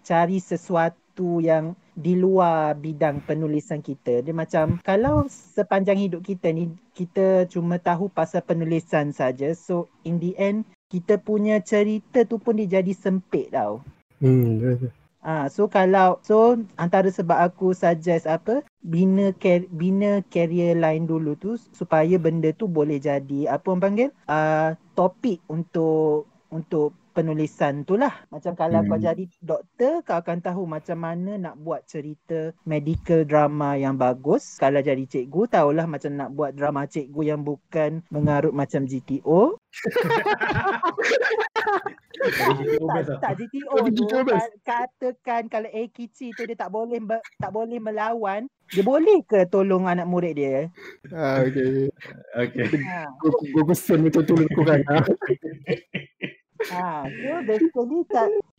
cari 0.00 0.40
sesuatu 0.40 0.96
yang 1.40 1.78
di 1.96 2.12
luar 2.12 2.76
bidang 2.76 3.24
penulisan 3.24 3.80
kita. 3.80 4.20
Dia 4.20 4.36
macam 4.36 4.76
kalau 4.84 5.24
sepanjang 5.32 5.96
hidup 5.96 6.20
kita 6.20 6.52
ni 6.52 6.68
kita 6.92 7.48
cuma 7.48 7.80
tahu 7.80 8.12
pasal 8.12 8.44
penulisan 8.44 9.16
saja. 9.16 9.56
So 9.56 9.88
in 10.04 10.20
the 10.20 10.36
end 10.36 10.68
kita 10.92 11.16
punya 11.16 11.58
cerita 11.64 12.28
tu 12.28 12.36
pun 12.36 12.60
dia 12.60 12.80
jadi 12.80 12.92
sempit 12.92 13.50
tau. 13.50 13.80
Hmm. 14.20 14.92
Ah, 15.26 15.50
so 15.50 15.66
kalau 15.66 16.22
so 16.22 16.54
antara 16.78 17.10
sebab 17.10 17.50
aku 17.50 17.74
suggest 17.74 18.30
apa 18.30 18.62
bina 18.78 19.34
car- 19.34 19.66
bina 19.74 20.22
career 20.30 20.78
line 20.78 21.02
dulu 21.02 21.34
tu 21.34 21.58
supaya 21.74 22.14
benda 22.14 22.54
tu 22.54 22.70
boleh 22.70 23.02
jadi 23.02 23.50
apa 23.50 23.74
orang 23.74 23.82
panggil 23.82 24.10
ah 24.30 24.78
topik 24.94 25.42
untuk 25.50 26.30
untuk 26.46 26.94
penulisan 27.16 27.80
tu 27.88 27.96
lah. 27.96 28.12
Macam 28.28 28.52
kalau 28.52 28.84
Hmm. 28.84 28.92
kau 28.92 29.00
jadi 29.00 29.24
doktor 29.40 30.04
kau 30.04 30.20
akan 30.20 30.44
tahu 30.44 30.68
macam 30.68 31.00
mana 31.00 31.40
nak 31.40 31.56
buat 31.56 31.88
cerita 31.88 32.52
medical 32.68 33.24
drama 33.24 33.80
yang 33.80 33.96
bagus. 33.96 34.60
Kalau 34.60 34.84
jadi 34.84 35.00
cikgu 35.08 35.48
tahulah 35.48 35.88
macam 35.88 36.12
nak 36.12 36.36
buat 36.36 36.52
drama 36.52 36.84
cikgu 36.84 37.32
yang 37.32 37.40
bukan 37.40 38.04
mengarut 38.12 38.52
macam 38.52 38.84
GTO. 38.84 39.56
Tak, 42.16 42.48
lah. 42.80 43.18
tak 43.20 43.32
GTO 43.40 43.76
Tapi 43.76 43.90
tu 43.92 44.04
katakan 44.64 45.42
kalau 45.52 45.68
Eikichi 45.68 46.32
tu 46.32 46.48
dia 46.48 46.56
tak 46.56 46.72
boleh 46.72 47.00
ber, 47.00 47.20
tak 47.40 47.52
boleh 47.52 47.76
melawan 47.76 48.48
dia 48.74 48.82
boleh 48.82 49.22
ke 49.22 49.46
tolong 49.46 49.86
anak 49.86 50.10
murid 50.10 50.34
dia 50.34 50.66
Ah, 51.14 51.38
okay. 51.46 51.86
Okay. 52.34 52.66
ha. 52.82 53.06
Gua 53.54 53.62
pesen 53.62 54.02
betul-betul 54.02 54.50
kurang. 54.58 54.82
Ah. 54.90 55.06
ha 56.72 57.06
so 57.06 57.32
basically 57.44 58.00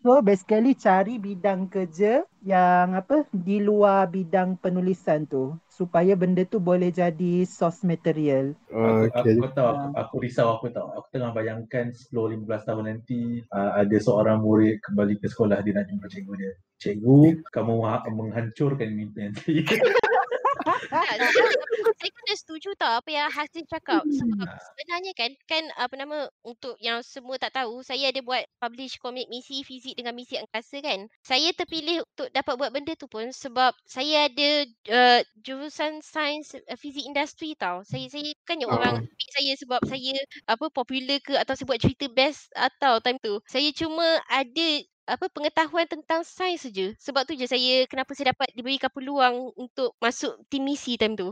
so 0.03 0.11
basically 0.21 0.73
cari 0.77 1.15
bidang 1.17 1.67
kerja 1.67 2.23
yang 2.45 2.95
apa 2.95 3.27
di 3.33 3.59
luar 3.59 4.07
bidang 4.07 4.55
penulisan 4.61 5.27
tu 5.27 5.57
supaya 5.67 6.15
benda 6.17 6.41
tu 6.47 6.57
boleh 6.57 6.89
jadi 6.89 7.43
source 7.43 7.83
material 7.83 8.57
Aku, 8.67 9.09
okay. 9.09 9.33
aku, 9.33 9.47
aku 9.47 9.55
tahu, 9.55 9.67
aku, 9.67 9.87
aku 9.95 10.15
risau 10.21 10.47
apa 10.59 10.65
tahu. 10.69 10.87
Aku 11.01 11.07
tengah 11.09 11.31
bayangkan 11.33 11.85
10-15 12.13 12.67
tahun 12.67 12.85
nanti 12.85 13.41
uh, 13.49 13.79
ada 13.79 13.97
seorang 13.97 14.43
murid 14.43 14.83
kembali 14.83 15.17
ke 15.17 15.27
sekolah 15.31 15.63
dia 15.63 15.73
nak 15.81 15.87
jumpa 15.89 16.05
cikgu 16.11 16.33
dia. 16.37 16.53
Cikgu, 16.77 17.41
kamu 17.49 17.73
mengha- 17.81 18.05
menghancurkan 18.13 18.89
mimpian 18.93 19.33
saya. 19.33 19.65
Tak, 20.91 21.09
saya, 21.97 22.09
kena 22.11 22.33
setuju 22.39 22.69
tau 22.79 22.99
apa 22.99 23.09
yang 23.11 23.27
Hasil 23.31 23.63
cakap. 23.67 24.03
Sebab 24.09 24.47
Hmm. 24.47 24.59
sebenarnya 24.59 25.11
kan, 25.17 25.31
kan 25.47 25.63
apa 25.75 25.95
nama, 25.99 26.17
untuk 26.43 26.75
yang 26.79 27.01
semua 27.03 27.35
tak 27.39 27.53
tahu, 27.55 27.83
saya 27.83 28.09
ada 28.11 28.19
buat 28.23 28.43
publish 28.61 28.97
komik 28.99 29.27
misi 29.31 29.61
fizik 29.67 29.95
dengan 29.97 30.15
misi 30.15 30.35
angkasa 30.39 30.79
kan. 30.83 31.07
Saya 31.23 31.51
terpilih 31.55 32.03
untuk 32.07 32.27
dapat 32.33 32.53
buat 32.59 32.71
benda 32.73 32.93
tu 32.95 33.07
pun 33.09 33.29
sebab 33.33 33.73
saya 33.87 34.27
ada 34.31 34.49
uh, 34.91 35.21
jurusan 35.43 35.99
sains 36.03 36.55
uh, 36.55 36.77
fizik 36.79 37.05
industri 37.07 37.53
tau. 37.57 37.83
Saya 37.87 38.07
saya 38.11 38.31
bukannya 38.45 38.67
orang 38.69 38.95
Ah. 38.97 39.03
ambil 39.03 39.29
saya 39.35 39.53
sebab 39.59 39.81
saya 39.87 40.15
apa 40.47 40.65
popular 40.71 41.17
ke 41.23 41.33
atau 41.35 41.53
saya 41.55 41.67
buat 41.67 41.81
cerita 41.83 42.05
best 42.11 42.49
atau 42.55 42.99
time 43.03 43.19
tu. 43.21 43.39
Saya 43.47 43.69
cuma 43.75 44.05
ada 44.29 44.67
apa 45.13 45.25
pengetahuan 45.35 45.87
tentang 45.93 46.21
sains 46.27 46.61
saja. 46.65 46.85
Sebab 47.05 47.23
tu 47.27 47.33
je 47.39 47.45
saya 47.53 47.73
kenapa 47.91 48.11
saya 48.15 48.33
dapat 48.35 48.49
diberikan 48.57 48.91
peluang 48.93 49.35
untuk 49.63 49.95
masuk 50.03 50.33
tim 50.51 50.63
misi 50.67 50.93
time 51.01 51.15
tu. 51.21 51.29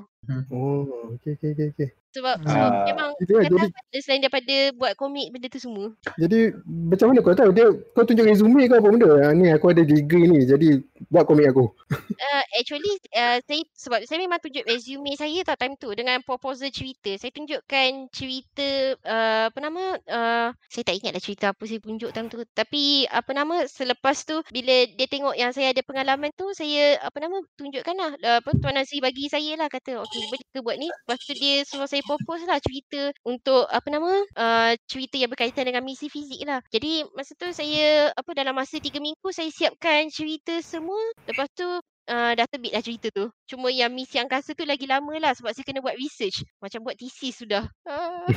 Oh, 0.51 1.13
okay, 1.15 1.37
okay, 1.37 1.51
okay, 1.53 1.67
okay. 1.73 1.89
Sebab 2.15 2.47
Ah. 2.47 2.87
memang 2.87 3.11
jadi, 3.19 3.43
pengetahuan 3.43 3.69
dia 3.91 3.99
selain 3.99 4.23
daripada 4.23 4.55
buat 4.79 4.95
komik 4.95 5.35
benda 5.35 5.51
tu 5.51 5.59
semua. 5.59 5.91
jadi 6.15 6.55
macam 6.63 7.11
mana 7.11 7.19
kau 7.19 7.35
tahu 7.35 7.51
dia 7.51 7.67
kau 7.91 8.07
tunjuk 8.07 8.23
resume 8.23 8.71
kau 8.71 8.79
apa 8.79 8.87
benda? 8.87 9.09
Ah, 9.19 9.31
ni 9.35 9.51
aku 9.51 9.75
ada 9.75 9.83
degree 9.83 10.31
ni 10.31 10.47
jadi 10.47 10.79
buat 11.11 11.27
komik 11.27 11.51
aku. 11.51 11.67
Uh, 12.15 12.43
actually 12.57 12.95
uh, 13.13 13.37
saya 13.43 13.61
sebab 13.75 13.99
saya 14.07 14.17
memang 14.17 14.39
tunjuk 14.39 14.63
resume 14.65 15.13
saya 15.19 15.43
tau 15.43 15.59
time 15.59 15.75
tu 15.75 15.91
dengan 15.91 16.23
proposal 16.23 16.71
cerita. 16.71 17.11
Saya 17.19 17.29
tunjukkan 17.35 18.07
cerita 18.09 18.95
uh, 19.03 19.51
apa 19.51 19.59
nama 19.59 19.99
uh, 19.99 20.49
saya 20.71 20.83
tak 20.87 20.95
ingat 21.03 21.11
dah 21.19 21.23
cerita 21.23 21.45
apa 21.51 21.63
saya 21.67 21.83
tunjuk 21.83 22.09
time 22.15 22.31
tu. 22.31 22.39
Tapi 22.55 23.03
apa 23.11 23.31
nama 23.35 23.67
selepas 23.67 24.23
tu 24.23 24.39
bila 24.49 24.87
dia 24.95 25.07
tengok 25.11 25.35
yang 25.35 25.51
saya 25.51 25.75
ada 25.75 25.83
pengalaman 25.83 26.31
tu 26.33 26.47
saya 26.55 26.97
apa 27.03 27.17
nama 27.19 27.43
tunjukkan 27.59 27.95
lah 27.99 28.11
uh, 28.15 28.37
apa 28.39 28.49
Tuan 28.57 28.73
Nazri 28.79 29.03
bagi 29.03 29.27
saya 29.27 29.59
lah 29.59 29.67
kata 29.67 29.99
okey 30.07 30.14
ke 30.55 30.59
buat 30.63 30.77
ni. 30.79 30.87
Lepas 30.87 31.19
tu 31.23 31.33
dia 31.35 31.63
suruh 31.67 31.89
saya 31.89 32.01
propose 32.07 32.47
lah 32.47 32.59
cerita 32.63 33.11
untuk 33.27 33.67
apa 33.67 33.87
nama 33.91 34.11
uh, 34.39 34.71
cerita 34.87 35.19
yang 35.19 35.31
berkaitan 35.31 35.67
dengan 35.67 35.83
misi 35.83 36.07
fizik 36.07 36.41
lah. 36.47 36.63
Jadi 36.71 37.03
masa 37.11 37.35
tu 37.35 37.51
saya 37.51 38.11
apa 38.15 38.31
dalam 38.31 38.55
masa 38.55 38.79
tiga 38.79 39.03
minggu 39.03 39.29
saya 39.35 39.51
siapkan 39.51 40.07
cerita 40.07 40.55
semua. 40.63 40.99
Lepas 41.27 41.51
tu 41.51 41.67
uh, 42.09 42.31
dah 42.33 42.45
terbit 42.49 42.73
lah 42.73 42.81
cerita 42.81 43.09
tu. 43.11 43.29
Cuma 43.49 43.69
yang 43.69 43.93
misi 43.93 44.17
angkasa 44.17 44.53
tu 44.53 44.65
lagi 44.65 44.85
lama 44.85 45.11
lah 45.17 45.33
sebab 45.33 45.51
saya 45.53 45.65
kena 45.65 45.81
buat 45.81 45.97
research. 45.97 46.45
Macam 46.61 46.85
buat 46.85 46.97
thesis 46.97 47.41
sudah. 47.41 47.65
Ah. 47.85 48.25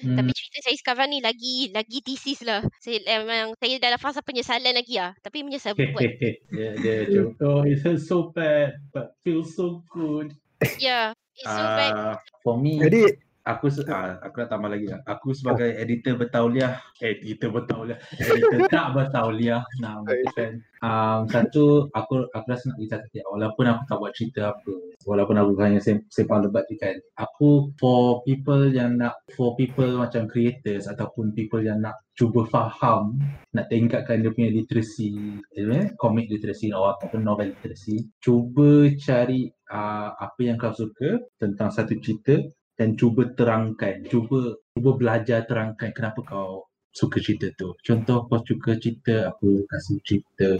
Hmm. 0.00 0.16
Tapi 0.16 0.32
cerita 0.32 0.58
saya 0.64 0.76
sekarang 0.80 1.08
ni 1.12 1.18
lagi 1.20 1.68
lagi 1.76 2.00
thesis 2.00 2.40
lah. 2.40 2.64
Saya 2.80 3.04
memang 3.04 3.52
saya 3.60 3.76
dalam 3.76 4.00
fasa 4.00 4.24
penyesalan 4.24 4.72
lagi 4.72 4.96
lah. 4.96 5.12
Tapi 5.20 5.44
menyesal 5.44 5.76
buat. 5.76 6.00
dia 6.00 6.72
dia 6.80 6.96
contoh 7.12 7.68
it 7.68 7.80
so 8.00 8.32
bad 8.32 8.80
but 8.94 9.12
feels 9.20 9.52
so 9.52 9.84
good. 9.92 10.32
Yeah. 10.78 11.16
It's 11.40 11.48
so 11.48 11.64
bad. 11.64 11.92
Ah, 11.96 12.14
for 12.44 12.60
me 12.60 12.76
Jadi 12.84 13.16
aku 13.48 13.72
se- 13.72 13.88
ah, 13.88 14.20
aku 14.20 14.44
nak 14.44 14.50
tambah 14.52 14.68
lagi 14.68 14.86
lah. 14.92 15.00
Aku 15.08 15.32
sebagai 15.32 15.72
editor 15.72 16.20
bertauliah, 16.20 16.76
editor 17.00 17.48
bertauliah, 17.48 17.98
editor 18.20 18.60
tak 18.72 18.92
bertauliah 18.92 19.64
nak 19.80 20.04
kan. 20.36 20.60
Um, 20.80 21.28
satu 21.28 21.88
aku 21.96 22.28
aku 22.32 22.46
rasa 22.48 22.72
nak 22.72 22.76
beritahu 22.80 23.04
dia 23.12 23.24
walaupun 23.28 23.64
aku 23.68 23.82
tak 23.88 23.98
buat 24.00 24.12
cerita 24.16 24.40
apa, 24.52 24.74
walaupun 25.08 25.36
aku 25.40 25.52
hanya 25.60 25.80
sembang 25.80 26.44
debat 26.44 26.64
je 26.68 26.76
kan. 26.76 26.96
Aku 27.16 27.72
for 27.80 28.20
people 28.28 28.68
yang 28.68 29.00
nak 29.00 29.16
for 29.32 29.56
people 29.56 29.88
macam 29.96 30.28
creators 30.28 30.84
ataupun 30.88 31.32
people 31.32 31.64
yang 31.64 31.80
nak 31.80 31.96
cuba 32.20 32.44
faham 32.52 33.16
nak 33.56 33.72
tingkatkan 33.72 34.20
dia 34.20 34.28
punya 34.28 34.52
literasi 34.52 35.40
eh, 35.56 35.88
comic 35.96 36.28
literasi 36.28 36.68
ataupun 36.68 37.24
novel 37.24 37.56
literasi 37.56 38.04
cuba 38.20 38.92
cari 39.00 39.48
uh, 39.70 40.10
apa 40.18 40.40
yang 40.42 40.58
kau 40.58 40.74
suka 40.74 41.22
tentang 41.38 41.70
satu 41.70 41.96
cerita 42.02 42.36
dan 42.74 42.98
cuba 42.98 43.30
terangkan, 43.32 44.04
cuba 44.10 44.58
cuba 44.74 44.90
belajar 44.98 45.46
terangkan 45.46 45.94
kenapa 45.94 46.20
kau 46.26 46.66
suka 46.90 47.22
cerita 47.22 47.54
tu. 47.54 47.70
Contoh 47.86 48.26
kau 48.26 48.42
suka 48.42 48.74
cerita, 48.82 49.30
aku 49.30 49.62
kasih 49.70 49.98
cerita 50.02 50.58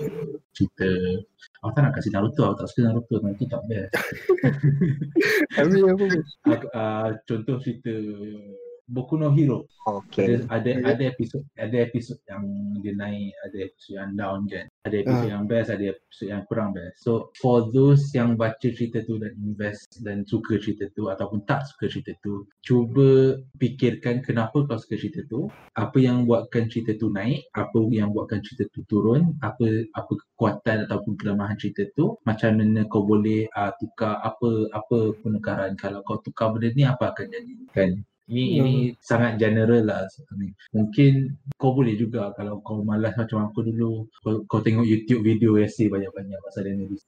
cerita 0.54 0.88
aku 1.61 1.70
tak 1.74 1.82
nak 1.82 1.94
kasih 1.98 2.11
Naruto, 2.14 2.42
aku 2.46 2.56
tak 2.62 2.68
suka 2.70 2.80
Naruto, 2.86 3.14
Naruto 3.18 3.44
tak 3.50 3.62
best. 3.66 3.92
Apa 5.58 6.66
uh, 6.70 7.08
contoh 7.26 7.56
cerita 7.58 7.94
Boku 8.91 9.14
no 9.14 9.30
Hero. 9.30 9.70
Okay. 9.86 10.43
Ada 10.51 10.51
ada 10.51 10.70
ada 10.93 11.03
episod 11.07 11.47
ada 11.55 11.76
episod 11.78 12.18
yang 12.26 12.43
dia 12.82 12.93
naik, 12.99 13.32
ada 13.47 13.57
episod 13.70 13.95
yang 13.97 14.11
down 14.18 14.41
kan. 14.51 14.66
Ada 14.84 14.97
episod 15.05 15.28
Ah. 15.30 15.32
yang 15.38 15.45
best, 15.47 15.68
ada 15.70 15.84
episod 15.95 16.26
yang 16.26 16.43
kurang 16.51 16.70
best. 16.74 16.97
So 17.05 17.30
for 17.38 17.70
those 17.70 18.11
yang 18.12 18.34
baca 18.34 18.66
cerita 18.66 19.05
tu 19.07 19.16
dan 19.22 19.32
invest 19.38 20.03
dan 20.03 20.26
suka 20.26 20.59
cerita 20.59 20.91
tu 20.99 21.07
ataupun 21.07 21.47
tak 21.47 21.64
suka 21.70 21.86
cerita 21.86 22.12
tu, 22.24 22.45
cuba 22.66 23.38
fikirkan 23.62 24.24
kenapa 24.26 24.66
kau 24.66 24.78
suka 24.80 24.99
cerita 24.99 25.22
tu, 25.30 25.47
apa 25.78 25.97
yang 26.01 26.26
buatkan 26.26 26.66
cerita 26.66 26.97
tu 26.99 27.12
naik, 27.12 27.47
apa 27.55 27.78
yang 27.93 28.11
buatkan 28.11 28.43
cerita 28.43 28.66
tu 28.74 28.82
turun, 28.91 29.36
apa 29.45 29.86
apa 29.95 30.12
kekuatan 30.16 30.88
ataupun 30.88 31.12
kelemahan 31.20 31.57
cerita 31.61 31.86
tu, 31.95 32.16
macam 32.26 32.59
mana 32.59 32.88
kau 32.88 33.05
boleh 33.07 33.47
uh, 33.55 33.72
tukar 33.78 34.18
apa 34.24 34.66
apa 34.74 35.14
penekaran 35.22 35.76
kalau 35.78 36.01
kau 36.03 36.18
tukar 36.24 36.51
benda 36.53 36.72
ni 36.72 36.82
apa 36.88 37.12
akan 37.14 37.26
jadi 37.30 37.53
kan. 37.72 37.91
Ini 38.31 38.45
Hmm. 38.47 38.59
ini 38.62 38.74
sangat 39.03 39.43
general 39.43 39.83
lah. 39.83 40.07
Mungkin 40.70 41.35
kau 41.59 41.74
boleh 41.74 41.99
juga 41.99 42.31
kalau 42.39 42.62
kau 42.62 42.87
malas 42.87 43.11
macam 43.18 43.51
aku 43.51 43.66
dulu 43.66 44.07
kau, 44.22 44.47
kau 44.47 44.62
tengok 44.62 44.87
YouTube 44.87 45.26
video 45.26 45.59
essay 45.59 45.91
banyak-banyak 45.91 46.39
pasal 46.47 46.70
analysis. 46.70 47.03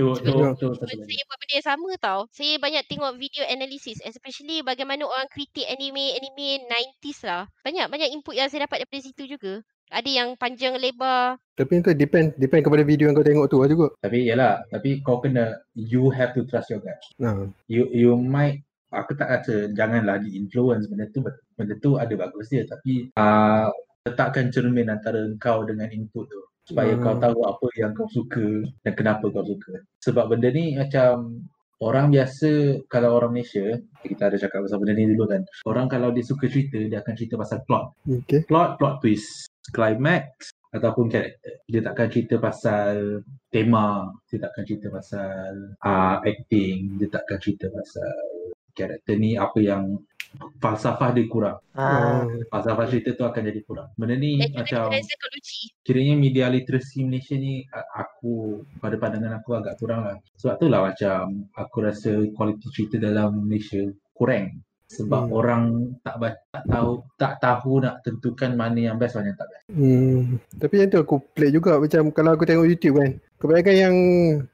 tu 0.00 0.06
tu 0.16 0.32
tu 0.56 0.68
lagi. 0.72 1.04
saya 1.04 1.22
buat 1.28 1.38
benda 1.44 1.54
yang 1.60 1.66
sama 1.68 1.90
tau. 2.00 2.20
Saya 2.32 2.56
banyak 2.56 2.88
tengok 2.88 3.20
video 3.20 3.44
analysis 3.44 4.00
especially 4.00 4.64
bagaimana 4.64 5.04
orang 5.04 5.28
kritik 5.28 5.68
anime 5.68 6.16
anime 6.16 6.64
90s 6.64 7.20
lah. 7.28 7.44
Banyak 7.60 7.92
banyak 7.92 8.08
input 8.16 8.32
yang 8.32 8.48
saya 8.48 8.64
dapat 8.64 8.88
daripada 8.88 9.04
situ 9.04 9.28
juga. 9.28 9.60
Ada 9.90 10.06
yang 10.06 10.38
panjang 10.38 10.78
lebar. 10.78 11.34
Tapi 11.58 11.82
itu 11.82 11.90
depend 11.98 12.30
depend 12.38 12.62
kepada 12.62 12.86
video 12.86 13.10
yang 13.10 13.14
kau 13.18 13.26
tengok 13.26 13.50
tu 13.50 13.58
lah 13.58 13.68
juga. 13.68 13.90
Tapi 13.98 14.22
yalah, 14.22 14.62
tapi 14.70 15.02
kau 15.02 15.18
kena 15.18 15.58
you 15.74 16.08
have 16.14 16.30
to 16.32 16.46
trust 16.46 16.70
your 16.70 16.78
gut. 16.78 16.94
Nah. 17.18 17.50
You 17.66 17.90
you 17.90 18.14
might 18.14 18.62
aku 18.90 19.14
tak 19.14 19.28
kata 19.30 19.70
janganlah 19.72 20.18
di 20.18 20.34
influence 20.36 20.90
benda 20.90 21.06
tu 21.14 21.22
benda 21.54 21.74
tu 21.78 21.96
ada 21.96 22.14
bagus 22.14 22.50
dia 22.50 22.66
tapi 22.66 23.10
uh, 23.14 23.70
letakkan 24.06 24.50
cermin 24.50 24.90
antara 24.90 25.30
kau 25.38 25.62
dengan 25.62 25.86
input 25.92 26.26
tu 26.26 26.40
supaya 26.64 26.94
Hmm. 26.94 27.02
kau 27.02 27.16
tahu 27.18 27.38
apa 27.44 27.66
yang 27.76 27.92
kau 27.98 28.06
suka 28.06 28.62
dan 28.86 28.92
kenapa 28.94 29.26
kau 29.26 29.42
suka. 29.42 29.82
Sebab 30.06 30.30
benda 30.30 30.54
ni 30.54 30.78
macam 30.78 31.42
orang 31.82 32.12
biasa 32.14 32.84
kalau 32.86 33.18
orang 33.18 33.34
Malaysia 33.34 33.80
kita 34.06 34.30
ada 34.30 34.36
cakap 34.38 34.64
pasal 34.64 34.78
benda 34.78 34.94
ni 34.94 35.10
dulu 35.10 35.26
kan. 35.26 35.42
Orang 35.66 35.90
kalau 35.90 36.14
dia 36.14 36.22
suka 36.22 36.46
cerita 36.46 36.78
dia 36.78 37.02
akan 37.02 37.14
cerita 37.18 37.34
pasal 37.34 37.58
plot. 37.66 37.84
Okay. 38.06 38.46
Plot, 38.46 38.78
plot 38.78 39.02
twist, 39.02 39.50
climax 39.74 40.54
ataupun 40.70 41.10
karakter. 41.10 41.58
Dia 41.66 41.82
takkan 41.82 42.08
cerita 42.08 42.38
pasal 42.38 43.20
tema, 43.50 44.14
dia 44.30 44.38
takkan 44.38 44.62
cerita 44.62 44.86
pasal 44.94 45.74
uh, 45.82 46.16
acting, 46.22 47.02
dia 47.02 47.08
takkan 47.10 47.42
cerita 47.42 47.66
pasal 47.74 48.14
karakter 48.72 49.14
ni 49.16 49.34
apa 49.34 49.58
yang 49.58 49.98
falsafah 50.58 51.10
dia 51.10 51.26
kurang. 51.26 51.58
Ah. 51.74 52.22
Falsafah 52.46 52.86
cerita 52.86 53.10
tu 53.12 53.24
akan 53.24 53.42
jadi 53.42 53.60
kurang. 53.66 53.90
Benda 53.98 54.14
ni 54.14 54.38
Dan 54.38 54.62
juga 54.62 54.86
macam 54.86 54.94
kiranya 55.82 56.14
media 56.14 56.46
literasi 56.46 57.02
Malaysia 57.02 57.34
ni 57.34 57.66
a- 57.66 57.88
aku 57.98 58.62
pada 58.78 58.94
pandangan 58.94 59.42
aku 59.42 59.58
agak 59.58 59.74
kurang 59.76 60.06
lah. 60.06 60.16
Sebab 60.38 60.54
tu 60.56 60.66
lah 60.70 60.86
macam 60.86 61.20
aku 61.50 61.76
rasa 61.82 62.12
kualiti 62.32 62.70
cerita 62.70 62.96
dalam 62.96 63.42
Malaysia 63.42 63.82
kurang. 64.14 64.62
Sebab 64.90 65.30
Hmm. 65.30 65.34
orang 65.34 65.62
tak 66.02 66.18
tak 66.50 66.62
tahu 66.66 66.90
tak 67.14 67.32
tahu 67.38 67.78
nak 67.78 68.02
tentukan 68.02 68.50
mana 68.54 68.90
yang 68.90 68.98
best 68.98 69.14
mana 69.14 69.30
yang 69.30 69.38
tak 69.38 69.46
best. 69.46 69.64
Hmm. 69.70 70.18
Tapi 70.58 70.74
yang 70.76 70.90
tu 70.90 70.98
aku 70.98 71.22
pelik 71.30 71.54
juga 71.54 71.78
macam 71.78 72.10
kalau 72.10 72.30
aku 72.34 72.42
tengok 72.42 72.66
YouTube 72.66 72.98
kan. 72.98 73.10
Kebanyakan 73.38 73.74
yang 73.74 73.94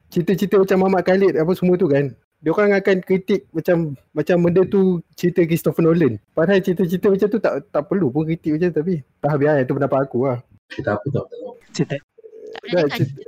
cerita-cerita 0.08 0.60
macam 0.60 0.76
Muhammad 0.78 1.04
Khalid 1.04 1.34
apa 1.36 1.52
semua 1.56 1.76
tu 1.76 1.88
kan. 1.88 2.12
Dia 2.36 2.52
orang 2.52 2.76
akan 2.76 2.96
kritik 3.00 3.48
macam 3.50 3.96
macam 4.12 4.36
benda 4.44 4.62
tu 4.68 5.00
cerita 5.16 5.40
Christopher 5.48 5.82
Nolan. 5.88 6.20
Padahal 6.36 6.60
cerita-cerita 6.60 7.08
macam 7.08 7.28
tu 7.32 7.38
tak 7.40 7.54
tak 7.72 7.82
perlu 7.88 8.12
pun 8.12 8.28
kritik 8.28 8.54
macam 8.54 8.68
tu 8.70 8.76
tapi 8.84 8.94
tak 9.24 9.34
biar 9.40 9.54
itu 9.64 9.72
pendapat 9.72 10.00
aku 10.04 10.18
lah. 10.28 10.38
Cerita 10.68 11.00
apa 11.00 11.06
tak 11.08 11.24
tahu. 11.26 11.48
cerita 11.72 11.96
Dah, 12.66 12.82
cerita, 12.90 13.20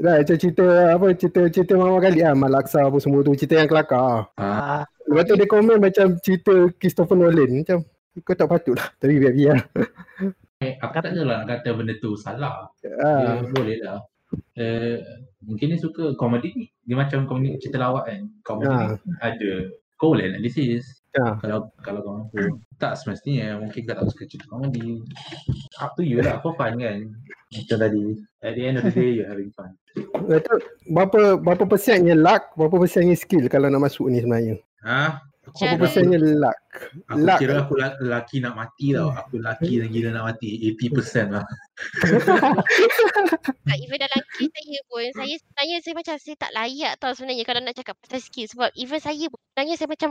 dah 0.00 0.14
macam 0.18 0.36
cerita 0.36 0.64
apa 0.92 1.06
cerita-cerita 1.14 1.72
Muhammad 1.78 2.00
Khalid 2.10 2.22
lah 2.26 2.34
Malaksa 2.34 2.78
apa 2.84 2.98
semua 2.98 3.20
tu 3.24 3.32
cerita 3.32 3.54
yang 3.60 3.68
kelakar. 3.70 4.28
Ah, 4.36 4.44
ah, 4.44 4.82
Lepas 5.08 5.24
tu 5.24 5.34
dia 5.40 5.48
komen 5.48 5.76
macam 5.80 6.06
cerita 6.20 6.54
Christopher 6.76 7.16
Nolan 7.16 7.64
macam 7.64 7.86
kau 8.20 8.34
tak 8.36 8.48
patut 8.50 8.74
lah 8.76 8.88
tapi 9.00 9.16
biar-biar. 9.16 9.56
eh, 10.66 10.76
aku 10.76 10.92
tak 11.00 11.16
adalah 11.16 11.48
nak 11.48 11.64
kata 11.64 11.72
benda 11.72 11.94
tu 11.96 12.12
salah. 12.18 12.68
Ah, 13.00 13.40
Dia 13.40 13.48
boleh 13.48 13.78
lah. 13.80 14.04
Eh, 14.54 14.98
mungkin 15.42 15.74
dia 15.74 15.78
suka 15.80 16.14
komedi. 16.14 16.70
Dia 16.90 16.98
macam 16.98 17.22
komedi 17.24 17.54
cerita 17.62 17.78
lawak 17.78 18.10
kan. 18.10 18.26
Komedi 18.42 18.66
Ah. 18.68 18.98
ni 18.98 19.14
ada. 19.22 19.52
Kau 19.94 20.10
boleh 20.10 20.26
analisis. 20.26 21.06
Ah. 21.14 21.38
Kalau 21.38 21.70
kalau 21.80 22.02
kau 22.02 22.12
mampu. 22.16 22.58
Tak 22.76 22.98
semestinya. 22.98 23.54
Mungkin 23.56 23.86
kau 23.86 23.94
tak 23.94 24.10
suka 24.10 24.26
cerita 24.26 24.50
komedi. 24.50 24.98
Up 25.78 25.94
to 25.94 26.02
you 26.02 26.18
lah. 26.18 26.42
For 26.42 26.50
fun 26.54 26.76
kan. 26.76 27.14
Macam 27.48 27.78
tadi. 27.78 28.04
At 28.40 28.52
the 28.54 28.62
end 28.64 28.76
of 28.76 28.84
the 28.84 28.92
day, 28.92 29.10
you're 29.12 29.28
having 29.28 29.52
fun. 29.52 29.70
Tu 29.92 30.02
berapa 30.88 31.34
berapa 31.36 31.62
persennya 31.62 32.14
luck, 32.14 32.54
berapa 32.54 32.74
persennya 32.74 33.14
skill 33.14 33.46
kalau 33.46 33.66
nak 33.66 33.82
masuk 33.82 34.06
ni 34.06 34.18
sebenarnya? 34.18 34.58
Ha? 34.82 35.18
Berapa 35.40 35.56
Cara- 35.56 35.78
persennya 35.78 36.18
luck? 36.18 36.58
Aku 37.06 37.18
Luck. 37.20 37.38
kira 37.38 37.54
aku 37.60 37.74
la- 37.74 37.98
lelaki 37.98 38.36
nak 38.38 38.54
mati 38.56 38.94
tau. 38.94 39.10
Aku 39.10 39.36
lelaki 39.36 39.78
yang 39.78 39.90
gila 39.90 40.10
nak 40.12 40.24
mati. 40.30 40.48
80% 40.74 41.26
lah. 41.28 41.44
Tak, 43.60 43.76
even 43.76 43.98
dalam 43.98 44.22
saya 44.48 44.78
pun, 44.88 45.04
saya 45.12 45.34
sebenarnya 45.36 45.76
saya 45.84 45.94
macam 45.98 46.14
saya 46.16 46.36
tak 46.40 46.52
layak 46.56 46.92
tau 47.02 47.12
sebenarnya 47.12 47.44
kalau 47.44 47.60
nak 47.60 47.76
cakap 47.76 47.96
pasal 48.00 48.20
skill. 48.22 48.46
Sebab 48.48 48.70
even 48.78 49.00
saya 49.02 49.26
pun 49.28 49.40
sebenarnya 49.52 49.74
saya 49.76 49.88
macam 49.90 50.10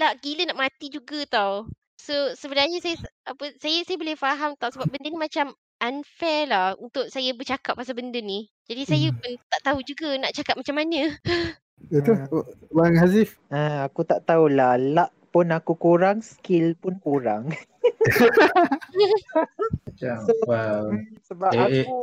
lak 0.00 0.12
gila 0.24 0.42
nak 0.50 0.58
mati 0.58 0.86
juga 0.90 1.20
tau. 1.30 1.54
So 2.02 2.34
sebenarnya 2.34 2.82
saya 2.82 2.96
apa 3.28 3.44
saya 3.62 3.86
saya 3.86 3.96
boleh 4.00 4.16
faham 4.18 4.58
tau 4.58 4.70
sebab 4.74 4.90
benda 4.90 5.08
ni 5.08 5.18
macam 5.20 5.54
unfair 5.82 6.46
lah 6.50 6.74
untuk 6.78 7.06
saya 7.10 7.30
bercakap 7.34 7.74
pasal 7.78 7.94
benda 7.94 8.18
ni. 8.18 8.50
Jadi 8.66 8.82
saya 8.86 9.08
Hmm. 9.10 9.18
pun 9.18 9.30
tak 9.50 9.60
tahu 9.66 9.78
juga 9.86 10.08
nak 10.18 10.32
cakap 10.34 10.54
macam 10.58 10.74
mana. 10.78 11.14
Itu 11.90 12.12
Bang 12.70 12.94
Hazif. 12.98 13.38
ah, 13.50 13.86
aku 13.90 14.06
tak 14.06 14.22
tahulah 14.26 14.78
luck 14.78 15.10
pun 15.32 15.48
aku 15.48 15.72
kurang 15.74 16.20
skill 16.20 16.76
pun 16.76 17.00
kurang 17.00 17.48
So- 19.96 20.34
wow. 20.46 20.92
sebab 21.24 21.50
Eh, 21.52 21.58
eh. 21.58 21.66
aku 21.86 21.98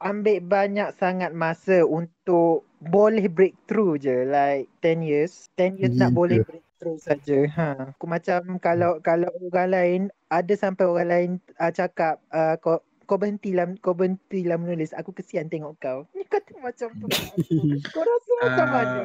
ambil 0.00 0.38
banyak 0.40 0.88
sangat 0.96 1.30
masa 1.32 1.84
untuk 1.84 2.64
boleh 2.80 3.28
breakthrough 3.28 3.96
je 3.96 4.24
like 4.26 4.68
10 4.82 5.00
years 5.00 5.48
10 5.56 5.80
years 5.80 5.94
nak 5.96 6.12
Gila. 6.12 6.18
boleh 6.18 6.38
breakthrough 6.42 6.98
saja 6.98 7.38
ha 7.48 7.68
aku 7.92 8.04
macam 8.04 8.60
kalau 8.60 9.00
kalau 9.00 9.28
orang 9.48 9.70
lain 9.70 10.02
ada 10.28 10.52
sampai 10.52 10.84
orang 10.84 11.08
lain 11.08 11.30
uh, 11.56 11.72
cakap 11.72 12.20
uh, 12.28 12.56
kau 12.60 12.80
kau 13.04 13.20
berhentilah 13.20 13.70
kau 13.84 13.94
berhentilah 13.94 14.56
menulis 14.58 14.92
aku 14.96 15.12
kesian 15.14 15.46
tengok 15.52 15.76
kau 15.80 15.98
ni 16.16 16.24
kata 16.26 16.56
macam 16.60 16.88
tu 16.98 17.06
kau 17.94 18.02
rasa 18.02 18.30
macam 18.42 18.66
Ah, 18.66 18.72
mana 18.72 19.02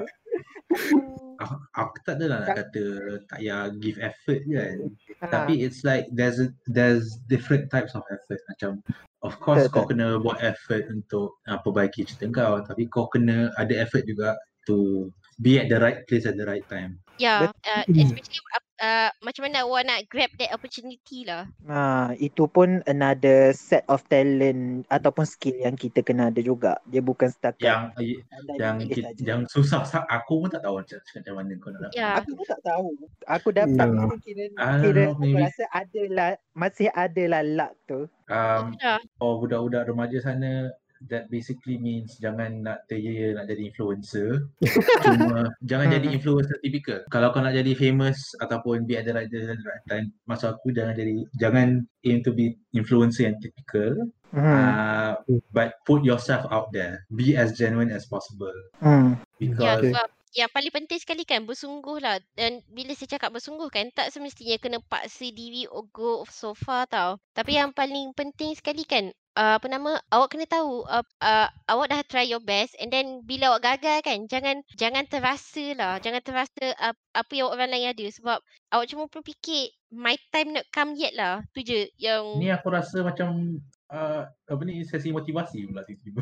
Aku, 0.69 0.99
aku 1.81 1.95
tak 2.05 2.21
adalah 2.21 2.45
nak 2.45 2.55
kata 2.61 2.83
tak 3.25 3.39
payah 3.41 3.73
give 3.81 3.97
effort 3.99 4.41
kan. 4.45 4.77
Ha. 5.19 5.25
Tapi 5.33 5.65
it's 5.65 5.81
like 5.81 6.05
there's 6.13 6.37
a, 6.37 6.53
there's 6.69 7.17
different 7.25 7.67
types 7.73 7.97
of 7.97 8.05
effort. 8.13 8.37
Macam 8.53 8.85
of 9.25 9.33
course 9.41 9.65
Betul, 9.67 9.73
kau 9.73 9.85
kena 9.89 10.21
buat 10.21 10.37
effort 10.45 10.85
untuk 10.93 11.41
uh, 11.49 11.57
perbaiki 11.59 12.05
cerita 12.05 12.29
kau 12.29 12.61
tapi 12.63 12.85
kau 12.87 13.09
kena 13.09 13.49
ada 13.57 13.73
effort 13.81 14.05
juga 14.05 14.37
to 14.69 15.09
be 15.41 15.57
at 15.57 15.67
the 15.67 15.79
right 15.81 16.05
place 16.05 16.29
at 16.29 16.37
the 16.37 16.45
right 16.45 16.63
time. 16.69 17.01
Ya, 17.17 17.49
uh, 17.49 17.83
Hmm. 17.89 17.97
especially 17.97 18.39
uh, 18.53 18.63
uh, 18.79 19.09
macam 19.19 19.41
mana 19.43 19.63
awak 19.63 19.83
nak 19.83 19.99
grab 20.07 20.31
that 20.35 20.49
opportunity 20.49 21.23
lah. 21.23 21.45
Ha, 21.63 21.79
itu 22.15 22.45
pun 22.45 22.81
another 22.83 23.51
set 23.51 23.83
of 23.85 24.01
talent 24.05 24.83
ataupun 24.87 25.23
skill 25.23 25.55
yang 25.55 25.75
kita 25.75 25.99
kena 25.99 26.27
ada 26.27 26.39
juga. 26.39 26.79
Dia 26.85 26.99
bukan 26.99 27.27
setakat 27.27 27.61
Yang 27.61 27.83
pandai 28.25 28.57
yang 28.57 28.75
menulis 28.77 28.95
ki- 28.95 29.05
saja. 29.05 29.21
yang 29.21 29.41
susah 29.45 29.81
sa- 29.83 30.07
aku 30.07 30.41
pun 30.41 30.49
tak 30.49 30.61
tahu 30.61 30.79
macam, 30.79 30.97
macam 30.99 31.33
mana 31.33 31.51
kau 31.55 31.69
nak 31.69 31.79
dapat. 31.81 31.95
Ya, 31.95 32.09
Aku 32.17 32.29
pun 32.33 32.45
tak 32.45 32.61
tahu. 32.61 32.87
Aku 33.25 33.49
dapat 33.51 33.85
tu 33.85 34.07
kira, 34.21 34.43
kira 34.79 35.01
know, 35.05 35.13
aku 35.13 35.21
maybe. 35.21 35.39
rasa 35.39 35.63
adalah 35.69 36.29
masih 36.51 36.87
adalah 36.89 37.41
luck 37.43 37.73
tu. 37.85 37.99
Um, 38.25 38.77
ya. 38.77 39.01
for 39.15 39.39
budak-budak 39.39 39.83
remaja 39.85 40.17
sana 40.19 40.69
that 41.07 41.31
basically 41.31 41.79
means 41.79 42.19
jangan 42.19 42.59
nak 42.59 42.83
terjaya 42.91 43.31
nak 43.37 43.47
jadi 43.47 43.71
influencer 43.71 44.49
cuma 45.03 45.47
jangan 45.63 45.87
jadi 45.95 46.07
Hmm. 46.09 46.17
influencer 46.19 46.57
typical 46.59 46.99
kalau 47.07 47.31
kau 47.31 47.39
nak 47.39 47.55
jadi 47.55 47.71
famous 47.77 48.35
ataupun 48.43 48.83
be 48.83 48.99
at 48.99 49.07
the 49.07 49.13
right, 49.15 49.31
the 49.31 49.55
right 49.55 49.85
time 49.87 50.11
maksud 50.25 50.51
aku 50.57 50.75
jangan 50.75 50.97
jadi 50.97 51.13
jangan 51.39 51.67
aim 52.03 52.19
to 52.19 52.35
be 52.35 52.59
influencer 52.75 53.31
yang 53.31 53.37
typical 53.39 53.95
Hmm. 54.29 54.45
uh, 54.45 55.11
but 55.49 55.73
put 55.89 56.05
yourself 56.05 56.45
out 56.53 56.69
there 56.69 57.01
be 57.09 57.33
as 57.33 57.57
genuine 57.57 57.89
as 57.89 58.05
possible 58.05 58.53
Hmm. 58.77 59.17
Ya, 59.41 59.41
because 59.41 59.81
Okay. 59.81 59.89
sebab 59.89 60.07
yang 60.37 60.49
paling 60.53 60.69
penting 60.69 60.99
sekali 61.01 61.25
kan 61.25 61.49
bersungguh 61.49 61.97
lah. 61.97 62.21
Dan 62.37 62.61
bila 62.69 62.93
saya 62.93 63.17
cakap 63.17 63.33
bersungguh 63.33 63.65
kan, 63.73 63.89
tak 63.89 64.13
semestinya 64.13 64.61
kena 64.61 64.77
paksa 64.85 65.33
diri 65.33 65.65
or 65.65 65.89
go 65.89 66.21
so 66.29 66.53
far 66.53 66.85
tau. 66.85 67.17
Tapi 67.33 67.57
yang 67.57 67.73
paling 67.73 68.13
penting 68.13 68.53
sekali 68.53 68.85
kan, 68.85 69.09
uh, 69.39 69.55
apa 69.55 69.67
nama, 69.71 69.95
awak 70.11 70.35
kena 70.35 70.43
tahu 70.43 70.83
uh, 70.83 71.05
uh, 71.23 71.47
awak 71.71 71.87
dah 71.87 72.03
try 72.03 72.27
your 72.27 72.43
best 72.43 72.75
and 72.83 72.91
then 72.91 73.23
bila 73.23 73.55
awak 73.55 73.79
gagal 73.79 74.03
kan, 74.03 74.19
jangan 74.27 74.59
jangan 74.75 75.07
terasa 75.07 75.65
lah. 75.79 75.95
Jangan 76.03 76.19
terasa 76.19 76.75
uh, 76.75 76.95
apa 77.15 77.31
yang 77.31 77.47
orang 77.47 77.71
lain 77.71 77.95
ada. 77.95 78.05
Sebab 78.11 78.43
awak 78.75 78.85
cuma 78.91 79.07
berfikir, 79.07 79.71
my 79.95 80.19
time 80.35 80.51
not 80.51 80.67
come 80.75 80.99
yet 80.99 81.15
lah. 81.15 81.39
Tu 81.55 81.63
je 81.63 81.87
yang... 81.95 82.35
ni 82.35 82.51
aku 82.51 82.67
rasa 82.67 82.99
macam 82.99 83.63
uh, 83.89 84.23
apa 84.25 84.61
ni 84.65 84.81
sesi 84.85 85.09
motivasi 85.09 85.65
pula 85.69 85.81
tiba-tiba. 85.85 86.21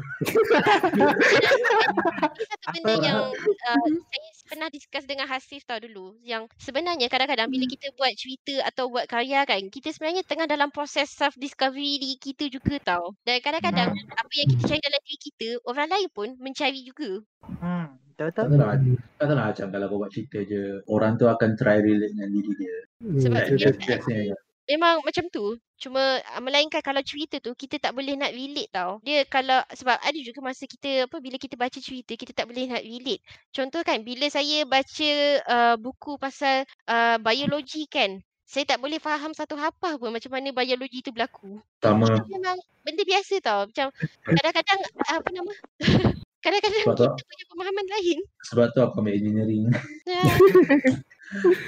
Satu 2.38 2.68
benda 2.74 2.94
Apa- 2.96 3.04
yang 3.04 3.20
uh, 3.32 3.88
saya 4.08 4.30
pernah 4.48 4.68
discuss 4.72 5.06
dengan 5.08 5.28
Hasif 5.28 5.64
tau 5.68 5.80
dulu 5.80 6.16
yang 6.24 6.48
sebenarnya 6.60 7.08
kadang-kadang 7.12 7.52
bila 7.52 7.66
kita 7.68 7.92
buat 7.96 8.12
cerita 8.16 8.64
atau 8.68 8.88
buat 8.92 9.06
karya 9.08 9.44
kan 9.44 9.62
kita 9.68 9.92
sebenarnya 9.92 10.24
tengah 10.24 10.48
dalam 10.48 10.72
proses 10.72 11.12
self 11.12 11.36
discovery 11.36 12.00
diri 12.00 12.18
kita 12.20 12.48
juga 12.52 12.80
tau. 12.84 13.16
Dan 13.28 13.40
kadang-kadang 13.44 13.92
apa 13.94 14.34
yang 14.36 14.48
kita 14.56 14.64
cari 14.76 14.82
dalam 14.84 15.02
diri 15.04 15.20
kita 15.20 15.50
orang 15.68 15.88
lain 15.92 16.08
pun 16.12 16.28
mencari 16.40 16.82
juga. 16.84 17.22
Hmm. 17.60 18.00
Betul 18.18 18.34
tak 18.34 18.50
betul. 18.50 18.58
tahu 18.58 18.66
lah 18.66 18.78
tak 19.22 19.26
tahu 19.30 19.38
macam 19.38 19.68
kalau 19.70 19.86
kau 19.94 20.00
buat 20.02 20.10
cerita 20.10 20.38
je 20.42 20.82
orang 20.90 21.22
tu 21.22 21.30
akan 21.30 21.50
try 21.54 21.78
relate 21.78 22.18
dengan 22.18 22.30
diri 22.34 22.52
dia. 22.58 22.78
Sebab 22.98 23.38
That- 23.38 23.50
dia- 23.54 23.78
biasanya 23.78 24.34
memang 24.68 25.02
macam 25.02 25.26
tu. 25.28 25.56
Cuma 25.78 26.00
uh, 26.20 26.42
melainkan 26.42 26.82
kalau 26.82 27.00
cerita 27.02 27.38
tu 27.38 27.54
kita 27.54 27.78
tak 27.78 27.94
boleh 27.94 28.18
nak 28.18 28.34
relate 28.34 28.70
tau. 28.70 28.98
Dia 29.02 29.24
kalau 29.26 29.62
sebab 29.70 29.98
ada 29.98 30.20
juga 30.20 30.42
masa 30.42 30.66
kita 30.66 31.06
apa 31.06 31.18
bila 31.18 31.38
kita 31.38 31.54
baca 31.54 31.78
cerita 31.78 32.14
kita 32.14 32.34
tak 32.34 32.50
boleh 32.50 32.68
nak 32.68 32.82
relate. 32.82 33.22
Contoh 33.50 33.86
kan 33.86 34.02
bila 34.02 34.26
saya 34.28 34.66
baca 34.66 35.12
uh, 35.46 35.76
buku 35.78 36.18
pasal 36.18 36.66
uh, 36.86 37.16
biologi 37.18 37.86
kan 37.86 38.18
saya 38.48 38.64
tak 38.64 38.80
boleh 38.80 38.96
faham 38.96 39.36
satu 39.36 39.60
hafah 39.60 40.00
pun 40.00 40.08
macam 40.08 40.32
mana 40.32 40.50
biologi 40.50 41.04
tu 41.04 41.12
berlaku. 41.12 41.60
Sama. 41.84 42.08
Itu 42.08 42.32
memang 42.32 42.56
benda 42.82 43.04
biasa 43.04 43.36
tau. 43.44 43.68
Macam 43.68 43.92
kadang-kadang 44.24 44.80
apa 45.04 45.30
nama? 45.32 45.54
Kadang-kadang 46.38 46.86
Sebab 46.86 46.96
tu- 46.96 47.12
kita 47.12 47.24
punya 47.28 47.46
pemahaman 47.52 47.86
lain. 47.92 48.18
sebab 48.48 48.66
tu 48.72 48.80
aku 48.80 48.96
ambil 49.04 49.20
engineering 49.20 49.68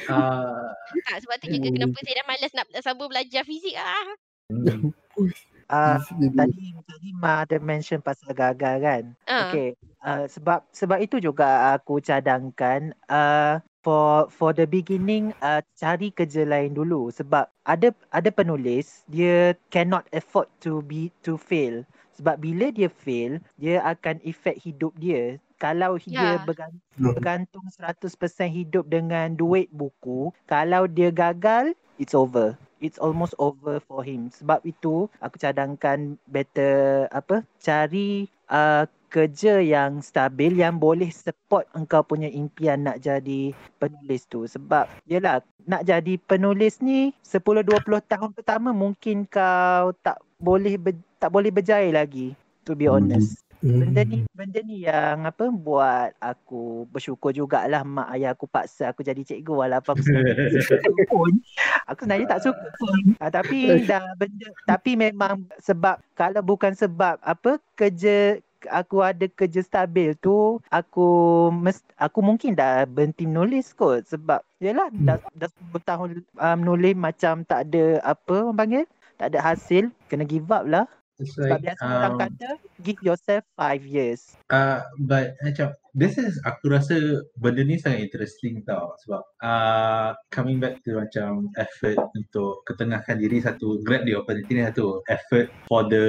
uh, 0.10 0.72
tak 1.08 1.18
sebab 1.24 1.36
tu 1.44 1.48
juga 1.52 1.68
kenapa 1.72 1.98
saya 2.02 2.16
dah 2.22 2.26
malas 2.28 2.52
nak 2.56 2.66
sambung 2.84 3.10
belajar 3.12 3.44
fizik 3.44 3.76
ah. 3.76 4.08
Jadi, 4.50 6.34
tadi 6.34 6.66
tadi 6.82 7.10
Ma 7.14 7.46
ada 7.46 7.62
mention 7.62 8.02
pasal 8.02 8.34
gagal 8.34 8.76
kan. 8.82 9.04
ah. 9.30 9.54
Okay, 9.54 9.78
uh, 10.02 10.26
sebab 10.26 10.66
sebab 10.74 10.98
itu 10.98 11.22
juga 11.22 11.78
aku 11.78 12.02
cadangkan 12.02 12.90
uh, 13.06 13.62
for 13.86 14.26
for 14.34 14.50
the 14.50 14.66
beginning 14.66 15.30
uh, 15.46 15.62
cari 15.78 16.10
kerja 16.10 16.50
lain 16.50 16.74
dulu. 16.74 17.14
Sebab 17.14 17.46
ada 17.70 17.94
ada 18.10 18.30
penulis 18.34 19.06
dia 19.14 19.54
cannot 19.70 20.10
afford 20.10 20.50
to 20.58 20.82
be 20.90 21.14
to 21.22 21.38
fail. 21.38 21.86
Sebab 22.18 22.42
bila 22.42 22.74
dia 22.74 22.90
fail 22.90 23.38
dia 23.62 23.80
akan 23.86 24.18
efek 24.26 24.58
hidup 24.60 24.92
dia 24.98 25.38
kalau 25.60 26.00
dia 26.00 26.40
Ya. 26.40 26.42
bergan- 26.42 26.80
bergantung 26.96 27.68
100% 27.70 28.50
hidup 28.50 28.88
dengan 28.88 29.36
duit 29.36 29.68
buku 29.70 30.32
kalau 30.48 30.88
dia 30.88 31.12
gagal 31.12 31.76
it's 32.00 32.16
over. 32.16 32.56
It's 32.80 32.96
almost 32.96 33.36
over 33.36 33.84
for 33.84 34.08
him. 34.08 34.32
Sebab 34.32 34.64
itu 34.64 35.12
aku 35.20 35.36
cadangkan 35.36 36.16
better 36.24 37.12
apa 37.12 37.44
cari 37.60 38.32
uh, 38.48 38.88
kerja 39.10 39.60
yang 39.60 40.00
stabil 40.00 40.56
yang 40.56 40.80
boleh 40.80 41.12
support 41.12 41.68
engkau 41.76 42.00
punya 42.00 42.32
impian 42.32 42.88
nak 42.88 43.04
jadi 43.04 43.52
penulis 43.76 44.24
tu. 44.26 44.48
Sebab 44.48 44.88
yelah 45.04 45.44
nak 45.68 45.84
jadi 45.84 46.16
penulis 46.18 46.80
ni 46.80 47.12
10 47.20 47.68
20 47.68 48.00
tahun 48.00 48.32
pertama 48.32 48.72
mungkin 48.72 49.28
kau 49.28 49.92
tak 50.00 50.24
boleh 50.40 50.80
ber, 50.80 50.96
tak 51.20 51.30
boleh 51.30 51.52
berjaya 51.52 51.92
lagi 51.92 52.32
to 52.64 52.80
be 52.80 52.88
honest 52.88 53.44
benda 53.60 54.02
ni 54.08 54.24
benda 54.32 54.60
ni 54.64 54.88
yang 54.88 55.28
apa 55.28 55.52
buat 55.52 56.16
aku 56.24 56.88
bersyukur 56.88 57.36
jugalah 57.36 57.84
mak 57.84 58.08
ayah 58.16 58.32
aku 58.32 58.48
paksa 58.48 58.96
aku 58.96 59.04
jadi 59.04 59.20
cikgu 59.20 59.68
walaupun 59.68 60.00
aku 60.00 60.04
sebenarnya 60.04 61.04
pun. 61.12 61.32
Aku 61.92 62.00
sebenarnya 62.08 62.28
tak 62.32 62.42
suka 62.48 62.68
pun. 62.80 63.02
Ha, 63.20 63.28
tapi 63.28 63.58
dah 63.90 64.16
benda 64.16 64.48
tapi 64.64 64.96
memang 64.96 65.44
sebab 65.60 66.00
kalau 66.16 66.40
bukan 66.40 66.72
sebab 66.72 67.20
apa 67.20 67.60
kerja 67.76 68.40
aku 68.68 69.00
ada 69.04 69.26
kerja 69.32 69.64
stabil 69.64 70.16
tu 70.20 70.60
aku 70.68 71.08
mes, 71.52 71.80
aku 71.96 72.20
mungkin 72.20 72.56
dah 72.56 72.84
berhenti 72.84 73.24
menulis 73.24 73.72
kot 73.72 74.04
sebab 74.08 74.44
yalah 74.60 74.92
dah 74.92 75.20
dah 75.36 75.50
10 75.72 75.80
tahun 75.88 76.10
uh, 76.36 76.56
menulis 76.60 76.96
macam 77.00 77.48
tak 77.48 77.72
ada 77.72 78.04
apa 78.04 78.52
orang 78.52 78.60
panggil 78.60 78.84
tak 79.16 79.36
ada 79.36 79.40
hasil 79.44 79.92
kena 80.12 80.28
give 80.28 80.48
up 80.52 80.68
lah 80.68 80.88
It's 81.20 81.36
sebab 81.36 81.60
like, 81.60 81.64
biasa 81.68 81.84
orang 81.84 82.16
um, 82.16 82.22
kata 82.24 82.50
give 82.80 83.00
yourself 83.04 83.44
5 83.60 83.84
years. 83.84 84.40
Uh, 84.48 84.80
but 85.04 85.36
macam 85.44 85.76
this 85.92 86.16
is 86.16 86.40
aku 86.48 86.72
rasa 86.72 86.96
benda 87.36 87.60
ni 87.68 87.76
sangat 87.76 88.08
interesting 88.08 88.64
tau. 88.64 88.96
Sebab 89.04 89.22
uh, 89.44 90.16
coming 90.32 90.64
back 90.64 90.80
to 90.88 90.96
macam 90.96 91.52
effort 91.60 92.00
untuk 92.16 92.64
ketengahkan 92.64 93.20
diri 93.20 93.44
satu 93.44 93.84
grab 93.84 94.08
the 94.08 94.16
opportunity 94.16 94.64
ni 94.64 94.64
satu 94.64 95.04
effort 95.12 95.52
for 95.68 95.84
the 95.92 96.06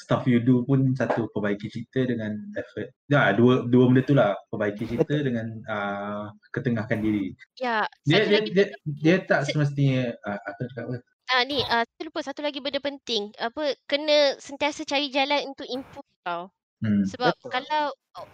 stuff 0.00 0.24
you 0.24 0.40
do 0.40 0.64
pun 0.64 0.96
satu 0.96 1.28
perbaiki 1.36 1.68
cerita 1.68 2.08
dengan 2.08 2.40
effort. 2.56 2.88
Ya 3.12 3.36
dua 3.36 3.68
dua 3.68 3.84
benda 3.92 4.02
tu 4.02 4.16
lah. 4.16 4.32
Perbaiki 4.48 4.88
cerita 4.88 5.12
dengan 5.20 5.60
uh, 5.68 6.32
ketengahkan 6.56 7.04
diri. 7.04 7.36
Ya 7.60 7.84
dia 8.08 8.24
satu 8.24 8.28
dia 8.32 8.38
lagi 8.40 8.50
dia, 8.56 8.66
dia 8.88 9.16
tak 9.28 9.44
Se- 9.44 9.52
semestinya 9.52 10.16
uh, 10.24 10.38
nak 10.40 10.66
cakap 10.72 10.84
apa 10.88 10.96
Ah 11.32 11.42
ni 11.48 11.56
ah 11.72 11.84
saya 11.84 12.04
lupa 12.08 12.20
satu 12.24 12.40
lagi 12.46 12.58
benda 12.64 12.80
penting. 12.80 13.22
Apa 13.36 13.76
kena 13.90 14.12
sentiasa 14.40 14.80
cari 14.88 15.06
jalan 15.16 15.40
untuk 15.52 15.66
improve 15.68 16.08
tau. 16.24 16.42
hmm. 16.82 17.04
Sebab 17.10 17.34
Betul. 17.42 17.52
kalau 17.54 17.84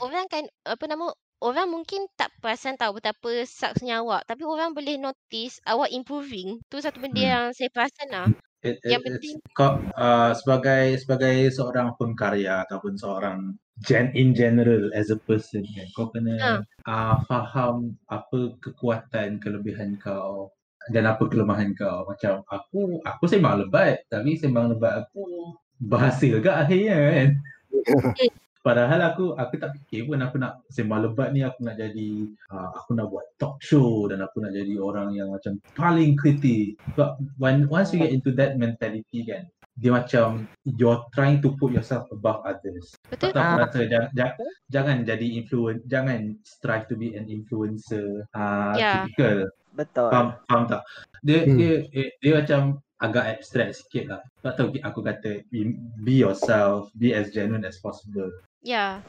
orang 0.04 0.26
kan 0.32 0.44
apa 0.66 0.84
nama 0.90 1.06
orang 1.44 1.68
mungkin 1.74 2.06
tak 2.18 2.30
perasan 2.42 2.76
tahu 2.80 2.98
betapa 3.00 3.30
sucksnya 3.48 4.02
awak 4.02 4.22
tapi 4.30 4.42
orang 4.46 4.70
boleh 4.78 4.96
notice 5.00 5.58
awak 5.70 5.90
improving. 5.94 6.60
Tu 6.70 6.76
satu 6.84 6.98
benda 7.02 7.20
Hmm. 7.20 7.30
yang 7.32 7.44
saya 7.56 7.70
perasan 7.74 8.08
lah. 8.14 8.28
It, 8.64 8.80
Yang 8.90 9.02
it, 9.04 9.04
penting 9.06 9.36
it's, 9.36 9.36
kau 9.52 9.76
uh, 9.92 10.32
sebagai 10.32 10.96
sebagai 10.96 11.52
seorang 11.52 11.92
pengkarya 12.00 12.64
ataupun 12.64 12.96
seorang 12.96 13.38
gen 13.84 14.08
in 14.16 14.32
general 14.32 14.88
as 14.96 15.12
a 15.12 15.20
person 15.28 15.60
kan 15.76 15.84
kau 15.92 16.08
kena 16.08 16.64
uh, 16.88 17.16
faham 17.28 17.92
apa 18.08 18.56
kekuatan 18.64 19.36
kelebihan 19.44 20.00
kau 20.00 20.48
dan 20.92 21.04
apa 21.06 21.24
kelemahan 21.24 21.72
kau 21.72 22.04
macam 22.04 22.44
aku 22.48 23.00
aku 23.04 23.24
sembang 23.24 23.64
lebat 23.64 24.04
tapi 24.08 24.36
sembang 24.36 24.76
lebat 24.76 25.06
aku 25.06 25.54
berhasil 25.80 26.40
ke 26.40 26.50
akhirnya 26.50 26.96
kan 26.98 27.28
Padahal 28.64 29.12
aku 29.12 29.36
aku 29.36 29.60
tak 29.60 29.76
fikir 29.76 30.08
pun 30.08 30.24
aku 30.24 30.40
nak 30.40 30.64
sembang 30.72 31.04
lebat 31.04 31.36
ni 31.36 31.44
aku 31.44 31.60
nak 31.68 31.76
jadi 31.76 32.24
uh, 32.48 32.72
aku 32.72 32.96
nak 32.96 33.12
buat 33.12 33.28
talk 33.36 33.60
show 33.60 34.08
dan 34.08 34.24
aku 34.24 34.40
nak 34.40 34.56
jadi 34.56 34.80
orang 34.80 35.12
yang 35.12 35.36
macam 35.36 35.60
paling 35.76 36.16
kritik. 36.16 36.80
But 36.96 37.20
when 37.36 37.68
once 37.68 37.92
you 37.92 38.00
get 38.00 38.08
into 38.08 38.32
that 38.40 38.56
mentality 38.56 39.20
kan 39.28 39.52
dia 39.76 39.92
macam 39.92 40.48
you're 40.64 41.04
trying 41.12 41.44
to 41.44 41.52
put 41.60 41.76
yourself 41.76 42.08
above 42.08 42.40
others. 42.48 42.96
betul 43.12 43.36
Tak 43.36 43.42
aku 43.44 43.52
Ah. 43.52 43.60
rasa 43.68 43.78
jangan, 43.84 44.10
jangan, 44.16 44.36
jangan 44.72 44.96
jadi 45.04 45.26
influence 45.36 45.82
jangan 45.84 46.20
strive 46.40 46.88
to 46.88 46.96
be 46.96 47.12
an 47.20 47.28
influencer 47.28 48.24
uh, 48.32 48.72
Ya. 48.80 49.04
typical 49.04 49.52
betul 49.74 50.08
faham 50.08 50.28
faham 50.48 50.62
tak? 50.70 50.82
Dia 51.26 51.38
Hmm. 51.44 51.56
dia, 51.58 51.72
dia 51.90 52.06
dia 52.22 52.32
macam 52.38 52.60
agak 53.02 53.24
abstract 53.36 53.72
sikit 53.84 54.04
lah. 54.08 54.20
Tak 54.40 54.54
tahu 54.56 54.68
aku 54.80 55.00
kata 55.04 55.44
be, 55.50 55.76
be 56.00 56.14
yourself, 56.22 56.88
be 56.96 57.12
as 57.12 57.28
genuine 57.34 57.66
as 57.66 57.76
possible 57.82 58.30
Ya. 58.64 59.04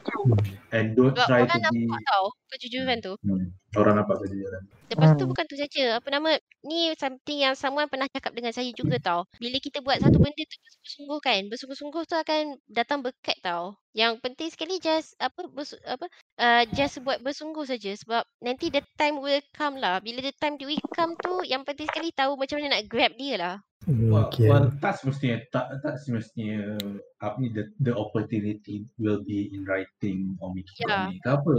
and 0.70 0.92
don't 0.92 1.16
Sebab 1.16 1.26
try 1.26 1.40
orang 1.40 1.56
to 1.56 1.64
be 1.72 1.80
nampak 1.88 2.00
tau 2.04 2.24
kejujuran 2.52 2.98
tu. 3.00 3.12
hmm, 3.24 3.46
orang 3.74 3.94
nampak 3.96 4.16
kejujuran. 4.20 4.62
Lepas 4.86 5.08
tu 5.16 5.24
Hmm. 5.24 5.30
bukan 5.32 5.44
tu 5.48 5.56
saja. 5.56 5.98
Apa 5.98 6.08
nama? 6.12 6.30
Ni 6.62 6.92
something 6.94 7.38
yang 7.40 7.54
someone 7.56 7.88
pernah 7.88 8.06
cakap 8.06 8.36
dengan 8.36 8.52
saya 8.52 8.68
juga 8.70 9.00
tau. 9.00 9.24
Bila 9.40 9.56
kita 9.58 9.80
buat 9.80 9.98
satu 9.98 10.20
benda 10.20 10.42
tu 10.44 10.56
bersungguh-sungguh 10.60 11.20
kan. 11.24 11.40
Bersungguh-sungguh 11.48 12.02
tu 12.04 12.14
akan 12.14 12.40
datang 12.68 13.00
berkat 13.00 13.36
tau. 13.40 13.74
Yang 13.96 14.20
penting 14.20 14.48
sekali 14.52 14.76
just 14.78 15.16
apa 15.18 15.48
bersu, 15.48 15.74
apa 15.88 16.06
uh, 16.38 16.62
just 16.70 17.00
buat 17.00 17.18
bersungguh 17.24 17.64
saja 17.64 17.96
sebab 17.96 18.22
nanti 18.44 18.68
the 18.68 18.84
time 18.94 19.18
will 19.18 19.40
come 19.56 19.80
lah. 19.80 19.98
Bila 20.04 20.20
the 20.20 20.36
time 20.36 20.60
will 20.60 20.78
come 20.92 21.16
tu 21.18 21.42
yang 21.48 21.64
penting 21.64 21.88
sekali 21.88 22.12
tahu 22.12 22.36
macam 22.36 22.60
mana 22.60 22.76
nak 22.76 22.86
grab 22.86 23.16
dia 23.16 23.36
lah. 23.40 23.56
Okay. 23.86 24.50
well 24.50 24.66
tak 24.82 24.98
semestinya 24.98 25.38
tak 25.54 25.78
tak 25.78 25.94
semestinya 26.02 26.74
apa 27.16 27.40
ni 27.40 27.48
the, 27.48 27.64
the 27.80 27.92
opportunity 27.96 28.84
will 29.00 29.24
be 29.24 29.48
in 29.56 29.64
writing 29.64 30.36
or 30.44 30.52
making 30.52 30.76
Ya. 30.84 31.08
comic 31.08 31.16
ke 31.24 31.28
apa. 31.32 31.54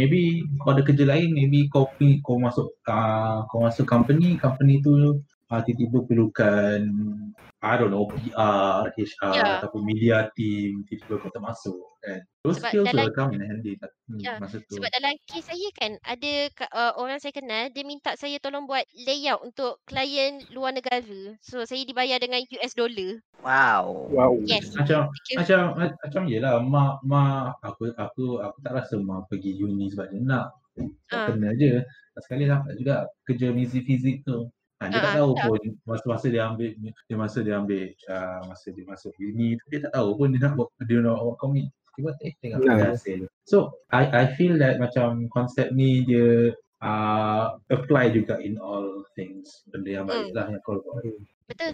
Maybe 0.00 0.40
kau 0.64 0.72
ada 0.72 0.80
kerja 0.80 1.04
lain, 1.04 1.36
maybe 1.36 1.68
kau 1.68 1.84
kau 2.24 2.36
masuk 2.40 2.72
uh, 2.88 3.44
kau 3.52 3.60
masuk 3.60 3.84
company, 3.84 4.40
company 4.40 4.80
tu 4.80 5.20
uh, 5.52 5.60
tiba-tiba 5.60 5.98
perlukan 6.08 6.80
I 7.62 7.78
don't 7.78 7.94
know 7.94 8.10
PR, 8.10 8.90
HR 8.90 9.32
Ya. 9.32 9.62
ataupun 9.62 9.86
media 9.86 10.26
team, 10.34 10.82
tiba-tiba 10.82 11.22
kau 11.22 11.30
termasuk 11.30 11.78
kan. 12.02 12.18
Those 12.42 12.58
Sebab 12.58 12.70
skills 12.74 12.86
dalam- 12.90 13.06
will 13.06 13.14
come 13.14 13.30
in 13.32 13.42
handy 13.46 13.72
kat 13.78 13.90
hmm, 14.10 14.18
Ya, 14.18 14.34
masa 14.42 14.58
tu. 14.58 14.74
Sebab 14.74 14.90
dalam 14.90 15.14
kes 15.30 15.46
saya 15.46 15.68
kan 15.78 15.94
ada 16.02 16.32
uh, 16.74 16.92
orang 16.98 17.22
saya 17.22 17.30
kenal 17.30 17.70
dia 17.70 17.86
minta 17.86 18.18
saya 18.18 18.42
tolong 18.42 18.66
buat 18.66 18.82
layout 18.98 19.46
untuk 19.46 19.78
klien 19.86 20.42
luar 20.50 20.74
negara. 20.74 21.38
So 21.38 21.62
saya 21.62 21.86
dibayar 21.86 22.18
dengan 22.18 22.42
US 22.42 22.74
dollar. 22.74 23.22
Wow. 23.46 24.10
Wow. 24.10 24.32
Yes. 24.42 24.74
Macam 24.74 25.06
macam 25.38 25.60
ma- 25.78 25.94
macam 26.02 26.22
yelah 26.26 26.58
mak 26.58 26.98
mak 27.06 27.62
aku 27.62 27.94
aku 27.94 28.42
aku 28.42 28.58
tak 28.58 28.74
rasa 28.74 28.98
mak 28.98 29.30
pergi 29.30 29.54
uni 29.54 29.86
sebab 29.86 30.10
dia 30.10 30.18
nak 30.18 30.50
tak 31.06 31.14
Ah. 31.14 31.26
kena 31.30 31.54
je 31.54 31.78
sekali 32.18 32.50
dapat 32.50 32.74
juga 32.74 33.06
kerja 33.22 33.54
muzik 33.54 33.86
fizik 33.86 34.26
tu 34.26 34.50
ha, 34.82 34.90
dia 34.90 34.98
tak 34.98 35.12
Ah, 35.12 35.16
tahu 35.16 35.30
tak. 35.32 35.44
pun 35.46 35.60
masa-masa 35.84 36.26
dia 36.26 36.42
ambil 36.44 36.70
dia 36.82 37.16
masa 37.16 37.38
dia 37.40 37.54
ambil 37.56 37.82
uh, 38.06 38.40
masa 38.44 38.66
dia 38.68 38.84
masuk 38.84 39.12
uni 39.16 39.54
tu 39.54 39.64
dia 39.68 39.80
tak 39.80 39.92
tahu 39.92 40.08
pun 40.14 40.28
dia 40.28 40.40
nak 40.40 40.54
buat 40.54 40.68
dia 40.82 40.98
nak 40.98 41.16
buat 41.16 41.36
komik 41.38 41.66
tiba 41.92 42.10
eh 42.20 42.32
tengok 42.38 42.58
Ya. 42.58 42.72
ada 42.72 42.84
hasil 42.92 43.18
so 43.44 43.70
I 43.88 44.08
I 44.08 44.24
feel 44.34 44.56
that 44.56 44.76
macam 44.76 45.28
konsep 45.28 45.70
ni 45.70 46.02
dia 46.02 46.50
uh, 46.80 47.44
apply 47.68 48.10
juga 48.10 48.36
in 48.38 48.56
all 48.56 49.04
things 49.12 49.62
benda 49.68 49.90
yang 49.92 50.04
baik 50.04 50.28
Hmm. 50.28 50.34
lah 50.34 50.46
yang 50.50 50.62
kau 50.62 50.80
buat 50.80 51.04
Betul. 51.46 51.72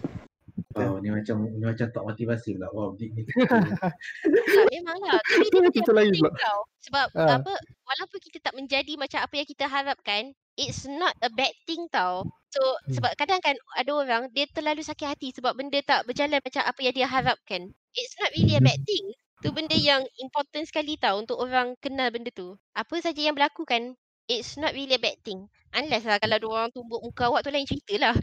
Wow, 0.75 0.99
ni 0.99 1.09
macam 1.09 1.47
ni 1.49 1.63
macam 1.63 1.87
tak 1.87 2.03
motivasi 2.03 2.55
pula. 2.55 2.67
Wow, 2.71 2.99
deep 2.99 3.15
ni. 3.15 3.23
Tak, 3.39 4.67
memanglah. 4.75 5.23
Tapi 5.23 5.47
dia 5.47 5.61
lagi 5.63 5.81
penting 5.81 6.19
pula. 6.19 6.51
Sebab 6.83 7.07
apa, 7.15 7.53
walaupun 7.85 8.19
kita 8.21 8.39
tak 8.43 8.55
menjadi 8.55 8.93
macam 8.95 9.23
apa 9.23 9.35
yang 9.35 9.47
kita 9.47 9.65
harapkan, 9.67 10.23
it's 10.59 10.85
not 10.91 11.15
a 11.23 11.31
bad 11.31 11.55
thing 11.65 11.87
tau. 11.89 12.27
So, 12.51 12.61
Hmm. 12.61 12.99
sebab 12.99 13.13
kadang 13.15 13.39
kan 13.39 13.55
ada 13.79 13.91
orang, 13.95 14.23
dia 14.35 14.51
terlalu 14.51 14.83
sakit 14.83 15.07
hati 15.07 15.29
sebab 15.31 15.55
benda 15.55 15.79
tak 15.87 16.05
berjalan 16.05 16.43
macam 16.43 16.63
apa 16.67 16.81
yang 16.83 16.95
dia 16.97 17.07
harapkan. 17.07 17.71
It's 17.95 18.19
not 18.19 18.35
really 18.35 18.59
a 18.59 18.63
bad 18.65 18.83
thing. 18.83 19.07
Tu 19.39 19.55
benda 19.55 19.79
yang 19.79 20.03
important 20.19 20.67
sekali 20.67 20.99
tau 20.99 21.23
untuk 21.23 21.39
orang 21.39 21.79
kenal 21.79 22.11
benda 22.11 22.35
tu. 22.35 22.59
Apa 22.75 22.99
saja 22.99 23.23
yang 23.23 23.39
berlaku 23.39 23.63
kan, 23.63 23.95
it's 24.27 24.59
not 24.59 24.75
really 24.75 24.99
a 24.99 25.01
bad 25.01 25.15
thing. 25.23 25.47
Unless 25.71 26.09
lah 26.09 26.19
kalau 26.19 26.41
ada 26.41 26.47
orang 26.49 26.69
tumbuk 26.75 26.99
muka 27.05 27.31
awak 27.31 27.47
tu 27.47 27.55
lain 27.55 27.69
cerita 27.69 27.95
lah. 28.03 28.15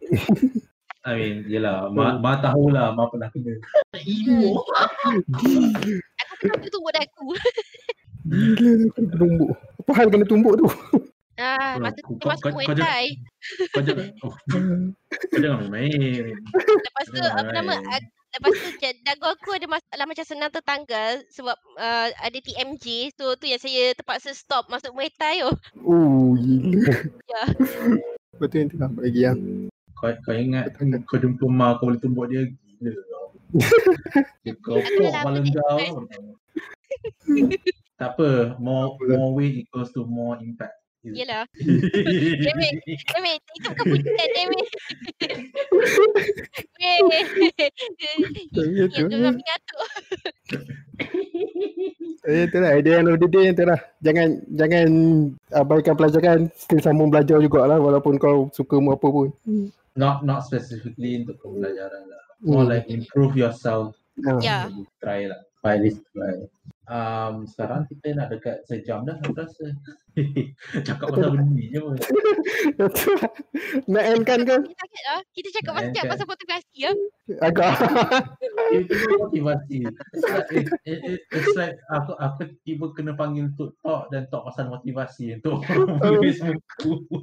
I 1.06 1.14
mean, 1.14 1.46
yelah, 1.46 1.86
ma, 1.94 2.18
ma 2.18 2.42
tahulah, 2.42 2.90
ma 2.98 3.06
pernah 3.06 3.30
kena. 3.30 3.54
Emo. 4.02 4.58
Aku 5.06 6.34
kenapa 6.42 6.66
tumbuk 6.66 6.92
dagu? 6.96 7.28
Gila 8.26 8.70
tu 8.74 8.86
kena 8.90 9.08
tumbuk. 9.14 9.50
Apa 9.86 9.92
hal 9.94 10.06
kena 10.10 10.26
tumbuk 10.26 10.54
tu? 10.58 10.66
Ah, 11.36 11.76
masa 11.76 12.00
tu 12.00 12.16
kau- 12.16 12.30
masuk 12.30 12.42
kau- 12.42 12.54
Muay 12.54 12.66
Thai. 12.72 13.06
Kau 13.68 13.80
jangan, 13.80 14.06
oh, 14.20 14.34
kau 15.28 15.38
jangan 15.38 15.68
main. 15.68 16.32
Lepas 16.56 17.06
tu 17.06 17.20
apa 17.20 17.50
nama 17.50 17.76
ag- 17.76 18.08
lepas 18.32 18.52
tu 18.52 18.68
dagu 19.02 19.26
aku 19.26 19.50
ada 19.52 19.66
masalah 19.66 20.04
macam 20.04 20.24
senang 20.24 20.48
tertanggal 20.48 21.24
sebab 21.28 21.52
uh, 21.74 22.08
ada 22.10 22.38
TMJ 22.38 22.84
so 23.12 23.32
tu 23.34 23.44
yang 23.44 23.56
saya 23.56 23.92
terpaksa 23.92 24.32
stop 24.32 24.66
masuk 24.66 24.92
Muay 24.92 25.08
Thai 25.10 25.40
tu. 25.40 25.52
Oh, 25.82 26.32
gila. 26.34 26.92
Ya. 27.26 27.42
Betul 28.36 28.56
yang 28.58 28.70
tengah 28.70 28.90
bagi 28.92 29.20
yang. 29.22 29.40
Kau, 29.94 30.12
kau 30.20 30.32
ingat 30.32 30.72
kau 31.04 31.16
jumpa 31.16 31.44
ma 31.46 31.76
kau 31.76 31.88
boleh 31.88 31.96
tumbuk 31.98 32.28
dia 32.28 32.44
gila 32.48 32.92
kau. 33.06 33.26
Pok 34.62 34.80
kepala 34.80 35.36
lama 35.36 35.48
kau. 35.48 36.04
tak 37.96 38.08
apa, 38.12 38.28
more 38.58 38.92
Tak 38.92 39.04
apa. 39.04 39.14
more 39.14 39.32
weight 39.32 39.54
equals 39.58 39.88
to 39.90 40.04
more 40.04 40.36
impact. 40.38 40.76
Yelah. 41.14 41.44
Damn 41.54 42.60
it. 42.66 42.74
Damn 43.06 43.26
it. 43.30 43.40
Itu 43.54 43.68
bukan 43.70 43.84
pujian 43.94 44.28
damn 44.34 44.52
it. 44.56 44.68
Ya, 46.82 46.92
tu. 48.90 49.04
Yang 49.06 49.06
orang 49.12 49.36
mengatuk. 49.38 49.80
Eh, 52.26 52.44
tu 52.50 52.58
lah. 52.58 52.70
Idea 52.74 52.98
end 52.98 53.10
of 53.12 53.22
the 53.22 53.28
day 53.30 53.54
tu 53.54 53.62
lah. 53.62 53.78
Jangan 54.02 54.42
jangan 54.58 54.88
abaikan 55.54 55.94
pelajaran. 55.94 56.50
Still 56.58 56.82
sambung 56.82 57.14
belajar 57.14 57.38
jugalah 57.38 57.78
walaupun 57.78 58.18
kau 58.18 58.50
suka 58.50 58.82
apa 58.82 59.06
pun. 59.06 59.30
Not 59.94 60.26
not 60.26 60.42
specifically 60.42 61.22
untuk 61.22 61.38
pembelajaran 61.38 62.02
lah. 62.10 62.22
More 62.42 62.66
Hmm. 62.66 62.72
like 62.74 62.86
improve 62.90 63.38
yourself 63.38 63.94
Ah. 64.24 64.40
Ya. 64.40 64.58
Try 65.04 65.28
lah. 65.28 65.40
Try 65.60 65.76
this 65.76 66.00
try. 66.16 66.48
Um, 66.88 67.44
sekarang 67.44 67.84
kita 67.90 68.16
nak 68.16 68.32
dekat 68.32 68.64
sejam 68.64 69.04
dah 69.04 69.18
aku 69.20 69.36
rasa. 69.36 69.76
Cakap 70.86 71.12
pasal 71.12 71.28
benda 71.36 71.52
ni 71.52 71.68
je 71.68 71.78
pun. 71.80 71.96
Tu 72.96 73.10
lah. 73.20 73.30
Nak 73.84 74.04
end 74.08 74.22
kan 74.24 74.40
kan? 74.48 74.60
Kita 74.64 74.76
sakit 74.80 75.02
lah. 75.04 75.20
Kita 75.32 75.48
cakap 75.60 75.72
Nak 75.72 75.82
pasal 75.84 75.92
kan? 75.92 76.10
pasal 76.12 76.26
motivasi 76.32 76.76
ya. 76.76 76.92
Agak. 77.44 77.72
Itu 78.72 78.94
motivasi. 79.20 79.78
It, 80.56 80.66
it, 80.88 81.00
it, 81.04 81.20
it's 81.28 81.56
like 81.56 81.76
aku 81.92 82.12
aku 82.16 82.40
tiba 82.64 82.86
kena 82.96 83.12
panggil 83.12 83.52
untuk 83.52 83.76
talk 83.84 84.08
dan 84.08 84.24
talk 84.32 84.48
pasal 84.48 84.72
motivasi 84.72 85.36
untuk 85.36 85.60
buku. 85.68 87.20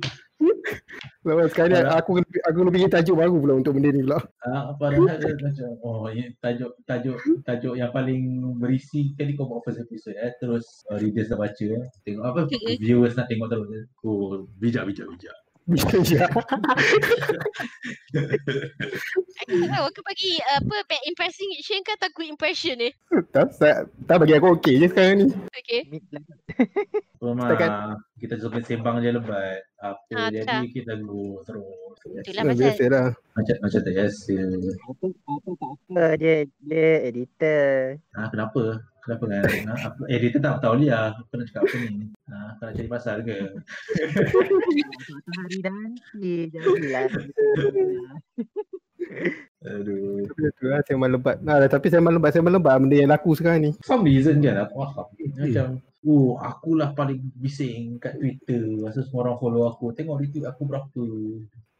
Lepas 1.24 1.56
sekali 1.56 1.80
aku 1.80 2.20
aku 2.20 2.58
lebih 2.68 2.84
bikin 2.84 2.92
tajuk 2.92 3.16
baru 3.16 3.40
pula 3.40 3.54
untuk 3.56 3.80
benda 3.80 3.96
ni 3.96 4.04
pula. 4.04 4.20
Ah, 4.44 4.76
padahal 4.76 5.16
dia 5.16 5.40
macam 5.40 5.70
oh 5.80 6.12
ini 6.12 6.36
tajuk 6.44 6.76
tajuk 6.84 7.16
tajuk 7.48 7.80
yang 7.80 7.96
paling 7.96 8.44
berisi 8.60 9.16
kali 9.16 9.40
kau 9.40 9.48
buat 9.48 9.64
first 9.64 9.80
episode 9.80 10.20
eh 10.20 10.36
terus 10.44 10.84
uh, 10.92 11.00
readers 11.00 11.32
dah 11.32 11.40
baca 11.40 11.64
eh. 11.64 11.84
Tengok 12.04 12.26
apa 12.28 12.42
Mm-mm. 12.52 12.76
Viewers 12.84 13.16
nak 13.16 13.26
tengok 13.26 13.48
terus 13.48 13.70
eh. 13.72 13.84
Oh 14.04 14.44
bijak 14.60 14.84
bijak 14.86 15.08
bijak. 15.08 15.38
Ya. 16.04 16.28
Aku 19.40 19.56
tak 19.56 19.70
tahu 19.70 19.86
aku 19.88 20.02
bagi 20.04 20.32
apa 20.54 20.76
bad 20.84 21.02
impression 21.06 21.48
ke 21.82 21.92
atau 21.94 22.12
good 22.12 22.28
impression 22.28 22.76
ni. 22.76 22.92
tak, 23.32 23.56
tak, 23.56 23.76
tak 24.04 24.18
bagi 24.20 24.36
aku 24.36 24.60
okey 24.60 24.76
je 24.78 24.88
sekarang 24.88 25.16
ni. 25.20 25.26
Okay. 25.32 25.82
Rumah 27.18 27.48
Setakat- 27.48 28.00
kita 28.20 28.36
suka 28.40 28.60
sembang 28.60 29.00
je 29.00 29.10
lebat. 29.12 29.64
Apa 29.80 30.00
Ah, 30.12 30.28
jadi 30.28 30.44
itulah. 30.44 30.62
kita 30.70 30.94
go 31.00 31.24
terus. 31.42 31.96
Itulah 32.04 32.44
dah. 32.92 33.08
Macam 33.34 33.56
macam 33.60 33.80
tak 33.80 33.94
biasa. 33.94 34.36
Apa 34.84 35.06
apa 35.08 35.50
tak 35.54 35.70
apa 35.72 36.04
dia 36.20 36.36
dia 36.60 36.90
editor. 37.08 37.72
Ah 38.14 38.28
kenapa? 38.28 38.84
Kenapa 39.04 39.24
kan? 39.28 39.44
Ah, 39.68 39.80
apa, 39.92 40.02
editor 40.08 40.40
tak 40.40 40.64
tahu 40.64 40.76
dia. 40.80 41.12
Aku 41.12 41.36
nak 41.36 41.46
cakap 41.52 41.64
apa 41.68 41.76
ni? 41.84 42.08
Ah, 42.32 42.56
aku 42.56 42.62
nak 42.64 42.74
cari 42.80 42.88
pasal 42.88 43.18
ke? 43.28 43.36
Satu 44.32 45.32
hari 45.36 45.60
nanti 45.60 46.48
jadilah. 46.48 47.08
Aduh. 49.64 50.24
Benda 50.28 50.50
tu 50.60 50.66
lah 50.68 50.80
sembang 50.84 51.12
lebat. 51.20 51.38
Nah, 51.44 51.60
tapi 51.68 51.88
sembang 51.92 52.16
lebat, 52.20 52.32
sembang 52.36 52.56
lebat 52.60 52.76
benda 52.80 52.96
yang 52.96 53.12
laku 53.12 53.32
sekarang 53.36 53.60
ni. 53.68 53.72
Some 53.84 54.08
reason 54.08 54.40
kan 54.44 54.64
aku 54.64 54.76
faham. 54.88 55.08
Macam 55.36 55.68
Oh, 56.04 56.36
akulah 56.36 56.92
paling 56.92 57.32
bising 57.40 57.96
kat 57.96 58.20
Twitter. 58.20 58.60
Masa 58.76 59.08
semua 59.08 59.24
orang 59.24 59.40
follow 59.40 59.64
aku. 59.72 59.96
Tengok 59.96 60.20
retweet 60.20 60.44
aku 60.44 60.68
berapa. 60.68 61.04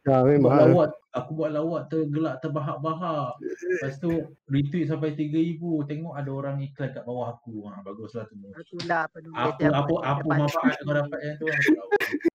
Ha, 0.04 0.20
Aku 0.20 0.36
buat 0.38 0.52
lah. 0.52 0.60
lawak, 0.62 0.88
aku 1.12 1.30
buat 1.32 1.50
lawak 1.50 1.82
tergelak 1.88 2.36
terbahak-bahak. 2.38 3.40
Lepas 3.40 3.96
tu 3.96 4.10
retweet 4.46 4.84
sampai 4.84 5.12
3000. 5.12 5.56
Tengok 5.86 6.12
ada 6.12 6.30
orang 6.30 6.56
iklan 6.60 6.90
kat 6.90 7.02
bawah 7.02 7.32
aku. 7.32 7.64
Ha, 7.64 7.80
baguslah 7.80 8.24
tu. 8.26 8.36
Akulah 8.50 9.08
penulis 9.08 9.32
Apa 9.34 9.58
yang 9.58 9.72
apa 9.72 9.86
buat 9.86 10.02
apa 10.02 10.20
cerita 10.20 10.36
manfaat 10.36 10.76
kau 10.78 10.92
dapat 10.94 11.18
yang 11.20 11.36
tu? 11.36 11.46
Aku. 11.48 11.72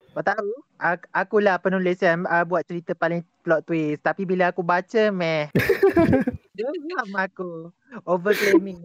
Kau 0.09 0.23
tahu? 0.25 0.49
Aku, 0.79 1.05
akulah 1.13 1.55
penulis 1.57 1.97
yang 1.99 2.25
uh, 2.25 2.41
buat 2.41 2.63
cerita 2.63 2.91
paling 2.93 3.21
plot 3.39 3.61
twist. 3.63 4.01
Tapi 4.01 4.21
bila 4.23 4.49
aku 4.49 4.61
baca, 4.61 5.03
meh. 5.11 5.53
Geram 6.57 7.09
aku. 7.13 7.69
Overclaiming. 8.03 8.81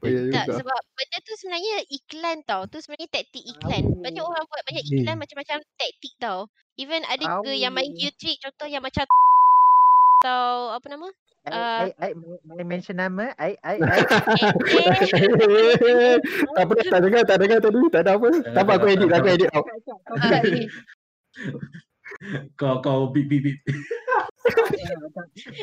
Oh, 0.00 0.06
ya 0.06 0.20
Tak, 0.30 0.44
juga. 0.46 0.56
sebab 0.60 0.80
benda 0.94 1.18
tu 1.20 1.32
sebenarnya 1.34 1.76
iklan 1.88 2.38
tau. 2.44 2.62
Tu 2.66 2.78
sebenarnya 2.78 3.08
taktik 3.10 3.42
iklan. 3.42 3.82
Banyak 3.98 4.20
orang 4.20 4.44
buat 4.44 4.62
banyak 4.64 4.84
Hmm. 4.84 4.94
iklan 4.94 5.16
macam-macam 5.16 5.56
taktik 5.74 6.14
tau. 6.18 6.40
Even 6.80 7.04
ada 7.04 7.20
juga 7.20 7.52
yang 7.52 7.76
main 7.76 7.92
gear 7.92 8.16
trick 8.16 8.40
contoh 8.40 8.64
yang 8.64 8.80
macam 8.80 9.04
atau 10.20 10.72
apa 10.72 10.86
nama? 10.88 11.08
Ai, 11.40 11.52
Ah. 11.52 11.88
ai, 11.96 12.12
ai, 12.56 12.64
mention 12.64 12.96
nama? 12.96 13.32
Ai, 13.36 13.56
ai, 13.64 13.80
ai. 13.80 14.00
Eh, 15.16 16.16
tak 16.52 16.64
apa, 16.68 16.72
tak 16.84 17.00
dengar, 17.00 17.22
tak 17.24 17.36
dengar 17.40 17.58
tadi. 17.60 17.80
Tak 17.88 18.00
ada 18.04 18.10
apa. 18.16 18.28
Tak 18.44 18.60
apa, 18.60 18.72
aku 18.76 18.86
edit, 18.92 19.08
aku 19.08 19.28
edit 19.28 19.48
out. 19.52 19.64
ah, 20.20 20.40
eh, 20.44 20.68
Kau 22.60 22.84
kau 22.84 23.08
bip 23.08 23.24
bip 23.28 23.40
bip. 23.40 23.56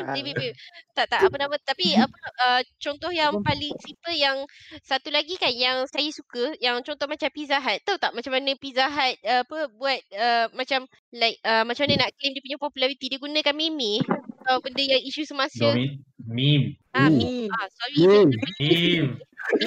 Ah, 0.03 0.13
bip, 0.13 0.33
bip. 0.33 0.53
Tak 0.93 1.05
tak 1.09 1.21
apa 1.25 1.35
nama 1.37 1.55
tapi 1.59 1.93
apa 1.93 2.13
uh, 2.41 2.61
contoh 2.77 3.09
yang 3.09 3.41
paling 3.41 3.73
simple 3.81 4.13
yang 4.13 4.37
satu 4.81 5.09
lagi 5.09 5.33
kan 5.35 5.49
yang 5.49 5.85
saya 5.89 6.09
suka 6.09 6.53
yang 6.57 6.81
contoh 6.81 7.05
macam 7.05 7.29
Pizza 7.29 7.57
Hut 7.57 7.81
tahu 7.83 7.97
tak 7.97 8.13
macam 8.13 8.31
mana 8.33 8.53
Pizza 8.55 8.85
Hut 8.85 9.17
uh, 9.25 9.41
apa 9.41 9.57
buat 9.73 9.99
uh, 10.13 10.45
macam 10.53 10.85
like 11.09 11.37
uh, 11.41 11.65
macam 11.65 11.89
mana 11.89 12.05
nak 12.05 12.11
claim 12.17 12.31
dia 12.33 12.43
punya 12.43 12.57
popularity 12.57 13.05
dia 13.09 13.17
gunakan 13.17 13.55
meme 13.55 14.01
atau 14.45 14.61
benda 14.61 14.83
yang 14.83 15.01
isu 15.03 15.25
semasa 15.25 15.73
Domin 15.73 15.97
meme. 16.23 16.77
ah, 16.93 17.09
Ooh. 17.09 17.17
meme. 17.17 17.49
ah 17.51 17.65
sorry 17.73 17.95
Meme. 17.97 18.33
Meme. 18.61 19.05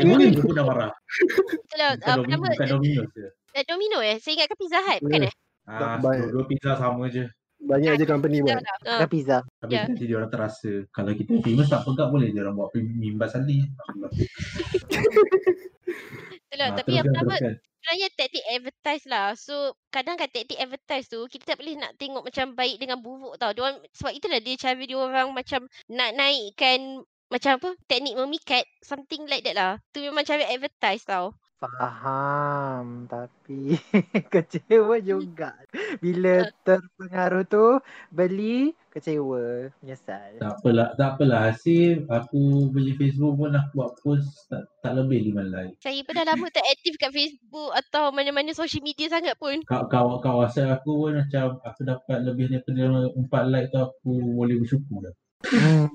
Meme. 0.07 0.27
Meme 0.39 0.63
marah. 0.63 0.91
Apa 1.99 2.23
Domino, 2.23 2.31
nama 2.31 2.47
bukan 2.55 2.69
Domino 2.69 3.03
je. 3.11 3.25
eh, 3.55 3.65
Domino 3.67 3.99
eh 4.01 4.17
saya 4.19 4.33
ingatkan 4.39 4.59
Pizza 4.59 4.79
Hut 4.81 5.01
bukan 5.03 5.23
eh 5.27 5.35
Ah, 5.71 6.03
dua 6.03 6.43
pizza 6.51 6.75
sama 6.75 7.07
je. 7.07 7.31
Banyak 7.61 8.01
je 8.01 8.07
company 8.09 8.41
Dah, 8.41 8.57
buat. 8.57 8.63
dah. 8.65 8.77
Ah, 8.89 8.99
Makan 9.05 9.09
pizza. 9.13 9.39
Tapi 9.61 9.73
Ya. 9.77 9.85
nanti 9.85 10.05
dia 10.09 10.17
orang 10.17 10.33
terasa 10.33 10.73
kalau 10.91 11.13
kita 11.13 11.33
famous 11.45 11.69
tak 11.69 11.85
pegang 11.85 12.11
boleh 12.11 12.29
dia 12.33 12.41
orang 12.43 12.57
buat 12.57 12.73
meme 12.75 13.21
basal 13.21 13.45
ni. 13.45 13.69
itulah 16.51 16.69
Ah, 16.73 16.77
tapi 16.77 16.93
apa 16.99 17.11
nama 17.13 17.35
sebenarnya 17.37 18.09
taktik 18.17 18.45
advertise 18.49 19.05
lah. 19.09 19.27
So 19.37 19.55
kadang 19.89 20.17
kan 20.17 20.29
taktik 20.33 20.59
advertise 20.59 21.07
tu 21.09 21.25
kita 21.29 21.55
tak 21.55 21.59
boleh 21.61 21.77
nak 21.79 21.97
tengok 21.97 22.25
macam 22.27 22.53
baik 22.57 22.77
dengan 22.81 22.99
buruk 23.01 23.37
tau. 23.37 23.53
Diorang, 23.53 23.81
sebab 23.93 24.13
itulah 24.13 24.41
dia 24.41 24.57
cara 24.57 24.81
dia 24.81 24.99
orang 24.99 25.29
macam 25.33 25.65
nak 25.89 26.11
naikkan 26.17 27.05
macam 27.31 27.63
apa 27.63 27.71
teknik 27.87 28.19
memikat 28.19 28.65
something 28.83 29.23
like 29.31 29.47
that 29.47 29.55
lah. 29.55 29.73
Tu 29.95 30.03
memang 30.03 30.27
cara 30.27 30.43
advertise 30.49 31.07
tau. 31.07 31.31
Faham 31.61 33.05
tapi 33.05 33.77
kecewa 34.33 34.97
juga 35.05 35.53
bila 36.01 36.49
terpengaruh 36.65 37.45
tu 37.45 37.85
beli 38.09 38.73
kecewa 38.89 39.69
menyesal. 39.85 40.41
Tak 40.41 40.57
apalah, 40.57 40.89
tak 40.97 41.09
apalah. 41.15 41.53
Hasil 41.53 42.09
aku 42.09 42.73
beli 42.73 42.97
Facebook 42.97 43.37
pun 43.37 43.53
aku 43.53 43.77
buat 43.77 43.93
post 44.01 44.49
tak, 44.49 44.73
tak 44.81 44.97
lebih 44.97 45.31
lima 45.31 45.45
like. 45.45 45.77
Saya 45.85 46.01
pun 46.01 46.17
dah 46.17 46.25
lama 46.25 46.49
tak 46.49 46.65
aktif 46.65 46.97
kat 46.97 47.13
Facebook 47.13 47.77
atau 47.77 48.09
mana-mana 48.09 48.57
social 48.57 48.81
media 48.81 49.13
sangat 49.13 49.37
pun. 49.37 49.61
Kawan 49.69 50.25
kawan 50.25 50.49
WhatsApp 50.49 50.81
aku 50.81 50.97
pun 50.97 51.21
macam 51.21 51.61
aku 51.61 51.81
dapat 51.85 52.19
lebih 52.25 52.57
daripada 52.57 53.13
empat 53.21 53.43
like 53.53 53.69
tu 53.69 53.85
aku 53.85 54.13
boleh 54.33 54.57
bersyukur 54.57 55.05
dah. 55.05 55.15
Hmm. 55.45 55.93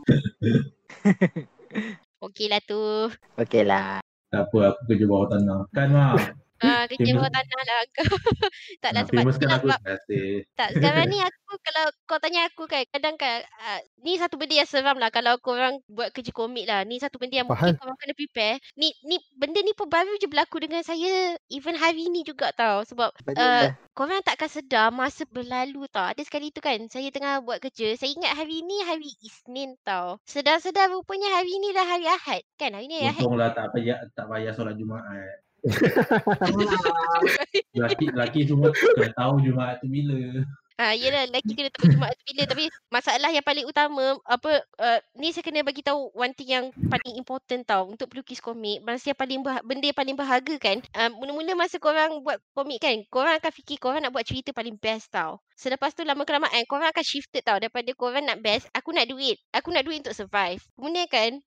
Okey 2.26 2.54
lah 2.54 2.62
tu. 2.62 3.10
Okey 3.42 3.66
lah. 3.66 4.05
Tak 4.36 4.52
apa 4.52 4.76
aku 4.76 4.82
kerja 4.92 5.06
bawah 5.08 5.28
tanah. 5.32 5.60
Kan 5.72 5.96
Mak? 5.96 6.45
Ah, 6.66 6.84
kerja 6.90 7.12
bawah 7.14 7.32
tanah 7.32 7.64
lah 7.64 7.80
kau. 7.94 8.06
tak 8.84 8.92
lah 8.92 9.04
Nak 9.06 9.10
sebab 9.14 9.24
sebab 9.62 9.80
kasih. 9.86 10.44
Tak, 10.58 10.70
sekarang 10.74 11.06
ni 11.08 11.20
aku 11.22 11.54
kalau 11.62 11.86
kau 12.10 12.20
tanya 12.20 12.50
aku 12.50 12.64
kan, 12.66 12.84
kadang 12.90 13.16
kan 13.16 13.46
uh, 13.62 13.80
ni 14.02 14.18
satu 14.18 14.36
benda 14.36 14.58
yang 14.58 14.70
seram 14.70 14.98
lah 14.98 15.14
kalau 15.14 15.38
korang 15.40 15.80
buat 15.86 16.10
kerja 16.12 16.34
komik 16.34 16.66
lah. 16.66 16.82
Ni 16.84 16.98
satu 16.98 17.22
benda 17.22 17.44
yang 17.44 17.48
mungkin 17.48 17.78
Faham. 17.78 17.82
korang 17.82 17.98
kena 18.02 18.14
prepare. 18.18 18.58
Ni 18.76 18.92
ni 19.06 19.22
benda 19.38 19.60
ni 19.62 19.72
pun 19.78 19.88
baru 19.88 20.18
je 20.18 20.28
berlaku 20.28 20.60
dengan 20.62 20.82
saya 20.82 21.38
even 21.54 21.78
hari 21.78 22.10
ni 22.10 22.26
juga 22.26 22.52
tau. 22.58 22.82
Sebab 22.84 23.10
uh, 23.14 23.34
dah. 23.38 23.74
korang 23.94 24.26
takkan 24.26 24.50
sedar 24.50 24.90
masa 24.90 25.24
berlalu 25.30 25.86
tau. 25.94 26.10
Ada 26.10 26.26
sekali 26.26 26.50
tu 26.50 26.60
kan, 26.60 26.78
saya 26.90 27.08
tengah 27.14 27.46
buat 27.46 27.62
kerja. 27.62 27.94
Saya 27.96 28.12
ingat 28.12 28.34
hari 28.36 28.66
ni 28.66 28.82
hari 28.84 29.12
Isnin 29.22 29.78
tau. 29.86 30.18
Sedar-sedar 30.26 30.90
rupanya 30.92 31.30
hari 31.38 31.54
ni 31.62 31.72
dah 31.72 31.86
hari 31.86 32.08
Ahad. 32.10 32.42
Kan 32.58 32.74
hari 32.74 32.90
ni 32.90 33.00
hari 33.00 33.16
Ahad. 33.16 33.24
Untunglah 33.24 33.52
tak 33.54 33.72
payah 33.72 34.00
tak 34.18 34.26
payah 34.28 34.52
solat 34.52 34.76
Jumaat. 34.76 35.45
Laki 37.76 38.06
laki 38.14 38.48
semua 38.48 38.72
kena 38.72 39.10
tahu 39.18 39.42
Jumaat 39.42 39.82
tu 39.82 39.90
bila. 39.90 40.46
Ah, 40.76 40.92
yelah, 40.92 41.24
lelaki 41.24 41.56
kena 41.56 41.72
tahu 41.72 41.88
Jumaat 41.88 42.20
tu 42.20 42.36
bila. 42.36 42.44
Tapi 42.52 42.68
masalah 42.92 43.32
yang 43.32 43.48
paling 43.48 43.64
utama, 43.64 44.20
apa, 44.28 44.60
uh, 44.76 45.00
ni 45.16 45.32
saya 45.32 45.48
kena 45.48 45.64
bagi 45.64 45.80
tahu 45.80 46.12
one 46.12 46.36
thing 46.36 46.52
yang 46.52 46.68
paling 46.92 47.16
important 47.16 47.64
tau 47.64 47.88
untuk 47.88 48.12
pelukis 48.12 48.44
komik. 48.44 48.84
Masa 48.84 49.16
yang 49.16 49.20
paling 49.20 49.40
bah- 49.40 49.64
benda 49.64 49.88
yang 49.88 49.96
paling 49.96 50.20
berharga 50.20 50.56
kan. 50.60 50.84
Uh, 50.92 51.16
mula-mula 51.16 51.56
masa 51.56 51.80
korang 51.80 52.20
buat 52.20 52.44
komik 52.52 52.84
kan, 52.84 53.00
korang 53.08 53.40
akan 53.40 53.52
fikir 53.56 53.80
korang 53.80 54.04
nak 54.04 54.12
buat 54.12 54.28
cerita 54.28 54.52
paling 54.52 54.76
best 54.76 55.16
tau. 55.16 55.40
Selepas 55.56 55.96
tu 55.96 56.04
lama 56.04 56.28
kelamaan, 56.28 56.68
korang 56.68 56.92
akan 56.92 57.06
shifted 57.08 57.48
tau. 57.48 57.56
Daripada 57.56 57.88
korang 57.96 58.28
nak 58.28 58.44
best, 58.44 58.68
aku 58.76 58.92
nak 58.92 59.08
duit. 59.08 59.40
Aku 59.56 59.72
nak 59.72 59.88
duit 59.88 60.04
untuk 60.04 60.12
survive. 60.12 60.60
Kemudian 60.76 61.08
kan, 61.08 61.40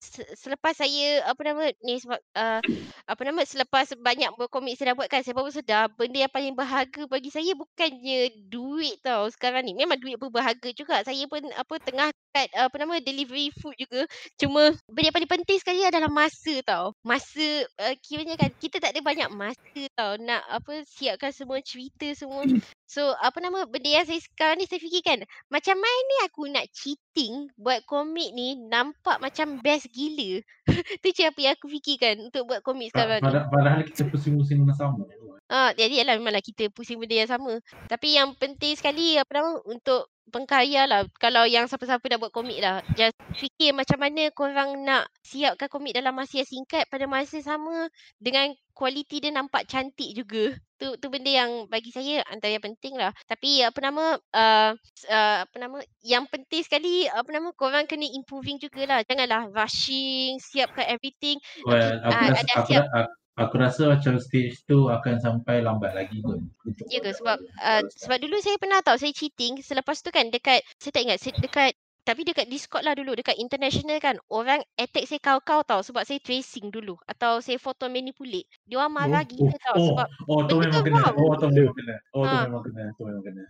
se- 0.00 0.28
selepas 0.36 0.74
saya, 0.76 1.24
apa 1.24 1.40
nama, 1.46 1.62
ni 1.84 1.96
sebab, 2.02 2.20
uh, 2.36 2.60
apa 3.08 3.20
nama, 3.24 3.40
selepas 3.44 3.86
banyak 3.96 4.30
berkomik 4.36 4.76
saya 4.76 4.92
dah 4.92 4.96
buat 5.00 5.08
kan, 5.12 5.20
saya 5.24 5.36
baru 5.36 5.50
sedar 5.52 5.88
benda 5.96 6.18
yang 6.24 6.32
paling 6.32 6.52
berharga 6.56 7.04
bagi 7.08 7.30
saya 7.32 7.52
bukannya 7.56 8.48
duit 8.52 9.00
tau 9.04 9.28
sekarang 9.32 9.64
ni. 9.66 9.72
Memang 9.76 9.96
duit 10.00 10.16
pun 10.20 10.28
berharga 10.32 10.68
juga. 10.76 11.00
Saya 11.06 11.24
pun 11.28 11.40
apa 11.56 11.74
tengah 11.82 12.08
kat 12.34 12.50
apa 12.58 12.74
nama 12.82 12.98
delivery 12.98 13.54
food 13.54 13.78
juga. 13.78 14.02
Cuma 14.34 14.74
benda 14.90 15.06
yang 15.06 15.16
paling 15.16 15.30
penting 15.30 15.58
sekali 15.62 15.86
adalah 15.86 16.10
masa 16.10 16.58
tau. 16.66 16.90
Masa 17.06 17.46
uh, 17.78 17.94
kiranya 18.02 18.34
kan 18.34 18.50
kita 18.58 18.82
tak 18.82 18.90
ada 18.90 19.00
banyak 19.06 19.30
masa 19.30 19.82
tau 19.94 20.18
nak 20.18 20.42
apa 20.50 20.82
siapkan 20.90 21.30
semua 21.30 21.62
cerita 21.62 22.10
semua. 22.18 22.42
So 22.90 23.14
apa 23.22 23.38
nama 23.38 23.70
benda 23.70 24.02
yang 24.02 24.06
saya 24.10 24.18
sekarang 24.18 24.58
ni 24.58 24.66
saya 24.66 24.82
fikirkan 24.82 25.22
macam 25.46 25.78
mana 25.78 26.14
aku 26.26 26.50
nak 26.50 26.66
cheating 26.74 27.46
buat 27.54 27.86
komik 27.86 28.34
ni 28.34 28.58
nampak 28.66 29.22
macam 29.22 29.62
best 29.62 29.86
gila. 29.94 30.42
tu 31.02 31.08
je 31.14 31.22
apa 31.22 31.38
yang 31.38 31.54
aku 31.54 31.70
fikirkan 31.70 32.18
untuk 32.18 32.50
buat 32.50 32.60
komik 32.66 32.90
sekarang 32.90 33.22
ni. 33.22 33.30
Padahal, 33.30 33.46
padahal 33.46 33.80
kita 33.86 34.10
pusing-pusing 34.10 34.66
benda 34.66 34.74
sama. 34.74 35.06
Ah, 35.52 35.76
jadi 35.76 36.00
ialah 36.00 36.16
memanglah 36.16 36.40
kita 36.40 36.72
pusing 36.72 36.96
benda 36.96 37.20
yang 37.20 37.30
sama. 37.30 37.60
Tapi 37.86 38.16
yang 38.16 38.32
penting 38.34 38.74
sekali 38.74 39.20
apa 39.20 39.28
nama 39.28 39.60
untuk 39.68 40.08
pengkarya 40.32 40.88
lah. 40.88 41.00
Kalau 41.20 41.44
yang 41.44 41.68
siapa-siapa 41.68 42.04
nak 42.08 42.20
buat 42.20 42.32
komik 42.32 42.60
lah. 42.60 42.80
Just 42.96 43.16
fikir 43.36 43.74
macam 43.74 43.98
mana 44.00 44.30
korang 44.32 44.84
nak 44.84 45.10
siapkan 45.24 45.68
komik 45.68 45.92
dalam 45.96 46.14
masa 46.14 46.40
yang 46.40 46.48
singkat 46.48 46.86
pada 46.88 47.04
masa 47.04 47.40
sama 47.44 47.88
dengan 48.16 48.52
kualiti 48.74 49.20
dia 49.22 49.30
nampak 49.30 49.68
cantik 49.68 50.10
juga. 50.16 50.54
Tu 50.74 50.88
tu 50.98 51.06
benda 51.06 51.30
yang 51.30 51.70
bagi 51.70 51.94
saya 51.94 52.26
antara 52.26 52.58
yang 52.58 52.64
penting 52.64 52.98
lah. 52.98 53.14
Tapi 53.30 53.62
apa 53.62 53.78
nama 53.78 54.18
uh, 54.18 54.70
uh, 55.10 55.36
apa 55.46 55.56
nama 55.58 55.78
yang 56.02 56.26
penting 56.26 56.62
sekali 56.66 57.06
apa 57.06 57.30
nama 57.30 57.54
korang 57.54 57.86
kena 57.86 58.06
improving 58.10 58.58
jugalah. 58.58 59.06
Janganlah 59.06 59.50
rushing, 59.54 60.42
siapkan 60.42 60.90
everything. 60.90 61.38
Well, 61.62 62.02
aku 62.02 62.10
Ah, 62.10 62.26
rasa, 62.30 62.40
ada 62.42 62.52
aku, 62.58 62.68
siap. 62.70 62.84
ra- 62.90 63.14
aku 63.34 63.54
rasa 63.58 63.90
macam 63.90 64.18
stage 64.22 64.62
tu 64.66 64.86
akan 64.86 65.18
sampai 65.18 65.62
lambat 65.62 65.94
lagi. 65.94 66.22
Untuk 66.22 66.54
Ya 66.90 67.02
ke 67.02 67.10
sebab 67.10 67.38
uh, 67.62 67.82
sebab 67.90 68.18
dulu 68.22 68.38
saya 68.40 68.56
pernah 68.58 68.80
tahu 68.80 68.98
saya 68.98 69.12
cheating 69.14 69.58
selepas 69.60 69.98
tu 70.00 70.10
kan 70.14 70.30
dekat 70.30 70.62
saya 70.78 70.92
tak 70.94 71.02
ingat 71.04 71.18
dekat 71.38 71.72
tapi 72.04 72.20
dekat 72.28 72.46
Discord 72.52 72.84
lah 72.84 72.92
dulu 72.92 73.16
dekat 73.16 73.40
international 73.40 73.96
kan 73.96 74.20
orang 74.28 74.60
attack 74.76 75.08
saya 75.08 75.20
kau-kau 75.24 75.64
tau 75.64 75.80
sebab 75.80 76.04
saya 76.04 76.20
tracing 76.20 76.68
dulu 76.68 77.00
atau 77.08 77.40
saya 77.40 77.56
photo 77.56 77.88
manipulate. 77.88 78.44
Dia 78.68 78.76
orang 78.84 78.92
marah 78.92 79.22
Oh, 79.24 79.28
gila 79.32 79.56
tau 79.64 79.76
oh, 79.80 79.84
sebab 79.88 80.08
oh, 80.28 80.40
tu 80.44 80.54
benda 80.60 80.78
memang 80.84 80.84
kena. 80.84 81.02
Oh, 81.16 81.32
tu 81.40 81.46
memang 81.48 81.74
kena. 81.74 81.96
Oh, 82.12 82.24
tu 82.28 82.28
Ha. 82.28 82.44
memang 82.44 82.62
kena. 82.62 82.84
Tu 82.92 83.02
memang 83.08 83.24
kena. 83.24 83.42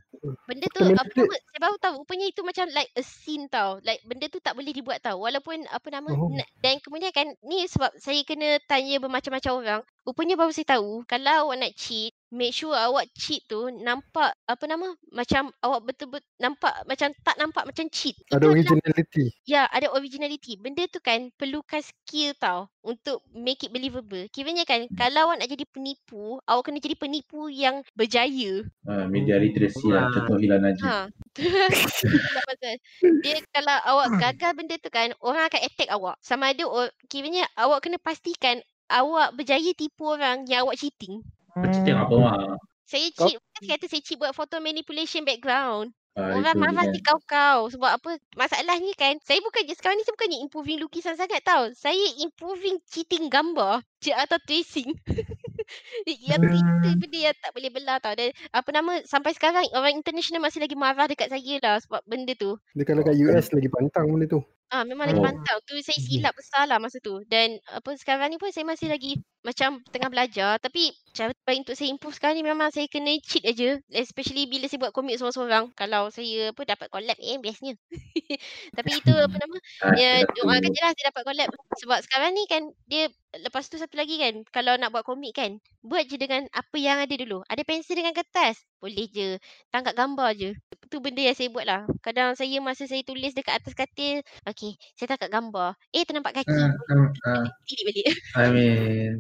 benda 0.47 0.67
tu 0.71 0.81
apa 0.87 1.11
nama 1.19 1.35
saya 1.37 1.61
baru 1.61 1.77
tahu 1.83 1.95
rupanya 2.01 2.27
itu 2.31 2.41
macam 2.47 2.67
like 2.71 2.91
a 2.95 3.03
scene 3.03 3.45
tau. 3.51 3.83
Like 3.83 4.01
benda 4.07 4.31
tu 4.31 4.39
tak 4.39 4.55
boleh 4.55 4.71
dibuat 4.71 5.03
tau. 5.03 5.19
Walaupun 5.19 5.67
apa 5.67 5.89
nama 5.91 6.09
Oh. 6.15 6.31
dan 6.63 6.79
kemudian 6.79 7.11
kan 7.11 7.27
ni 7.43 7.67
sebab 7.67 7.91
saya 7.99 8.23
kena 8.23 8.63
tanya 8.71 9.03
bermacam-macam 9.03 9.53
orang. 9.59 9.83
Rupanya 10.05 10.37
baru 10.37 10.53
saya 10.53 10.77
tahu 10.77 11.01
kalau 11.09 11.49
awak 11.49 11.65
nak 11.65 11.73
cheat 11.81 12.13
make 12.35 12.51
sure 12.51 12.75
awak 12.75 13.07
cheat 13.15 13.47
tu 13.47 13.71
nampak 13.71 14.35
apa 14.45 14.65
nama 14.67 14.91
macam 15.15 15.55
awak 15.63 15.87
betul-betul 15.87 16.27
nampak 16.43 16.75
macam 16.85 17.09
tak 17.23 17.37
nampak 17.39 17.65
macam 17.65 17.87
cheat. 17.89 18.19
Ada 18.29 18.43
Itu 18.43 18.53
adalah 18.53 18.53
originality. 18.53 19.25
Ya, 19.47 19.63
ada 19.71 19.87
originality. 19.95 20.53
Benda 20.59 20.85
tu 20.91 20.99
kan 20.99 21.31
perlukan 21.39 21.79
skill 21.81 22.35
tau 22.37 22.67
untuk 22.83 23.23
make 23.33 23.63
it 23.65 23.71
believable. 23.71 24.27
Kiranya 24.35 24.67
kan 24.67 24.91
kalau 24.99 25.31
awak 25.31 25.41
nak 25.41 25.49
jadi 25.55 25.65
penipu, 25.71 26.43
awak 26.45 26.69
kena 26.69 26.83
jadi 26.83 26.97
penipu 26.99 27.47
yang 27.49 27.81
berjaya. 27.95 28.67
Uh, 28.85 29.07
media 29.07 29.39
literacy 29.39 29.89
lah. 29.89 30.11
Contoh 30.11 30.37
Ilan 30.43 30.69
Najib. 30.69 30.85
Ha. 30.85 31.09
Itulah. 31.41 32.77
Dia 33.23 33.41
kalau 33.55 33.77
awak 33.95 34.09
gagal 34.21 34.53
benda 34.53 34.77
tu 34.83 34.91
kan, 34.91 35.15
orang 35.23 35.47
akan 35.49 35.61
attack 35.63 35.89
awak. 35.95 36.19
Sama 36.21 36.51
ada 36.51 36.67
or, 36.67 36.91
kiranya 37.07 37.47
awak 37.57 37.87
kena 37.87 37.97
pastikan 38.03 38.61
awak 38.89 39.35
berjaya 39.37 39.73
tipu 39.77 40.15
orang 40.15 40.45
yang 40.49 40.65
awak 40.69 40.77
cheating. 40.81 41.23
Cheating 41.55 41.97
apa 41.97 42.15
mak? 42.19 42.37
Saya 42.85 43.09
Kau- 43.17 43.29
cheat, 43.31 43.41
bukan 43.41 43.61
saya 43.65 43.73
kata 43.81 43.87
saya 43.89 44.03
cheat 44.05 44.19
buat 44.21 44.33
photo 44.37 44.61
manipulation 44.61 45.25
background. 45.25 45.93
Uh, 46.15 46.39
Orang 46.39 46.63
marah 46.63 46.87
si 46.95 47.03
kau-kau. 47.03 47.67
Sebab 47.75 47.99
apa? 47.99 48.11
Masalahnya 48.39 48.95
kan, 48.95 49.19
saya 49.27 49.43
bukan 49.43 49.67
je 49.67 49.75
sekarang 49.75 49.99
ni 49.99 50.07
saya 50.07 50.15
bukannya 50.15 50.39
improving 50.47 50.79
lukisan 50.79 51.19
sangat 51.19 51.43
tau. 51.43 51.67
Saya 51.75 51.99
improving 52.23 52.79
cheating 52.87 53.27
gambar 53.27 53.83
je 53.99 54.15
atau 54.15 54.39
tracing. 54.47 54.95
yang 56.29 56.41
itu 56.43 56.89
benda 57.01 57.19
yang 57.31 57.37
tak 57.41 57.53
boleh 57.55 57.71
belah 57.73 57.99
tau. 58.03 58.15
Dan 58.15 58.31
apa 58.53 58.69
nama 58.71 58.93
sampai 59.05 59.33
sekarang 59.37 59.65
orang 59.75 59.97
international 59.99 60.43
masih 60.45 60.61
lagi 60.65 60.77
marah 60.79 61.07
dekat 61.11 61.29
saya 61.33 61.55
lah 61.63 61.77
sebab 61.83 62.01
benda 62.07 62.33
tu. 62.37 62.57
Dia 62.75 62.85
kalau 62.87 63.03
kat 63.07 63.15
US 63.23 63.47
lagi 63.55 63.69
pantang 63.71 64.07
benda 64.11 64.27
tu. 64.27 64.41
Ah 64.73 64.83
memang 64.83 65.07
lagi 65.07 65.21
Oh. 65.21 65.23
pantang. 65.23 65.59
Tu 65.69 65.79
saya 65.85 66.01
silap 66.03 66.35
besar 66.35 66.67
lah 66.67 66.83
masa 66.83 66.99
tu. 66.99 67.23
Dan 67.31 67.61
apa 67.71 67.95
sekarang 67.95 68.33
ni 68.33 68.41
pun 68.41 68.51
saya 68.51 68.67
masih 68.67 68.91
lagi 68.91 69.21
macam 69.45 69.85
tengah 69.93 70.09
belajar 70.09 70.57
tapi 70.57 70.89
cara 71.13 71.31
terbaik 71.37 71.69
untuk 71.69 71.77
saya 71.77 71.93
improve 71.93 72.17
sekarang 72.17 72.41
ni 72.41 72.45
memang 72.49 72.73
saya 72.75 72.89
kena 72.91 73.13
cheat 73.23 73.45
aja. 73.47 73.79
Especially 73.93 74.49
bila 74.51 74.67
saya 74.67 74.81
buat 74.83 74.91
komik 74.97 75.15
seorang-seorang. 75.21 75.71
Kalau 75.79 76.11
saya 76.11 76.51
apa 76.51 76.63
dapat 76.67 76.89
collab 76.91 77.15
eh 77.21 77.39
bestnya. 77.39 77.77
tapi 78.77 78.91
itu 78.99 79.13
apa 79.15 79.37
nama 79.39 79.57
Ya, 80.01 80.25
doakan 80.27 80.71
je 80.75 80.81
lah 80.83 80.93
dia 80.97 81.05
dapat 81.13 81.23
collab. 81.29 81.49
Sebab 81.79 81.99
sekarang 82.03 82.31
ni 82.35 82.43
kan, 82.51 82.63
dia 82.91 83.07
lepas 83.43 83.67
tu 83.67 83.77
satu 83.81 83.99
lagi 83.99 84.21
kan, 84.21 84.47
kalau 84.55 84.79
nak 84.79 84.95
buat 84.95 85.03
komik 85.03 85.35
kan, 85.35 85.59
buat 85.83 86.07
je 86.07 86.17
dengan 86.21 86.47
apa 86.55 86.77
yang 86.79 87.03
ada 87.03 87.15
dulu. 87.15 87.43
Ada 87.51 87.67
pensel 87.67 87.99
dengan 87.99 88.15
kertas, 88.15 88.63
boleh 88.79 89.07
je. 89.11 89.41
Tangkap 89.75 89.99
gambar 89.99 90.31
je. 90.39 90.51
Tu 90.87 90.97
benda 91.03 91.25
yang 91.25 91.35
saya 91.35 91.49
buat 91.51 91.67
lah. 91.67 91.83
Kadang 92.05 92.39
saya 92.39 92.63
masa 92.63 92.87
saya 92.87 93.03
tulis 93.03 93.35
dekat 93.35 93.59
atas 93.59 93.75
katil, 93.75 94.23
okay, 94.47 94.79
saya 94.95 95.15
tangkap 95.17 95.31
gambar. 95.33 95.75
Eh, 95.91 96.07
ternampak 96.07 96.45
kaki. 96.45 96.55
Ah, 96.55 96.71
ah, 96.71 97.09
ah. 97.31 97.45
Delete 97.67 97.85
balik. 97.89 98.07
I 98.39 98.47
mean, 98.53 99.13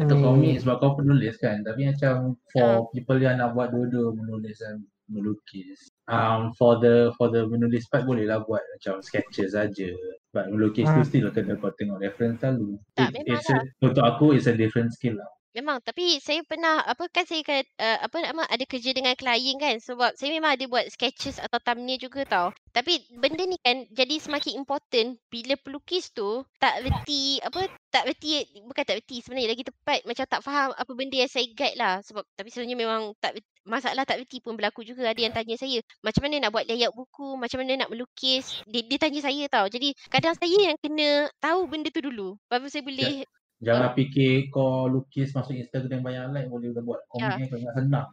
itu 0.00 0.14
komik 0.16 0.56
sebab 0.64 0.74
kau 0.80 0.96
penulis 0.96 1.36
kan. 1.36 1.60
Tapi 1.66 1.92
macam 1.92 2.38
for 2.54 2.88
people 2.94 3.18
yang 3.20 3.42
nak 3.42 3.52
buat 3.52 3.70
dua-dua 3.74 4.16
menulis 4.16 4.56
dan 4.60 4.86
melukis. 5.08 5.88
Um, 6.06 6.52
for 6.56 6.80
the 6.80 7.12
for 7.16 7.28
the 7.28 7.44
menulis 7.44 7.84
part 7.88 8.04
boleh 8.04 8.24
lah 8.24 8.40
buat 8.40 8.60
macam 8.76 9.00
sketches 9.00 9.52
saja. 9.52 9.90
But 10.30 10.52
melukis 10.52 10.86
tu 10.86 11.00
Hmm. 11.00 11.08
still 11.08 11.28
kena 11.32 11.56
kau 11.56 11.72
tengok 11.72 11.98
reference 11.98 12.40
selalu. 12.40 12.76
Tak, 12.92 13.16
It- 13.16 13.28
it's 13.28 13.48
a, 13.48 13.58
untuk 13.80 14.04
aku 14.04 14.32
it's 14.32 14.48
a 14.48 14.54
different 14.54 14.92
skill 14.92 15.16
lah. 15.16 15.28
Memang 15.56 15.80
tapi 15.80 16.20
saya 16.22 16.44
pernah 16.44 16.84
apa 16.84 17.08
kan 17.08 17.24
saya 17.24 17.40
kan 17.42 17.64
uh, 17.80 17.98
apa 18.04 18.20
nama 18.20 18.46
ada 18.46 18.62
kerja 18.62 18.92
dengan 18.92 19.16
klien 19.16 19.56
kan 19.58 19.80
sebab 19.80 20.14
saya 20.14 20.30
memang 20.30 20.54
ada 20.54 20.68
buat 20.68 20.86
sketches 20.86 21.40
atau 21.40 21.58
thumbnail 21.58 21.98
juga 21.98 22.22
tau. 22.28 22.48
Tapi 22.70 23.00
benda 23.16 23.42
ni 23.42 23.56
kan 23.58 23.88
jadi 23.90 24.22
semakin 24.22 24.54
important 24.54 25.18
bila 25.32 25.58
pelukis 25.58 26.12
tu 26.12 26.46
tak 26.62 26.84
reti 26.84 27.40
apa 27.42 27.64
tak 27.90 28.06
reti 28.06 28.44
bukan 28.60 28.84
tak 28.86 29.02
reti 29.02 29.18
sebenarnya 29.18 29.50
lagi 29.50 29.64
tepat 29.66 30.04
macam 30.04 30.24
tak 30.28 30.44
faham 30.44 30.68
apa 30.76 30.92
benda 30.94 31.16
yang 31.16 31.32
saya 31.32 31.48
guide 31.50 31.80
lah 31.80 32.04
sebab 32.04 32.22
tapi 32.36 32.48
sebenarnya 32.52 32.76
memang 32.78 33.02
tak 33.18 33.40
reti- 33.40 33.57
masalah 33.68 34.08
tak 34.08 34.24
reti 34.24 34.40
pun 34.40 34.56
berlaku 34.56 34.82
juga. 34.82 35.12
Ada 35.12 35.20
yang 35.20 35.34
tanya 35.36 35.54
saya 35.60 35.78
macam 36.00 36.24
mana 36.24 36.42
nak 36.42 36.50
buat 36.56 36.64
layout 36.64 36.96
buku? 36.96 37.36
Macam 37.36 37.60
mana 37.60 37.84
nak 37.84 37.92
melukis? 37.92 38.64
Dia, 38.64 38.80
dia 38.82 38.98
tanya 38.98 39.20
saya 39.20 39.44
tau. 39.52 39.66
Jadi 39.68 39.92
kadang 40.08 40.34
saya 40.34 40.58
yang 40.72 40.76
kena 40.80 41.28
tahu 41.38 41.68
benda 41.68 41.92
tu 41.92 42.00
dulu. 42.00 42.34
Baru 42.48 42.66
saya 42.66 42.82
boleh 42.82 43.28
Jangan 43.58 43.90
fikir 43.98 44.54
kau 44.54 44.86
lukis 44.86 45.34
masuk 45.34 45.58
Instagram 45.58 46.06
banyak 46.06 46.30
like 46.30 46.46
boleh 46.46 46.70
dah 46.70 46.82
buat 46.86 47.02
Ya. 47.18 47.34
ni 47.34 47.50
kau 47.50 47.58
ingat 47.58 47.74
senang. 47.74 48.06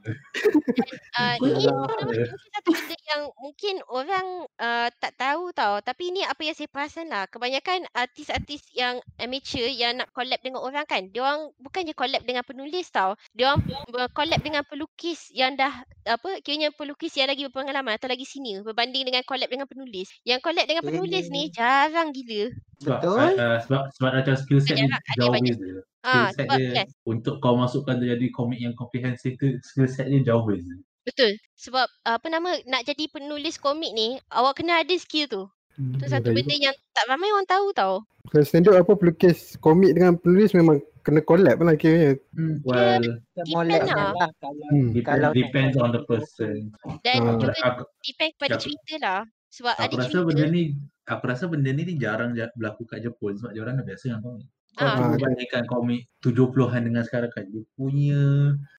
Uh, 1.14 1.38
Betul 1.38 1.62
ni 1.62 1.70
apa 1.70 1.86
nama, 1.86 2.02
mungkin 2.02 2.26
satu 2.34 2.70
benda 2.74 2.95
yang 3.06 3.30
mungkin 3.38 3.76
orang 3.88 4.28
uh, 4.58 4.90
tak 4.98 5.14
tahu 5.16 5.54
tau. 5.54 5.80
Tapi 5.80 6.10
ni 6.12 6.22
apa 6.26 6.42
yang 6.42 6.56
saya 6.58 6.70
perasan 6.70 7.08
lah. 7.10 7.30
Kebanyakan 7.30 7.86
artis-artis 7.94 8.66
yang 8.74 8.98
amateur 9.18 9.66
yang 9.70 10.02
nak 10.02 10.10
collab 10.12 10.42
dengan 10.42 10.62
orang 10.62 10.86
kan. 10.90 11.08
Diorang 11.14 11.54
bukannya 11.62 11.94
collab 11.94 12.26
dengan 12.26 12.42
penulis 12.42 12.90
tau. 12.90 13.14
Diorang 13.38 13.62
ber- 13.90 14.12
collab 14.12 14.42
dengan 14.42 14.66
pelukis 14.66 15.30
yang 15.32 15.54
dah 15.54 15.86
apa 16.06 16.42
kiranya 16.46 16.70
pelukis 16.74 17.14
yang 17.18 17.30
lagi 17.30 17.46
berpengalaman 17.50 17.98
atau 17.98 18.10
lagi 18.10 18.26
senior 18.26 18.62
berbanding 18.66 19.06
dengan 19.06 19.22
collab 19.26 19.50
dengan 19.50 19.70
penulis. 19.70 20.10
Yang 20.26 20.40
collab 20.46 20.66
dengan 20.66 20.84
penulis 20.84 21.30
ni 21.30 21.50
jarang 21.50 22.10
gila. 22.12 22.50
Sebab, 22.84 23.00
Betul. 23.02 23.30
uh, 23.40 23.58
sebab 23.64 23.82
sebab 23.96 24.10
macam 24.14 24.36
skill 24.36 24.60
set 24.62 24.76
dia 24.76 24.90
ada 24.92 25.00
jauh 25.16 25.32
banyak. 25.32 25.56
beza. 25.56 25.80
Skill 26.04 26.04
Ah, 26.06 26.30
set 26.30 26.46
sebab 26.46 26.58
dia 26.60 26.70
yes, 26.86 26.90
untuk 27.08 27.42
kau 27.42 27.56
masukkan 27.58 27.98
dia 27.98 28.14
jadi 28.14 28.28
komik 28.30 28.60
yang 28.62 28.76
comprehensive 28.78 29.34
tu 29.40 29.58
skill 29.64 29.90
set 29.90 30.06
dia 30.12 30.22
jauh 30.22 30.46
beza. 30.46 30.76
Betul. 31.06 31.32
Sebab 31.56 31.86
apa 32.04 32.26
nama 32.28 32.50
nak 32.64 32.84
jadi 32.84 33.06
penulis 33.08 33.56
komik 33.56 33.92
ni 33.92 34.18
awak 34.30 34.58
kena 34.58 34.82
ada 34.82 34.96
skill 34.96 35.26
tu. 35.26 35.44
Hmm, 35.74 35.96
Tu 35.96 36.06
satu 36.06 36.32
benda 36.32 36.56
yang 36.56 36.74
tak 36.90 37.06
ramai 37.06 37.30
orang 37.30 37.46
tahu 37.46 37.70
tau. 37.72 37.96
Kalau 38.26 38.44
standard 38.44 38.78
apa 38.78 38.92
pelukis 38.92 39.54
komik 39.58 39.92
dengan 39.92 40.16
penulis 40.16 40.52
memang 40.52 40.78
kena 41.02 41.22
collab 41.22 41.60
lah 41.60 41.76
kiranya. 41.76 42.16
Hmm, 42.32 42.64
well, 42.64 43.04
Molek 43.46 43.84
lah. 43.86 44.10
lah 44.12 44.30
kalau 44.36 44.66
Hmm. 44.68 44.90
depends, 44.90 45.06
Kalau 45.06 45.30
depends 45.32 45.76
on 45.76 45.90
the 45.92 46.02
person. 46.02 46.56
Dan 47.02 47.18
Ah. 47.22 47.36
juga 47.36 47.52
Aku, 47.62 47.84
depend 48.02 48.32
kepada 48.34 48.54
Aku- 48.54 48.64
cerita 48.64 48.94
lah. 48.98 49.22
Sebab 49.48 49.74
aku 49.74 49.84
ada 49.86 49.96
rasa 49.98 50.10
cerita. 50.10 50.26
benda 50.26 50.46
ni 50.50 50.64
aku 51.06 51.24
rasa 51.24 51.44
benda 51.46 51.70
ni 51.70 51.82
ni 51.84 51.94
jarang 51.96 52.34
ja- 52.34 52.52
berlaku 52.52 52.84
kat 52.84 53.00
Jepun 53.02 53.36
sebab 53.36 53.52
dia 53.52 53.62
orang 53.62 53.76
dah 53.76 53.86
biasa 53.86 54.04
dengan 54.10 54.22
komik. 54.22 54.48
Kau 54.76 54.84
Ah. 54.84 55.16
Ah, 55.16 55.16
bandingkan 55.16 55.64
komik 55.66 56.12
70-an 56.20 56.82
dengan 56.84 57.04
sekarang 57.08 57.32
kan. 57.32 57.48
Dia 57.48 57.64
punya 57.76 58.22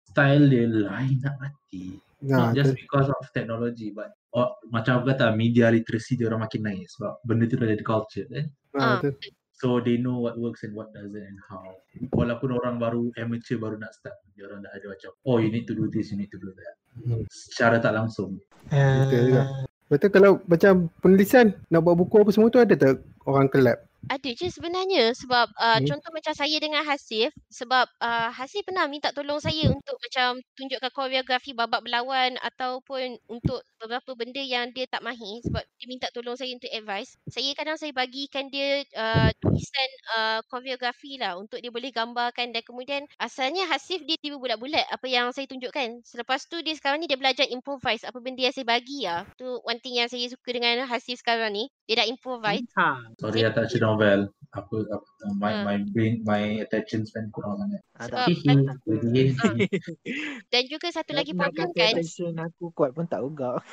style 0.05 0.45
dia 0.47 0.65
lain 0.69 1.17
nak 1.25 1.37
mati. 1.41 1.97
Nah, 2.25 2.49
Not 2.49 2.57
just 2.57 2.73
because 2.77 3.09
of 3.09 3.21
technology 3.33 3.93
but 3.93 4.09
oh, 4.33 4.49
macam 4.73 5.01
aku 5.01 5.13
kata 5.13 5.37
media 5.37 5.69
literacy 5.69 6.17
dia 6.17 6.29
orang 6.29 6.49
makin 6.49 6.65
naik 6.65 6.89
sebab 6.89 7.21
benda 7.25 7.45
tu 7.45 7.61
dah 7.61 7.69
jadi 7.69 7.85
culture 7.85 8.27
kan. 8.29 8.47
ah, 8.77 8.81
Ah. 8.81 8.99
tu. 9.01 9.13
So 9.57 9.81
they 9.81 9.97
know 9.97 10.21
what 10.21 10.37
works 10.37 10.69
and 10.69 10.77
what 10.77 10.93
doesn't 10.93 11.17
and 11.17 11.41
how. 11.49 11.65
Walaupun 12.13 12.53
orang 12.53 12.77
baru 12.77 13.09
amateur 13.17 13.57
baru 13.57 13.81
nak 13.81 13.97
start, 13.97 14.13
dia 14.37 14.45
orang 14.45 14.61
dah 14.61 14.69
ada 14.69 14.85
macam, 14.93 15.17
oh 15.25 15.41
you 15.41 15.49
need 15.49 15.65
to 15.65 15.73
do 15.73 15.89
this, 15.89 16.13
you 16.13 16.21
need 16.21 16.29
to 16.29 16.37
do 16.37 16.53
that. 16.53 16.75
Hmm. 17.01 17.25
Secara 17.33 17.81
tak 17.81 17.97
langsung. 17.97 18.37
Betul 18.69 19.33
juga. 19.33 19.43
Betul 19.89 20.11
kalau 20.13 20.33
macam 20.45 20.93
penulisan 21.01 21.57
nak 21.73 21.89
buat 21.89 21.97
buku 21.97 22.21
apa 22.21 22.31
semua 22.37 22.53
tu 22.53 22.61
ada 22.61 22.75
tak 22.77 23.01
orang 23.25 23.49
collab? 23.49 23.81
Ada 24.07 24.31
je 24.39 24.49
sebenarnya 24.55 25.13
sebab 25.19 25.51
uh, 25.59 25.79
Hmm. 25.83 25.87
contoh 25.87 26.11
macam 26.15 26.33
saya 26.33 26.57
dengan 26.63 26.87
Hasif 26.87 27.35
sebab 27.51 27.91
uh, 28.01 28.31
Hasif 28.31 28.63
pernah 28.63 28.87
minta 28.87 29.11
tolong 29.11 29.43
saya 29.43 29.67
untuk 29.69 29.99
macam 29.99 30.39
tunjukkan 30.55 30.91
koreografi 30.95 31.53
babak 31.53 31.83
berlawan 31.83 32.39
ataupun 32.41 33.19
untuk 33.27 33.61
beberapa 33.83 34.15
benda 34.15 34.41
yang 34.41 34.71
dia 34.73 34.87
tak 34.87 35.03
mahir 35.03 35.43
sebab 35.45 35.61
dia 35.61 35.87
minta 35.91 36.07
tolong 36.15 36.39
saya 36.39 36.55
untuk 36.55 36.71
advice. 36.71 37.19
Saya 37.29 37.51
kadang 37.59 37.77
saya 37.77 37.91
bagikan 37.91 38.47
dia 38.49 38.87
uh, 38.95 39.31
tulisan 39.43 39.91
uh, 40.17 40.41
koreografi 40.49 41.19
lah 41.19 41.35
untuk 41.37 41.59
dia 41.59 41.75
boleh 41.75 41.91
gambarkan 41.91 42.55
dan 42.55 42.63
kemudian 42.63 43.03
asalnya 43.19 43.67
Hasif 43.69 44.07
dia 44.07 44.17
tiba 44.23 44.39
bulat-bulat 44.39 44.87
apa 44.87 45.07
yang 45.11 45.35
saya 45.35 45.51
tunjukkan. 45.51 46.07
Selepas 46.07 46.47
tu 46.47 46.63
dia 46.63 46.79
sekarang 46.79 47.03
ni 47.03 47.11
dia 47.11 47.19
belajar 47.19 47.45
improvise 47.51 48.07
apa 48.07 48.19
benda 48.23 48.47
yang 48.47 48.55
saya 48.55 48.67
bagi 48.67 49.03
lah. 49.05 49.27
Tu 49.35 49.47
one 49.67 49.83
thing 49.83 49.99
yang 49.99 50.07
saya 50.07 50.31
suka 50.31 50.55
dengan 50.55 50.87
Hasif 50.87 51.21
sekarang 51.21 51.53
ni. 51.53 51.67
Dia 51.91 52.03
dah 52.03 52.09
improvise. 52.09 52.65
Ha. 52.79 52.87
Sorry 53.19 53.43
I 53.47 53.51
tak 53.51 53.67
novel. 53.97 54.21
Aku, 54.53 54.77
aku 54.83 55.07
my, 55.35 55.53
Ah. 55.53 55.63
my 55.65 55.77
brain, 55.87 56.21
my 56.23 56.61
attention 56.61 57.05
span 57.05 57.29
kurang 57.29 57.57
sangat. 57.59 57.83
Ada. 57.99 58.25
Sebab. 58.25 58.77
Jadi, 58.87 59.23
Dan 60.53 60.63
juga 60.67 60.89
satu 60.89 61.13
lagi 61.13 61.33
problem 61.33 61.73
kan. 61.73 61.93
attention 61.93 62.33
aku 62.37 62.73
kuat 62.73 62.93
pun 62.93 63.05
tak 63.05 63.21
juga. 63.21 63.61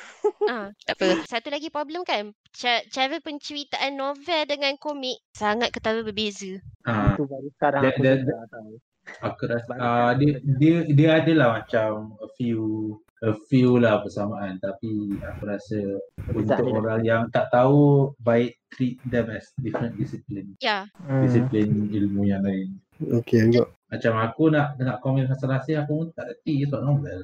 Ah, 0.44 0.68
tak 0.84 1.00
apa. 1.00 1.24
Satu 1.24 1.48
lagi 1.48 1.68
problem 1.68 2.04
kan. 2.04 2.36
Ca- 2.52 2.84
cara 2.86 3.16
penceritaan 3.16 3.92
novel 3.92 4.44
dengan 4.44 4.76
komik 4.76 5.16
sangat 5.32 5.72
ketara 5.72 6.00
berbeza. 6.00 6.60
ah, 6.82 7.12
Itu 7.12 7.24
baru 7.24 7.48
sekarang 7.50 7.80
That- 7.82 7.96
aku 7.96 8.04
tahu. 8.50 8.72
aku 9.20 9.42
rasa 9.46 9.72
ah, 9.74 10.12
dia, 10.12 10.36
dia 10.42 10.76
dia 10.84 11.10
adalah 11.16 11.60
macam 11.60 12.16
a 12.18 12.28
few 12.34 12.92
a 13.20 13.32
few 13.46 13.76
lah 13.76 14.00
persamaan 14.00 14.58
tapi 14.58 14.90
aku 15.16 15.42
rasa 15.44 15.78
untuk 16.28 16.58
dia. 16.60 16.74
orang 16.74 17.00
yang 17.02 17.22
tak 17.28 17.46
tahu 17.48 18.10
baik 18.18 18.58
treat 18.68 18.98
them 19.04 19.30
as 19.30 19.46
different 19.56 19.94
discipline 19.94 20.56
Ya, 20.58 20.90
Hmm. 20.98 21.22
disiplin 21.22 21.68
ilmu 21.88 22.24
yang 22.24 22.42
lain 22.42 22.80
Okey 23.12 23.48
juga. 23.48 23.70
macam 23.86 24.12
aku 24.18 24.42
nak 24.48 24.74
nak 24.76 24.98
komen 24.98 25.24
pasal 25.24 25.48
rahsia 25.48 25.82
aku 25.82 25.92
pun 25.96 26.08
tak 26.12 26.26
reti 26.28 26.62
sebab 26.62 26.80
novel 26.80 27.22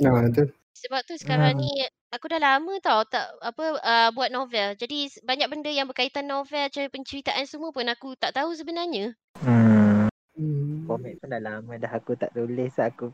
Nah, 0.00 0.30
tu. 0.30 0.44
sebab 0.76 1.00
tu 1.02 1.14
sekarang 1.16 1.54
Hmm. 1.54 1.60
ni 1.60 1.70
aku 2.08 2.26
dah 2.26 2.38
lama 2.38 2.74
tau 2.78 3.02
tak 3.04 3.26
apa 3.38 3.64
uh, 3.76 4.08
buat 4.10 4.30
novel. 4.30 4.74
Jadi 4.76 4.98
banyak 5.20 5.48
benda 5.48 5.66
yang 5.68 5.86
berkaitan 5.86 6.24
novel, 6.24 6.66
cara 6.68 6.86
penceritaan 6.86 7.42
semua 7.44 7.70
pun 7.70 7.82
aku 7.84 8.14
tak 8.14 8.30
tahu 8.32 8.50
sebenarnya. 8.52 9.18
Hmm. 9.36 10.06
Hmm. 10.32 10.73
Komik 10.84 11.18
pun 11.18 11.28
dah 11.28 11.40
lama 11.40 11.72
dah 11.74 11.90
aku 11.90 12.12
tak 12.14 12.30
tulis 12.30 12.74
aku. 12.76 13.08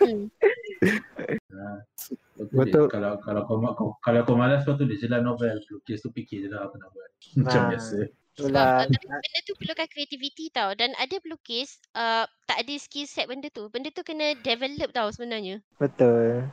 Hmm. 0.00 0.30
Betul. 2.40 2.56
Betul. 2.56 2.84
Dia. 2.86 2.90
Kalau 2.90 3.12
kalau 3.20 3.40
kau, 3.44 3.56
kau 3.70 3.88
kalau 4.00 4.20
kau 4.24 4.32
malas 4.34 4.64
kau 4.64 4.72
tulis 4.72 4.96
je 4.96 5.06
lah 5.06 5.20
novel 5.20 5.60
lukis 5.68 6.00
tu 6.00 6.08
fikir 6.08 6.40
je 6.40 6.48
lah 6.48 6.64
apa 6.64 6.74
nak 6.74 6.88
buat 6.90 7.08
macam 7.36 7.60
Ah. 7.60 7.68
biasa 7.68 7.98
Sebab 8.30 8.48
Itulah. 8.48 8.72
uh, 8.72 8.88
tapi 8.88 9.04
benda 9.04 9.40
tu 9.44 9.52
perlukan 9.54 9.88
kreativiti 9.90 10.44
tau 10.48 10.70
dan 10.72 10.96
ada 10.96 11.16
pelukis 11.20 11.76
uh, 11.92 12.24
tak 12.46 12.58
ada 12.58 12.74
skill 12.74 13.04
set 13.04 13.28
benda 13.28 13.52
tu. 13.52 13.68
Benda 13.68 13.92
tu 13.92 14.00
kena 14.00 14.32
develop 14.40 14.88
tau 14.90 15.12
sebenarnya. 15.12 15.60
Betul. 15.76 16.48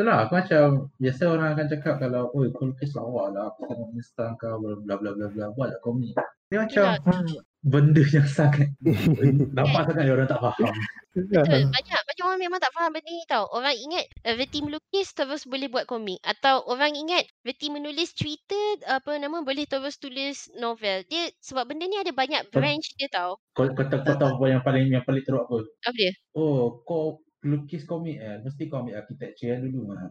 Itulah 0.00 0.16
lah, 0.16 0.24
aku 0.24 0.32
macam 0.40 0.64
biasa 0.96 1.22
orang 1.28 1.48
akan 1.52 1.66
cakap 1.76 1.94
kalau 2.00 2.32
oi 2.32 2.48
kau 2.56 2.72
lukis 2.72 2.96
lawa 2.96 3.28
lah 3.36 3.52
aku 3.52 3.68
tengok 3.68 3.92
Insta 4.00 4.32
kau 4.40 4.56
bla 4.56 4.96
bla 4.96 5.12
bla 5.12 5.28
bla 5.28 5.46
buat 5.52 5.76
lah 5.76 5.80
komik. 5.84 6.16
Dia 6.48 6.64
macam 6.64 6.96
Hmm. 7.04 7.36
benda 7.60 8.00
yang 8.08 8.24
sangat 8.24 8.72
nampak 9.60 9.92
sangat 9.92 10.08
yang 10.08 10.16
orang 10.16 10.32
tak 10.32 10.40
faham. 10.40 10.72
betul. 11.12 11.60
Banyak 11.68 12.00
banyak 12.08 12.24
orang 12.24 12.40
memang 12.40 12.60
tak 12.64 12.72
faham 12.72 12.96
benda 12.96 13.12
ni 13.12 13.28
tau. 13.28 13.44
Orang 13.52 13.76
ingat 13.76 14.08
uh, 14.24 14.34
Verti 14.40 14.64
melukis 14.64 15.12
terus 15.12 15.44
boleh 15.44 15.68
buat 15.68 15.84
komik. 15.84 16.16
Atau 16.24 16.64
orang 16.64 16.96
ingat 16.96 17.28
Verti 17.44 17.68
menulis 17.68 18.16
cerita 18.16 18.56
apa 18.88 19.20
nama 19.20 19.44
boleh 19.44 19.68
terus 19.68 20.00
tulis 20.00 20.48
novel. 20.56 21.04
Dia 21.12 21.28
sebab 21.44 21.68
benda 21.68 21.84
ni 21.84 22.00
ada 22.00 22.16
banyak 22.16 22.48
branch 22.48 22.96
dia 22.96 23.12
tau. 23.12 23.36
Kau, 23.52 23.68
kau, 23.76 23.84
tahu, 23.84 24.00
kau 24.00 24.16
tahu 24.16 24.32
apa 24.40 24.44
yang 24.48 24.62
paling 24.64 24.88
yang 24.96 25.04
paling 25.04 25.20
teruk 25.28 25.44
apa? 25.44 25.60
Apa 25.84 25.92
dia? 25.92 26.16
Oh, 26.32 26.80
kau 26.88 27.20
lukis 27.40 27.88
komik 27.88 28.20
eh. 28.20 28.36
Mesti 28.44 28.68
kau 28.68 28.84
ambil 28.84 29.00
architecture 29.00 29.56
dulu. 29.60 29.92
Ha. 29.92 29.96
Ah, 29.96 30.10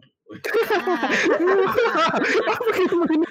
Apa 2.54 2.66
kaitan 2.74 3.22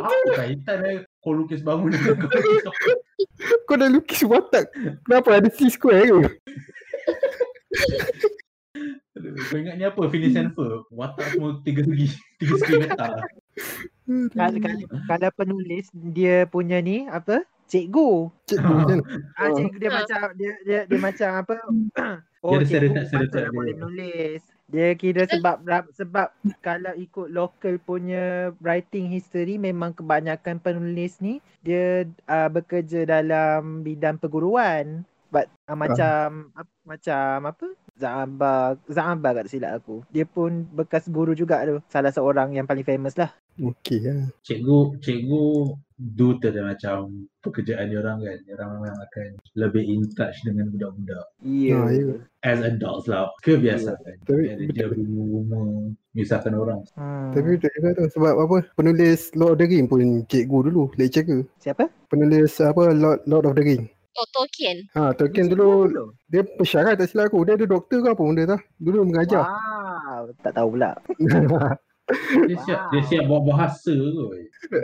apa 0.00 0.30
kaitan 0.36 0.78
eh? 0.84 0.96
Kau 1.20 1.32
lukis 1.32 1.60
bangun 1.64 1.92
dengan 1.92 2.16
kau 2.20 2.28
lukis 2.28 2.62
komik. 2.68 2.98
Kau 3.64 3.76
dah 3.80 3.88
lukis 3.88 4.20
watak. 4.24 4.68
Kenapa 5.04 5.40
ada 5.40 5.48
C-square 5.48 6.04
ke? 6.08 6.30
Aduh, 9.14 9.30
Kau 9.48 9.56
ingat 9.56 9.74
ni 9.78 9.84
apa? 9.86 10.00
Phineas 10.10 10.36
and 10.36 10.52
Ferb. 10.52 10.84
Watak 10.90 11.26
semua 11.32 11.60
tiga 11.62 11.86
segi. 11.86 12.08
Tiga 12.42 12.54
segi 12.60 12.74
metal. 12.82 13.12
Kalau, 14.36 14.58
kalau, 14.60 14.78
kalau 15.08 15.28
penulis 15.32 15.86
dia 16.12 16.44
punya 16.50 16.82
ni 16.82 17.08
apa? 17.08 17.40
Cikgu. 17.64 18.30
Cikgu 18.44 18.74
kan? 18.86 18.98
Ah, 19.34 19.48
Oh. 19.48 19.56
cikgu 19.56 19.76
dia 19.78 19.90
Ah. 19.90 19.94
macam 19.98 20.18
dia 20.36 20.52
dia, 20.62 20.80
dia 20.84 20.98
macam 21.00 21.28
apa? 21.32 21.54
Dia 21.56 22.44
oh, 22.44 22.60
ada 22.60 22.64
cikgu 22.64 22.92
patutlah 22.92 23.48
dia. 23.48 23.50
boleh 23.50 23.74
menulis. 23.74 24.42
Dia 24.64 24.96
kira 24.96 25.28
sebab 25.28 25.60
sebab 25.92 26.28
kalau 26.60 26.92
ikut 26.96 27.28
local 27.28 27.76
punya 27.80 28.48
writing 28.60 29.08
history 29.08 29.56
memang 29.56 29.92
kebanyakan 29.92 30.56
penulis 30.56 31.20
ni 31.20 31.40
dia 31.60 32.08
uh, 32.26 32.48
bekerja 32.48 33.04
dalam 33.04 33.80
bidang 33.80 34.16
perguruan. 34.16 35.04
But 35.28 35.50
uh, 35.66 35.74
macam 35.74 36.52
ap, 36.54 36.68
macam 36.84 37.48
apa? 37.48 37.66
Zamba 37.94 38.74
Zamba 38.90 39.28
tak 39.34 39.46
silap 39.46 39.78
aku. 39.78 40.02
Dia 40.10 40.26
pun 40.26 40.66
bekas 40.70 41.06
guru 41.06 41.34
juga 41.34 41.62
tu. 41.62 41.78
Salah 41.86 42.10
seorang 42.10 42.52
yang 42.52 42.66
paling 42.66 42.84
famous 42.84 43.14
lah. 43.14 43.30
Okey 43.54 44.02
lah. 44.02 44.30
Cikgu, 44.42 44.98
cikgu 44.98 45.44
do 45.94 46.34
dia 46.42 46.58
macam 46.58 47.06
pekerjaan 47.38 47.86
dia 47.86 48.02
orang 48.02 48.18
kan. 48.18 48.38
Dia 48.42 48.54
orang 48.58 48.70
memang 48.82 48.96
akan 48.98 49.28
lebih 49.54 49.84
in 49.86 50.02
touch 50.14 50.34
dengan 50.42 50.66
budak-budak. 50.74 51.24
Ya. 51.40 51.78
Ah, 51.78 51.88
ya. 51.90 52.06
As 52.42 52.58
adults 52.60 53.06
lah. 53.06 53.30
Kebiasaan. 53.40 53.96
Tapi- 54.26 54.48
Dia, 54.74 54.74
dia 54.74 54.86
rumah 54.90 55.94
misahkan 56.12 56.54
orang. 56.54 56.80
Hmm. 56.98 57.30
Tapi 57.30 57.56
betul 57.56 57.70
juga 57.78 57.88
tu. 57.94 58.04
Sebab 58.18 58.34
apa? 58.36 58.56
Penulis 58.74 59.30
Lord 59.34 59.54
of 59.54 59.58
the 59.62 59.66
Ring 59.70 59.86
pun 59.86 60.02
cikgu 60.26 60.58
dulu. 60.70 60.90
Lecturer. 60.98 61.46
siapa? 61.62 61.86
Penulis 62.10 62.58
apa? 62.58 62.90
Lord, 62.90 63.22
Lord 63.30 63.46
of 63.46 63.54
the 63.54 63.62
Ring. 63.62 63.86
Oh, 64.14 64.26
Tolkien. 64.30 64.78
Ha, 64.94 65.10
Tolkien 65.10 65.50
dulu 65.50 65.90
dia 66.30 66.46
pesyarat 66.46 66.94
tak 66.98 67.10
silap 67.10 67.34
aku. 67.34 67.42
Dia 67.42 67.58
ada 67.58 67.66
doktor 67.66 67.98
ke 67.98 68.08
apa 68.14 68.22
benda 68.22 68.42
tu. 68.46 68.58
Dulu 68.78 69.10
mengajar. 69.10 69.42
Wow, 69.42 70.30
tak 70.38 70.54
tahu 70.54 70.78
pula. 70.78 70.94
Dia 72.44 72.56
siap, 72.60 72.80
dia 72.92 73.02
siap 73.08 73.24
buat 73.24 73.42
bahasa 73.42 73.94
kot. 73.96 74.36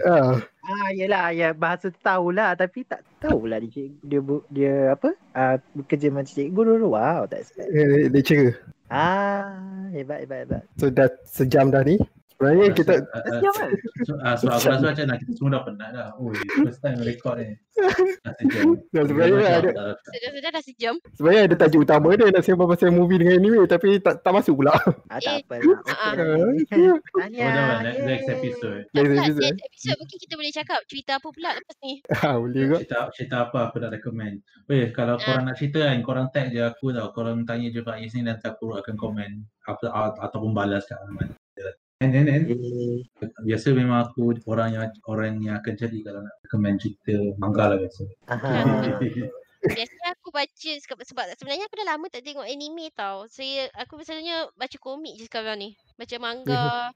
ha, 0.08 0.40
Ah, 0.60 0.88
yelah, 0.94 1.34
ya 1.34 1.50
bahasa 1.50 1.90
tu 1.90 1.98
tahulah 1.98 2.54
tapi 2.54 2.86
tak 2.86 3.02
tahu 3.18 3.44
lah 3.44 3.58
dia 3.58 3.68
cikgu, 3.68 3.96
dia 4.00 4.20
bu, 4.22 4.36
dia 4.48 4.74
apa? 4.94 5.12
Ah, 5.32 5.58
bekerja 5.74 6.08
macam 6.08 6.30
cikgu 6.30 6.60
dulu. 6.64 6.94
Wow, 6.94 7.26
tak 7.26 7.44
expect. 7.44 7.68
eh, 7.68 8.08
lecturer. 8.08 8.54
Ah, 8.88 9.50
hebat 9.90 10.24
hebat 10.24 10.38
hebat. 10.46 10.62
So 10.76 10.88
dah 10.88 11.10
sejam 11.24 11.68
dah 11.68 11.82
ni. 11.82 12.00
Sebenarnya 12.30 12.72
kita 12.72 12.92
Ah, 13.04 13.20
Dah 13.20 13.20
ah, 13.20 13.32
sejam 13.36 13.52
kan? 13.52 13.70
So, 14.00 14.12
ah, 14.16 14.34
so 14.34 14.44
aku 14.48 14.66
rasa 14.66 14.84
macam 14.88 15.04
nak 15.06 15.18
kita 15.20 15.32
semua 15.36 15.50
dah 15.52 15.62
penat 15.68 15.88
dah. 15.92 16.08
Oh, 16.16 16.32
first 16.64 16.80
time 16.80 16.98
record 17.04 17.36
ni. 17.36 17.48
Dah 17.80 18.34
sejam. 18.36 18.68
dah 18.90 19.02
sebenarnya 19.04 19.48
ada 19.50 19.70
Ah, 19.72 19.94
Sudah-sudah 19.96 20.50
dah 20.50 20.62
sejam. 20.62 20.94
sebenarnya 21.14 21.42
ada 21.46 21.56
tajuk 21.56 21.80
utama 21.82 22.12
dia 22.12 22.28
nak 22.28 22.42
sembang 22.42 22.68
pasal 22.68 22.90
movie 22.90 23.18
dengan 23.18 23.34
anime 23.36 23.64
tapi 23.64 23.96
tak 23.98 24.20
tak 24.20 24.32
masuk 24.32 24.54
pula. 24.56 24.74
Ah, 25.08 25.18
tak. 25.18 25.40
Tanya. 26.70 27.46
Lah, 27.46 27.80
next, 27.82 28.28
episode. 28.28 28.84
Next 28.90 29.12
episode. 29.12 29.54
next 29.54 29.66
episode 29.66 29.96
mungkin 29.98 30.18
kita 30.18 30.34
boleh 30.34 30.52
cakap 30.52 30.80
cerita 30.86 31.12
apa 31.16 31.28
pula 31.30 31.50
lepas 31.52 31.76
ni. 31.80 31.92
Ha, 32.10 32.28
boleh 32.40 32.58
juga. 32.58 32.76
Cerita, 32.80 32.98
cerita 33.12 33.36
apa 33.44 33.58
aku 33.68 33.76
nak 33.78 33.90
recommend. 33.92 34.34
Weh, 34.66 34.90
kalau 34.90 35.16
Ah. 35.16 35.20
korang 35.20 35.44
nak 35.44 35.56
cerita 35.56 35.80
kan, 35.82 35.98
korang 36.00 36.28
tag 36.30 36.50
je 36.50 36.60
aku 36.60 36.90
tau. 36.90 37.10
Korang 37.10 37.42
tanya 37.42 37.68
je 37.68 37.80
Faiz 37.80 38.12
ni 38.12 38.22
nanti 38.22 38.44
aku 38.44 38.72
akan 38.72 38.94
komen. 38.94 39.30
Apa, 39.62 39.86
ataupun 40.20 40.50
balas 40.50 40.82
kat 40.84 40.98
Ahmad. 40.98 41.30
And 42.00 42.16
then, 42.16 42.32
and, 42.32 42.48
Eh, 42.48 43.04
biasa 43.44 43.76
memang 43.76 44.08
aku 44.08 44.32
orang 44.48 44.72
yang 44.72 44.88
orang 45.04 45.36
yang 45.44 45.60
akan 45.60 45.76
jadi 45.76 46.00
kalau 46.00 46.24
nak 46.24 46.32
recommend 46.40 46.80
cerita 46.80 47.12
manga 47.36 47.64
lah 47.68 47.78
biasa. 47.78 48.02
aha. 48.24 48.50
Biasanya 49.60 50.16
aku 50.16 50.32
baca 50.32 50.72
sebab, 50.80 51.04
sebab 51.04 51.24
sebenarnya 51.36 51.68
aku 51.68 51.76
dah 51.76 51.88
lama 51.92 52.08
tak 52.08 52.24
tengok 52.24 52.48
anime 52.48 52.88
tau. 52.96 53.28
Saya 53.28 53.68
aku 53.76 54.00
biasanya 54.00 54.48
baca 54.56 54.76
komik 54.80 55.20
je 55.20 55.28
sekarang 55.28 55.60
ni. 55.60 55.76
Baca 56.00 56.16
manga. 56.16 56.88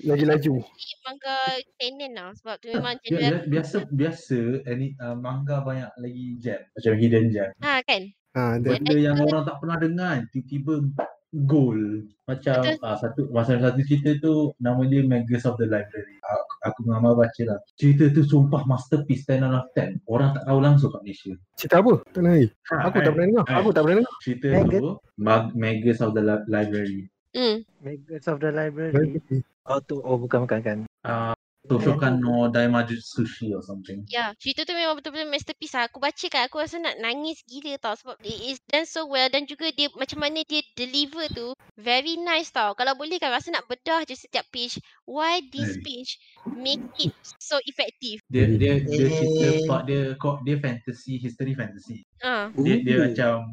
Lagi 0.00 0.24
laju. 0.32 0.64
manga 1.04 1.36
seinen 1.76 2.16
lah 2.16 2.32
sebab 2.32 2.56
tu 2.56 2.72
memang 2.72 2.96
bi- 3.04 3.52
biasa 3.52 3.84
biasa 3.92 4.64
any, 4.64 4.96
uh, 4.96 5.12
manga 5.12 5.60
banyak 5.60 5.92
lagi 6.00 6.40
gem 6.40 6.56
macam 6.72 6.92
hidden 6.96 7.24
gem. 7.28 7.52
ha 7.60 7.84
kan. 7.84 8.02
Ha, 8.32 8.56
Benda 8.56 8.96
yang 8.96 9.20
orang 9.20 9.44
tak 9.44 9.60
pernah 9.60 9.76
dengar 9.76 10.24
tiba-tiba 10.32 10.88
goal 11.30 11.76
macam 12.24 12.60
Betul. 12.62 12.80
uh, 12.80 12.96
satu 12.96 13.20
masa 13.28 13.56
satu 13.56 13.80
cerita 13.82 14.16
tu 14.18 14.52
nama 14.56 14.80
dia 14.82 15.00
Magus 15.02 15.44
of 15.44 15.56
the 15.56 15.64
Library 15.64 16.16
aku, 16.18 16.52
aku 16.64 16.78
dengan 16.82 16.98
Amal 16.98 17.14
baca 17.14 17.42
lah 17.44 17.58
cerita 17.74 18.08
tu 18.08 18.22
sumpah 18.22 18.64
masterpiece 18.64 19.24
10 19.24 19.42
out 19.42 19.54
of 19.58 19.66
10 19.72 20.00
orang 20.04 20.32
tak 20.32 20.44
tahu 20.44 20.58
langsung 20.58 20.88
kat 20.88 21.02
Malaysia 21.02 21.32
cerita 21.54 21.76
apa? 21.78 21.92
Tak 22.08 22.20
nak 22.20 22.32
lagi. 22.32 22.48
Aku 22.70 22.98
tak 22.98 23.12
pernah 23.12 23.26
dengar. 23.26 23.44
eh. 23.44 23.56
Aku 23.56 23.68
tak 23.68 23.82
pernah 23.82 23.96
dengar. 23.98 24.14
cerita 24.18 24.46
Magus? 24.50 24.80
tu 24.80 24.90
Mag- 25.18 25.52
Magus 25.54 25.98
of 25.98 26.10
the 26.12 26.22
Li- 26.22 26.46
Library 26.46 27.00
Hmm. 27.28 27.56
Magus 27.78 28.24
of 28.24 28.40
the 28.40 28.48
Library. 28.48 29.20
Oh 29.64 29.78
tu, 29.78 30.00
oh 30.00 30.16
bukan 30.16 30.48
bukan 30.48 30.60
kan. 30.64 30.78
uh, 31.04 31.36
Toshokan 31.68 32.18
no 32.18 32.48
Daimajutsushi 32.48 33.52
or 33.52 33.60
something 33.60 34.02
Ya, 34.08 34.32
cerita 34.40 34.64
tu 34.64 34.72
memang 34.72 34.96
betul-betul 34.96 35.28
masterpiece 35.28 35.76
lah. 35.76 35.86
Aku 35.86 36.00
baca 36.00 36.26
kan, 36.26 36.48
aku 36.48 36.56
rasa 36.58 36.80
nak 36.80 36.96
nangis 36.98 37.44
gila 37.44 37.76
tau 37.76 37.92
sebab 37.92 38.16
it 38.24 38.56
is 38.56 38.58
done 38.66 38.88
so 38.88 39.04
well 39.04 39.28
dan 39.28 39.44
juga 39.44 39.68
dia 39.70 39.92
macam 39.92 40.24
mana 40.24 40.40
dia 40.42 40.64
deliver 40.74 41.28
tu 41.30 41.52
very 41.76 42.16
nice 42.16 42.48
tau. 42.48 42.72
Kalau 42.72 42.96
boleh 42.96 43.20
kan 43.20 43.28
rasa 43.28 43.52
nak 43.52 43.68
bedah 43.68 44.08
je 44.08 44.16
setiap 44.16 44.48
page. 44.48 44.80
Why 45.04 45.44
this 45.48 45.76
page 45.80 46.16
make 46.48 46.80
it 46.96 47.12
so 47.38 47.60
effective? 47.64 48.20
dia 48.28 48.48
dia 48.48 48.80
dia 48.80 49.06
cerita 49.08 49.46
Eh. 49.48 49.66
part 49.68 49.84
dia 49.84 50.12
kok 50.16 50.40
dia 50.42 50.56
fantasy 50.56 51.16
history 51.16 51.52
fantasy 51.52 52.04
Ah, 52.20 52.48
dia 52.56 52.80
dia 52.80 52.96
macam 53.08 53.44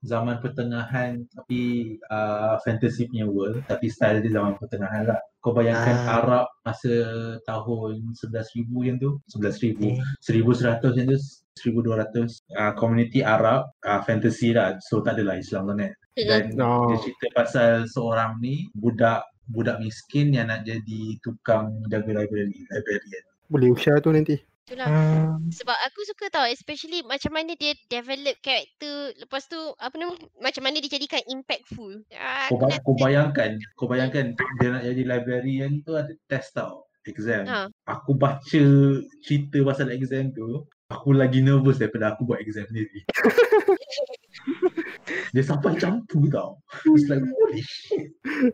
zaman 0.00 0.40
pertengahan 0.40 1.20
tapi 1.28 1.60
uh, 2.08 2.56
fantasy 2.64 3.04
punya 3.04 3.28
world 3.28 3.60
tapi 3.68 3.86
style 3.86 4.24
dia 4.24 4.32
zaman 4.32 4.56
pertengahan 4.56 5.04
lah 5.04 5.20
kau 5.40 5.52
bayangkan 5.52 5.96
Ah. 6.00 6.16
Arab 6.20 6.44
masa 6.64 6.92
tahun 7.44 8.12
11,000 8.16 8.64
yang 8.80 8.96
tu 8.96 9.20
11,000 9.28 9.76
Eh. 9.84 9.96
1100 10.24 10.96
yang 10.96 11.06
tu 11.08 11.18
1200 11.60 12.32
uh, 12.56 12.72
community 12.74 13.20
Arab 13.20 13.68
uh, 13.84 14.00
fantasy 14.00 14.56
lah 14.56 14.80
so 14.80 15.04
tak 15.04 15.20
adalah 15.20 15.36
Islam 15.36 15.68
sangat 15.68 15.92
dan 16.16 16.42
Oh. 16.56 16.88
dia 16.88 16.98
cerita 17.00 17.26
pasal 17.32 17.84
seorang 17.84 18.40
ni 18.40 18.68
budak 18.72 19.24
budak 19.46 19.80
miskin 19.80 20.32
yang 20.32 20.48
nak 20.48 20.64
jadi 20.64 21.18
tukang 21.20 21.84
jaga 21.88 22.24
library 22.24 22.64
librarian 22.68 23.24
Boleh 23.50 23.74
usaha 23.74 23.98
tu 23.98 24.14
nanti. 24.14 24.38
Itulah. 24.70 24.86
Hmm. 24.86 25.50
Sebab 25.50 25.74
aku 25.82 26.00
suka 26.06 26.30
tau 26.30 26.46
especially 26.46 27.02
macam 27.02 27.34
mana 27.34 27.58
dia 27.58 27.74
develop 27.90 28.38
character 28.38 29.10
lepas 29.18 29.42
tu 29.44 29.58
apa 29.76 29.98
nama 29.98 30.14
macam 30.38 30.62
mana 30.62 30.78
dia 30.78 30.94
jadikan 30.94 31.18
impactful. 31.26 32.06
Ah, 32.14 32.46
kau, 32.46 32.54
aku 32.54 32.70
ba- 32.70 32.80
kau 32.80 32.94
bayangkan 32.94 33.50
kau 33.74 33.90
bayangkan 33.90 34.30
dia 34.62 34.68
nak 34.70 34.86
jadi 34.86 35.02
librarian 35.02 35.82
tu 35.82 35.98
ada 35.98 36.14
test 36.24 36.54
tau 36.54 36.86
exam 37.02 37.42
Ha. 37.42 37.66
aku 37.88 38.12
baca 38.12 38.62
cerita 39.24 39.58
pasal 39.64 39.88
exam 39.90 40.30
tu 40.30 40.62
aku 40.86 41.10
lagi 41.10 41.40
nervous 41.40 41.80
daripada 41.80 42.12
aku 42.12 42.22
buat 42.22 42.38
exam 42.38 42.68
sendiri 42.68 43.02
dia 45.30 45.42
sampai 45.42 45.72
campur 45.74 46.24
tau 46.26 46.50
it's 46.88 47.06
like 47.06 47.22
holy 47.22 47.60
shit 47.60 48.10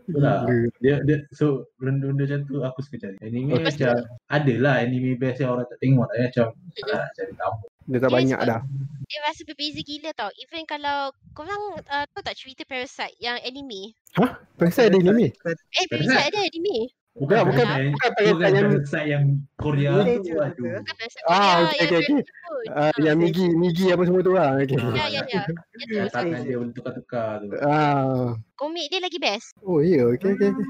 Itulah. 0.06 0.44
Gila. 0.44 0.68
dia 0.78 0.94
dia 1.02 1.16
so 1.30 1.64
benda-benda 1.76 2.24
macam 2.26 2.40
tu 2.44 2.56
aku 2.60 2.78
suka 2.80 2.96
cari 3.02 3.16
anime 3.20 3.52
tu- 3.52 3.62
macam 3.62 3.94
ada 4.26 4.54
lah 4.56 4.74
anime 4.80 5.14
best 5.14 5.38
yang 5.38 5.52
orang 5.52 5.66
tak 5.66 5.78
tengok 5.78 6.06
tapi 6.06 6.22
macam 6.24 6.46
ah, 6.90 7.06
cari 7.12 7.32
tahu 7.34 7.54
Dia 7.86 7.98
tak 7.98 8.10
Dia 8.10 8.16
banyak 8.18 8.40
sebab- 8.40 8.50
dah. 8.50 8.60
dia 9.06 9.18
rasa 9.22 9.40
berbeza 9.42 9.80
gila 9.80 10.10
tau. 10.12 10.30
Even 10.36 10.66
kalau 10.66 10.98
korang 11.30 11.62
uh, 11.78 12.02
tahu 12.10 12.18
tak 12.20 12.34
cerita 12.34 12.66
Parasite 12.66 13.14
yang 13.16 13.38
anime? 13.38 13.94
Pasal 14.58 14.90
ada 14.90 14.98
anime. 14.98 15.30
Eh, 15.30 15.34
Parasite? 15.38 15.86
Parasite 15.86 16.26
ada 16.26 16.40
anime. 16.42 16.90
Bukan 17.16 17.38
bukan- 17.48 17.66
bukan 17.66 17.80
bukan 17.92 18.10
bukan 18.28 18.50
yang- 18.52 18.70
Parasite 18.70 19.08
yang 19.08 19.24
Korea 19.56 19.90
tu 19.96 20.14
tu 20.22 20.34
aduh 20.36 20.72
Ah, 21.26 21.64
Korea 21.64 21.64
okey, 21.64 21.76
yang 21.80 21.88
okey, 21.88 21.88
okey. 21.88 21.96
Jepun. 21.96 22.22
Uh, 22.66 22.94
yang 22.98 23.16
Migi, 23.16 23.46
Migi 23.52 23.86
apa 23.88 24.02
semua 24.04 24.20
tu 24.20 24.32
lah. 24.32 24.50
Okay. 24.58 24.76
Ah. 24.76 24.92
Ya, 24.92 25.04
ya, 25.08 25.20
ya. 25.24 26.04
tangan 26.08 26.40
dia 26.42 26.56
boleh 26.56 26.72
tukar-tukar 26.72 27.40
tu 27.40 27.46
Ah. 27.62 28.36
Komik 28.56 28.88
dia 28.88 29.00
lagi 29.04 29.20
best. 29.20 29.52
Oh 29.62 29.78
ya, 29.84 30.00
yeah. 30.00 30.04
okey 30.16 30.32
okey. 30.34 30.50
okey. 30.50 30.64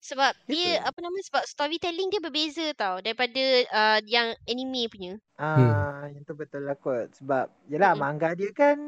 Sebab 0.00 0.32
dia 0.46 0.80
apa 0.80 0.98
nama 1.02 1.18
sebab 1.20 1.42
storytelling 1.44 2.08
dia 2.08 2.22
berbeza 2.22 2.66
tau 2.74 2.98
daripada 3.04 3.42
uh, 3.68 3.98
yang 4.08 4.32
anime 4.48 4.88
punya. 4.88 5.12
Ah, 5.36 6.08
yang 6.08 6.24
tu 6.24 6.32
betul 6.32 6.64
lah 6.64 6.78
kot. 6.78 7.12
Sebab 7.20 7.52
yelah 7.68 7.92
Mm-mm. 7.92 8.00
manga 8.00 8.32
dia 8.32 8.48
kan 8.56 8.78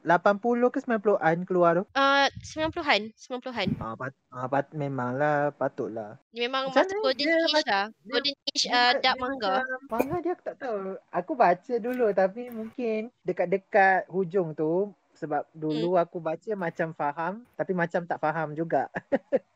80 0.00 0.72
ke 0.72 0.78
90-an 0.80 1.36
keluar 1.44 1.72
tu? 1.76 1.84
Uh, 1.92 2.24
90-an, 2.40 3.12
90-an. 3.12 3.68
Ah, 3.76 3.92
pat, 3.98 4.12
ah 4.32 4.48
pat, 4.48 4.72
memanglah 4.72 5.52
patutlah. 5.52 6.16
Dia 6.32 6.48
memang 6.48 6.72
masa 6.72 6.88
mana 6.88 7.04
golden 7.04 7.26
dia 7.28 7.36
age 7.36 7.52
lah. 7.52 7.84
dia- 7.92 7.92
Golden 8.08 8.34
age 8.48 8.64
uh, 8.64 8.92
dark 8.96 9.16
dia 9.16 9.20
manga. 9.20 9.54
Manga 9.92 10.16
dia 10.24 10.32
aku 10.32 10.44
tak 10.46 10.56
tahu. 10.56 10.78
Aku 11.12 11.32
baca 11.36 11.74
dulu 11.76 12.06
tapi 12.16 12.48
mungkin 12.48 13.12
dekat-dekat 13.26 14.08
hujung 14.08 14.56
tu 14.56 14.88
sebab 15.20 15.44
dulu 15.52 15.94
Hmm. 15.94 16.02
aku 16.02 16.16
baca 16.16 16.50
macam 16.56 16.96
faham 16.96 17.44
tapi 17.60 17.76
macam 17.76 18.00
tak 18.08 18.16
faham 18.16 18.56
juga. 18.56 18.88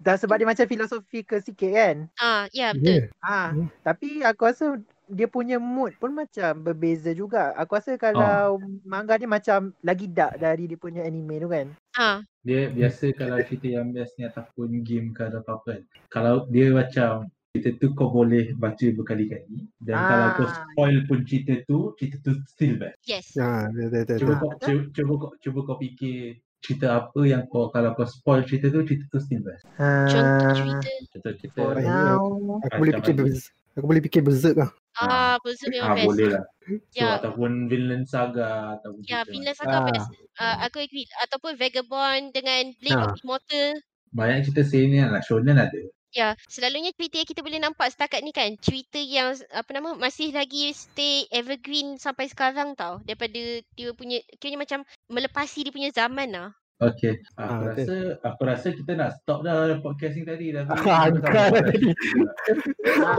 Dan 0.00 0.16
sebab 0.16 0.40
dia 0.40 0.48
macam 0.48 0.64
philosophical 0.64 1.44
sikit 1.44 1.70
kan. 1.76 1.96
Ah, 2.16 2.48
ya 2.56 2.72
betul. 2.72 3.04
Yeah. 3.04 3.20
Ah, 3.20 3.52
Hmm. 3.52 3.68
tapi 3.84 4.24
aku 4.24 4.48
rasa 4.48 4.80
dia 5.10 5.26
punya 5.26 5.58
mood 5.60 5.92
pun 5.98 6.14
macam 6.14 6.62
berbeza 6.62 7.10
juga. 7.12 7.52
Aku 7.58 7.76
rasa 7.76 7.98
kalau 8.00 8.62
manga 8.86 9.18
dia 9.18 9.28
macam 9.28 9.74
lagi 9.84 10.06
dark 10.08 10.38
dari 10.40 10.70
dia 10.70 10.78
punya 10.78 11.04
anime 11.04 11.36
tu 11.42 11.50
kan. 11.50 11.66
Ah, 11.98 12.18
Dia 12.40 12.72
biasa 12.72 13.12
kalau 13.12 13.36
cerita 13.44 13.68
yang 13.68 13.92
ni 13.92 14.22
ataupun 14.24 14.80
game 14.80 15.12
ke 15.12 15.28
atau 15.28 15.44
apa 15.44 15.76
kan. 15.76 15.80
Kalau 16.08 16.48
dia 16.48 16.72
macam 16.72 17.28
cerita 17.52 17.70
tu 17.76 17.90
kau 17.92 18.06
boleh 18.08 18.54
baca 18.54 18.86
berkali-kali 18.94 19.66
dan 19.82 19.98
kalau 19.98 20.26
kau 20.32 20.46
Ah. 20.46 20.54
spoil 20.64 20.96
pun 21.04 21.18
cerita 21.26 21.58
tu, 21.66 21.90
cerita 21.98 22.16
tu 22.22 22.38
still 22.46 22.78
best. 22.78 22.94
yes. 23.02 23.34
Ha, 23.34 23.66
betul. 23.68 24.06
Cuba 24.16 24.34
betul. 24.38 24.38
kau 24.38 24.54
cuba, 24.54 24.78
cuba 24.88 25.12
kau 25.18 25.30
cuba 25.36 25.58
kau 25.64 25.76
fikir 25.76 26.18
cerita 26.62 26.86
apa 26.94 27.20
yang 27.24 27.42
kau 27.44 27.66
kalau 27.68 27.90
kau 27.92 28.06
spoil 28.06 28.46
cerita 28.46 28.70
tu, 28.70 28.86
cerita 28.86 29.04
tu 29.08 29.18
still 29.18 29.42
best. 29.42 29.66
Contoh 29.66 29.82
Ah, 29.82 30.54
cerita. 30.54 30.90
Contoh 31.10 31.32
cerita 31.34 31.58
For 31.58 31.74
Baik. 31.74 31.86
now, 31.90 32.22
Aku 32.62 32.74
boleh 32.78 32.92
fikir 32.94 33.14
berz- 33.18 33.50
aku 33.72 33.86
boleh 33.88 34.02
fikir 34.04 34.22
berserk 34.22 34.56
lah. 34.56 34.70
Ah, 34.96 35.34
Berserk 35.40 35.68
ah, 35.68 35.74
memang 35.74 35.90
best. 35.96 36.06
boleh 36.06 36.28
lah. 36.30 36.44
So, 36.62 36.72
Ya. 36.94 37.08
ataupun 37.18 37.50
Vinland 37.66 38.06
Saga 38.06 38.50
ataupun 38.78 39.00
Ya, 39.02 39.06
cerita 39.18 39.26
Vinland 39.28 39.56
Saga 39.58 39.74
Ah. 39.76 39.84
best. 39.88 40.06
Uh, 40.38 40.56
aku 40.62 40.78
agree. 40.78 41.06
Ataupun 41.20 41.58
Vagabond 41.58 42.30
dengan 42.30 42.62
Blade 42.78 42.94
Ah. 42.96 43.06
of 43.08 43.18
Immortal. 43.18 43.74
Banyak 44.12 44.38
cerita 44.44 44.62
seinen 44.64 45.06
lah, 45.08 45.18
shonen 45.20 45.58
ada. 45.58 45.82
Ya, 46.10 46.34
selalunya 46.50 46.90
cerita 46.90 47.22
yang 47.22 47.28
kita 47.30 47.40
boleh 47.40 47.62
nampak 47.62 47.86
setakat 47.94 48.26
ni 48.26 48.34
kan, 48.34 48.58
cerita 48.58 48.98
yang 48.98 49.30
apa 49.54 49.70
nama 49.70 49.94
masih 49.94 50.34
lagi 50.34 50.74
stay 50.74 51.30
evergreen 51.30 52.02
sampai 52.02 52.26
sekarang 52.26 52.74
tau. 52.74 52.98
Daripada 53.06 53.38
dia 53.62 53.88
punya 53.94 54.18
kiranya 54.42 54.66
macam 54.66 54.80
melepasi 55.06 55.62
dia 55.62 55.70
punya 55.70 55.90
zaman 55.94 56.34
lah. 56.34 56.50
Okay. 56.80 57.20
Aku 57.36 57.44
Ah, 57.44 57.60
betul. 57.60 57.76
rasa 57.76 57.96
aku 58.24 58.42
rasa 58.48 58.68
kita 58.72 58.92
nak 58.96 59.12
stop 59.20 59.44
dah 59.44 59.76
podcast 59.84 60.16
ni 60.16 60.24
tadi. 60.24 60.46
Dah 60.56 60.64
Ah, 60.88 61.12
angkat 61.12 61.28
dah 61.28 61.62
tadi. 61.68 61.92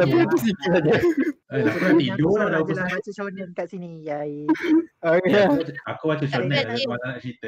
Tapi 0.01 0.15
Ya. 0.17 0.25
itu 0.25 0.37
sikit 0.41 0.69
saja. 0.73 0.93
Eh, 1.53 1.61
aku 1.61 1.77
nak 1.77 1.93
tidur 2.01 2.33
dah 2.41 2.47
dah 2.49 2.59
Aku 2.59 2.73
pukul 2.73 2.89
baca 2.89 3.11
shonen 3.13 3.49
kat 3.53 3.65
sini. 3.69 4.01
Yai. 4.01 4.49
Okay. 4.97 5.29
Ya, 5.29 5.45
aku, 5.45 5.61
aku 5.85 6.03
baca 6.09 6.25
shonen 6.25 6.57
aku 6.57 6.89
nak 6.89 7.15
cerita. 7.21 7.45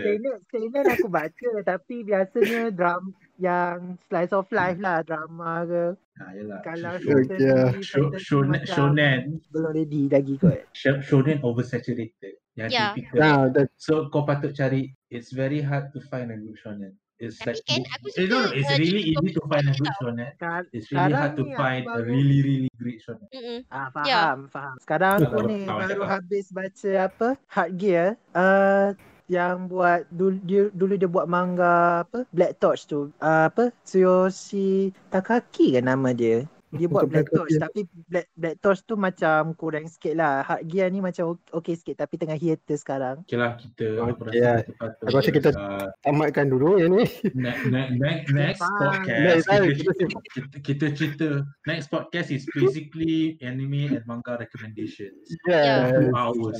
Shonen, 0.54 0.86
aku 0.86 1.08
baca 1.10 1.50
tapi 1.66 1.96
biasanya 2.06 2.70
dram 2.70 3.10
yang 3.42 3.98
slice 4.10 4.34
of 4.34 4.48
life 4.54 4.78
lah 4.78 5.02
drama 5.02 5.66
ke. 5.66 5.84
Ha, 6.22 6.24
yalah. 6.38 6.60
Kalau 6.62 6.94
Sh- 7.02 7.10
Okay. 7.10 7.18
fantasy, 7.26 7.82
Sh- 7.82 8.14
fantasy 8.30 8.70
Shonen, 8.70 9.20
belum 9.50 9.72
ready 9.74 10.02
lagi 10.10 10.36
kot. 10.38 10.60
sh- 10.78 11.02
shonen 11.02 11.42
oversaturated. 11.42 12.38
Yang 12.54 12.70
Ya. 12.70 12.86
typical. 12.94 13.18
Nah, 13.18 13.40
dah 13.50 13.66
So 13.82 14.14
kau 14.14 14.22
patut 14.24 14.54
cari. 14.54 14.94
It's 15.10 15.34
very 15.34 15.62
hard 15.66 15.90
to 15.98 16.00
find 16.06 16.30
a 16.30 16.38
good 16.38 16.58
shonen. 16.62 16.94
It's 17.18 17.40
Tapi 17.42 17.56
like 17.56 17.66
kan 17.66 17.82
aku 17.98 18.08
eh, 18.20 18.26
no, 18.28 18.36
no, 18.36 18.50
suka, 18.52 18.58
it's 18.58 18.72
uh, 18.74 18.78
really 18.82 19.04
easy 19.16 19.30
to 19.34 19.42
find 19.48 19.66
a 19.70 19.74
good 19.74 19.94
shonen. 20.02 20.30
It's 20.74 20.90
really 20.92 21.14
hard 21.14 21.34
to 21.40 21.46
find 21.56 21.84
a 21.88 22.02
really 22.02 22.40
really 22.46 22.72
great 22.78 23.00
shonen. 23.02 23.30
Mm-mm. 23.34 23.60
Ah 23.74 23.90
faham, 23.90 24.50
faham. 24.50 24.76
Sekarang 24.82 25.18
aku 25.24 25.50
ni 25.50 25.66
baru 25.66 26.02
habis 26.06 26.46
baca 26.54 26.92
apa? 27.10 27.28
Hard 27.50 27.72
Gear. 27.82 28.08
Uh, 28.34 28.94
yang 29.28 29.72
buat 29.72 30.04
dulu 30.12 30.38
dia 30.44 30.64
dulu 30.74 30.94
dia 31.00 31.08
buat 31.08 31.28
manga 31.28 32.04
apa? 32.04 32.28
Black 32.36 32.60
Torch 32.60 32.86
tu. 32.86 33.10
Uh, 33.20 33.48
apa? 33.48 33.72
Tsuyoshi 33.84 34.92
Takaki 35.10 35.80
kan 35.80 35.88
nama 35.88 36.12
dia. 36.12 36.44
Dia 36.74 36.90
buat 36.90 37.06
Black 37.06 37.30
Black 37.30 37.38
Torch 37.38 37.54
tapi 37.62 37.86
Black 38.10 38.28
Black 38.34 38.58
Torch 38.58 38.82
tu 38.82 38.98
macam 38.98 39.54
kurang 39.54 39.86
sikit 39.86 40.18
lah. 40.18 40.42
Hard 40.42 40.66
Gear 40.66 40.90
ni 40.90 41.06
macam 41.06 41.38
ok- 41.38 41.54
okey 41.62 41.76
sikit 41.78 42.02
tapi 42.02 42.18
tengah 42.18 42.34
hiatus 42.34 42.82
sekarang. 42.82 43.22
Okay 43.30 43.38
lah 43.38 43.62
kita. 43.62 44.02
aku 44.02 44.26
Okay 44.26 44.42
lah. 44.42 44.58
rasa 44.58 44.66
kita 44.66 44.74
patut. 44.82 45.06
Aku 45.06 45.14
rasa 45.22 45.30
kita- 45.30 45.54
uh, 45.54 45.88
tamatkan 46.02 46.50
dulu 46.50 46.82
yang 46.82 46.98
ni. 46.98 47.06
ne- 47.38 47.62
ne- 47.70 47.94
ne- 47.94 48.26
next 48.34 48.58
Faham. 48.66 49.06
podcast 49.06 49.22
Next 49.22 49.46
kita, 49.46 49.66
kita 49.70 49.94
kita, 50.34 50.58
kita 50.66 50.86
cerita 50.98 51.28
next 51.70 51.94
podcast 51.94 52.34
is 52.34 52.42
basically 52.58 53.38
anime 53.46 53.94
and 53.94 54.04
manga 54.10 54.34
recommendations. 54.42 55.30
Yeah. 55.46 55.94
Two 55.94 56.10
hours. 56.18 56.58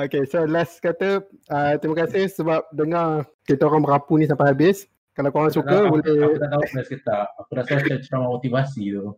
Okay, 0.00 0.24
so 0.24 0.48
last 0.48 0.80
kata 0.80 1.20
uh, 1.52 1.72
terima 1.76 2.08
kasih 2.08 2.24
sebab 2.32 2.64
dengar 2.72 3.28
kita 3.44 3.68
orang 3.68 3.84
merapu 3.84 4.16
ni 4.16 4.24
sampai 4.24 4.56
habis. 4.56 4.88
Kalau 5.12 5.28
korang 5.28 5.52
suka 5.52 5.84
aku, 5.84 6.00
boleh 6.00 6.24
Aku 6.24 6.40
tak 6.40 6.48
tahu 6.48 6.64
best 6.72 6.88
ke 6.88 6.98
tak. 7.04 7.26
Aku 7.36 7.50
rasa 7.52 7.72
macam 7.76 7.98
ceramah 8.00 8.28
motivasi 8.32 8.82
tu. 8.96 9.12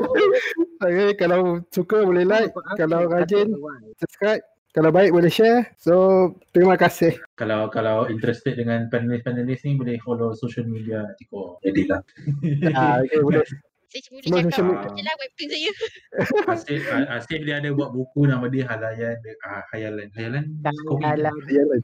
okay, 0.84 1.12
kalau 1.20 1.60
suka 1.68 2.08
boleh 2.08 2.24
like, 2.24 2.56
kalau 2.80 3.04
rajin 3.04 3.52
subscribe, 4.00 4.40
kalau 4.72 4.88
baik 4.88 5.12
boleh 5.12 5.28
share. 5.28 5.68
So 5.76 6.32
terima 6.56 6.80
kasih. 6.80 7.20
Kalau 7.36 7.68
kalau 7.68 8.08
interested 8.08 8.56
dengan 8.56 8.88
panelis-panelis 8.88 9.60
ni 9.68 9.76
boleh 9.76 10.00
follow 10.00 10.32
social 10.32 10.64
media 10.64 11.04
Tiko. 11.20 11.60
Jadi 11.60 11.84
lah. 11.84 12.00
Ah, 12.72 13.04
okay, 13.04 13.20
boleh. 13.20 13.44
Saya 13.90 14.02
cuma 14.06 14.18
boleh 14.22 14.42
cakap 14.46 14.64
macam 14.70 14.92
je 14.94 15.02
lah 15.02 15.14
webtoon 15.18 15.48
saya. 15.50 15.70
Asyik, 16.54 16.80
asyik 17.10 17.40
dia 17.42 17.58
ada 17.58 17.74
buat 17.74 17.90
buku 17.90 18.22
nama 18.22 18.46
dia 18.46 18.62
Halayan 18.70 19.18
ah, 19.42 19.66
Hayalan. 19.74 20.08
Hayalan? 20.14 20.44
Kopi. 20.86 21.02
Dalam 21.02 21.34
Ya, 21.50 21.62
lah. 21.66 21.80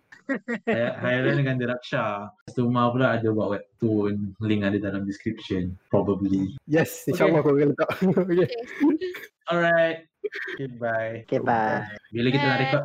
Hay- 0.70 0.94
Hayalan 1.02 1.34
dengan 1.42 1.54
Diraksha. 1.59 2.30
Suma 2.54 2.94
pula 2.94 3.18
ada 3.18 3.26
buat 3.34 3.59
webtoon. 3.59 4.38
Link 4.38 4.62
ada 4.62 4.78
dalam 4.78 5.02
description. 5.02 5.74
Probably. 5.90 6.54
Yes, 6.70 7.11
insyaAllah 7.11 7.42
aku 7.42 7.59
akan 7.59 7.74
letak. 7.74 7.90
okay. 8.22 8.48
Alright. 9.50 10.07
Okay, 10.54 10.70
bye. 10.78 11.26
Okay, 11.26 11.40
bye. 11.42 11.86
Bila 12.14 12.28
kita 12.30 12.44
nak 12.46 12.59
record? 12.62 12.84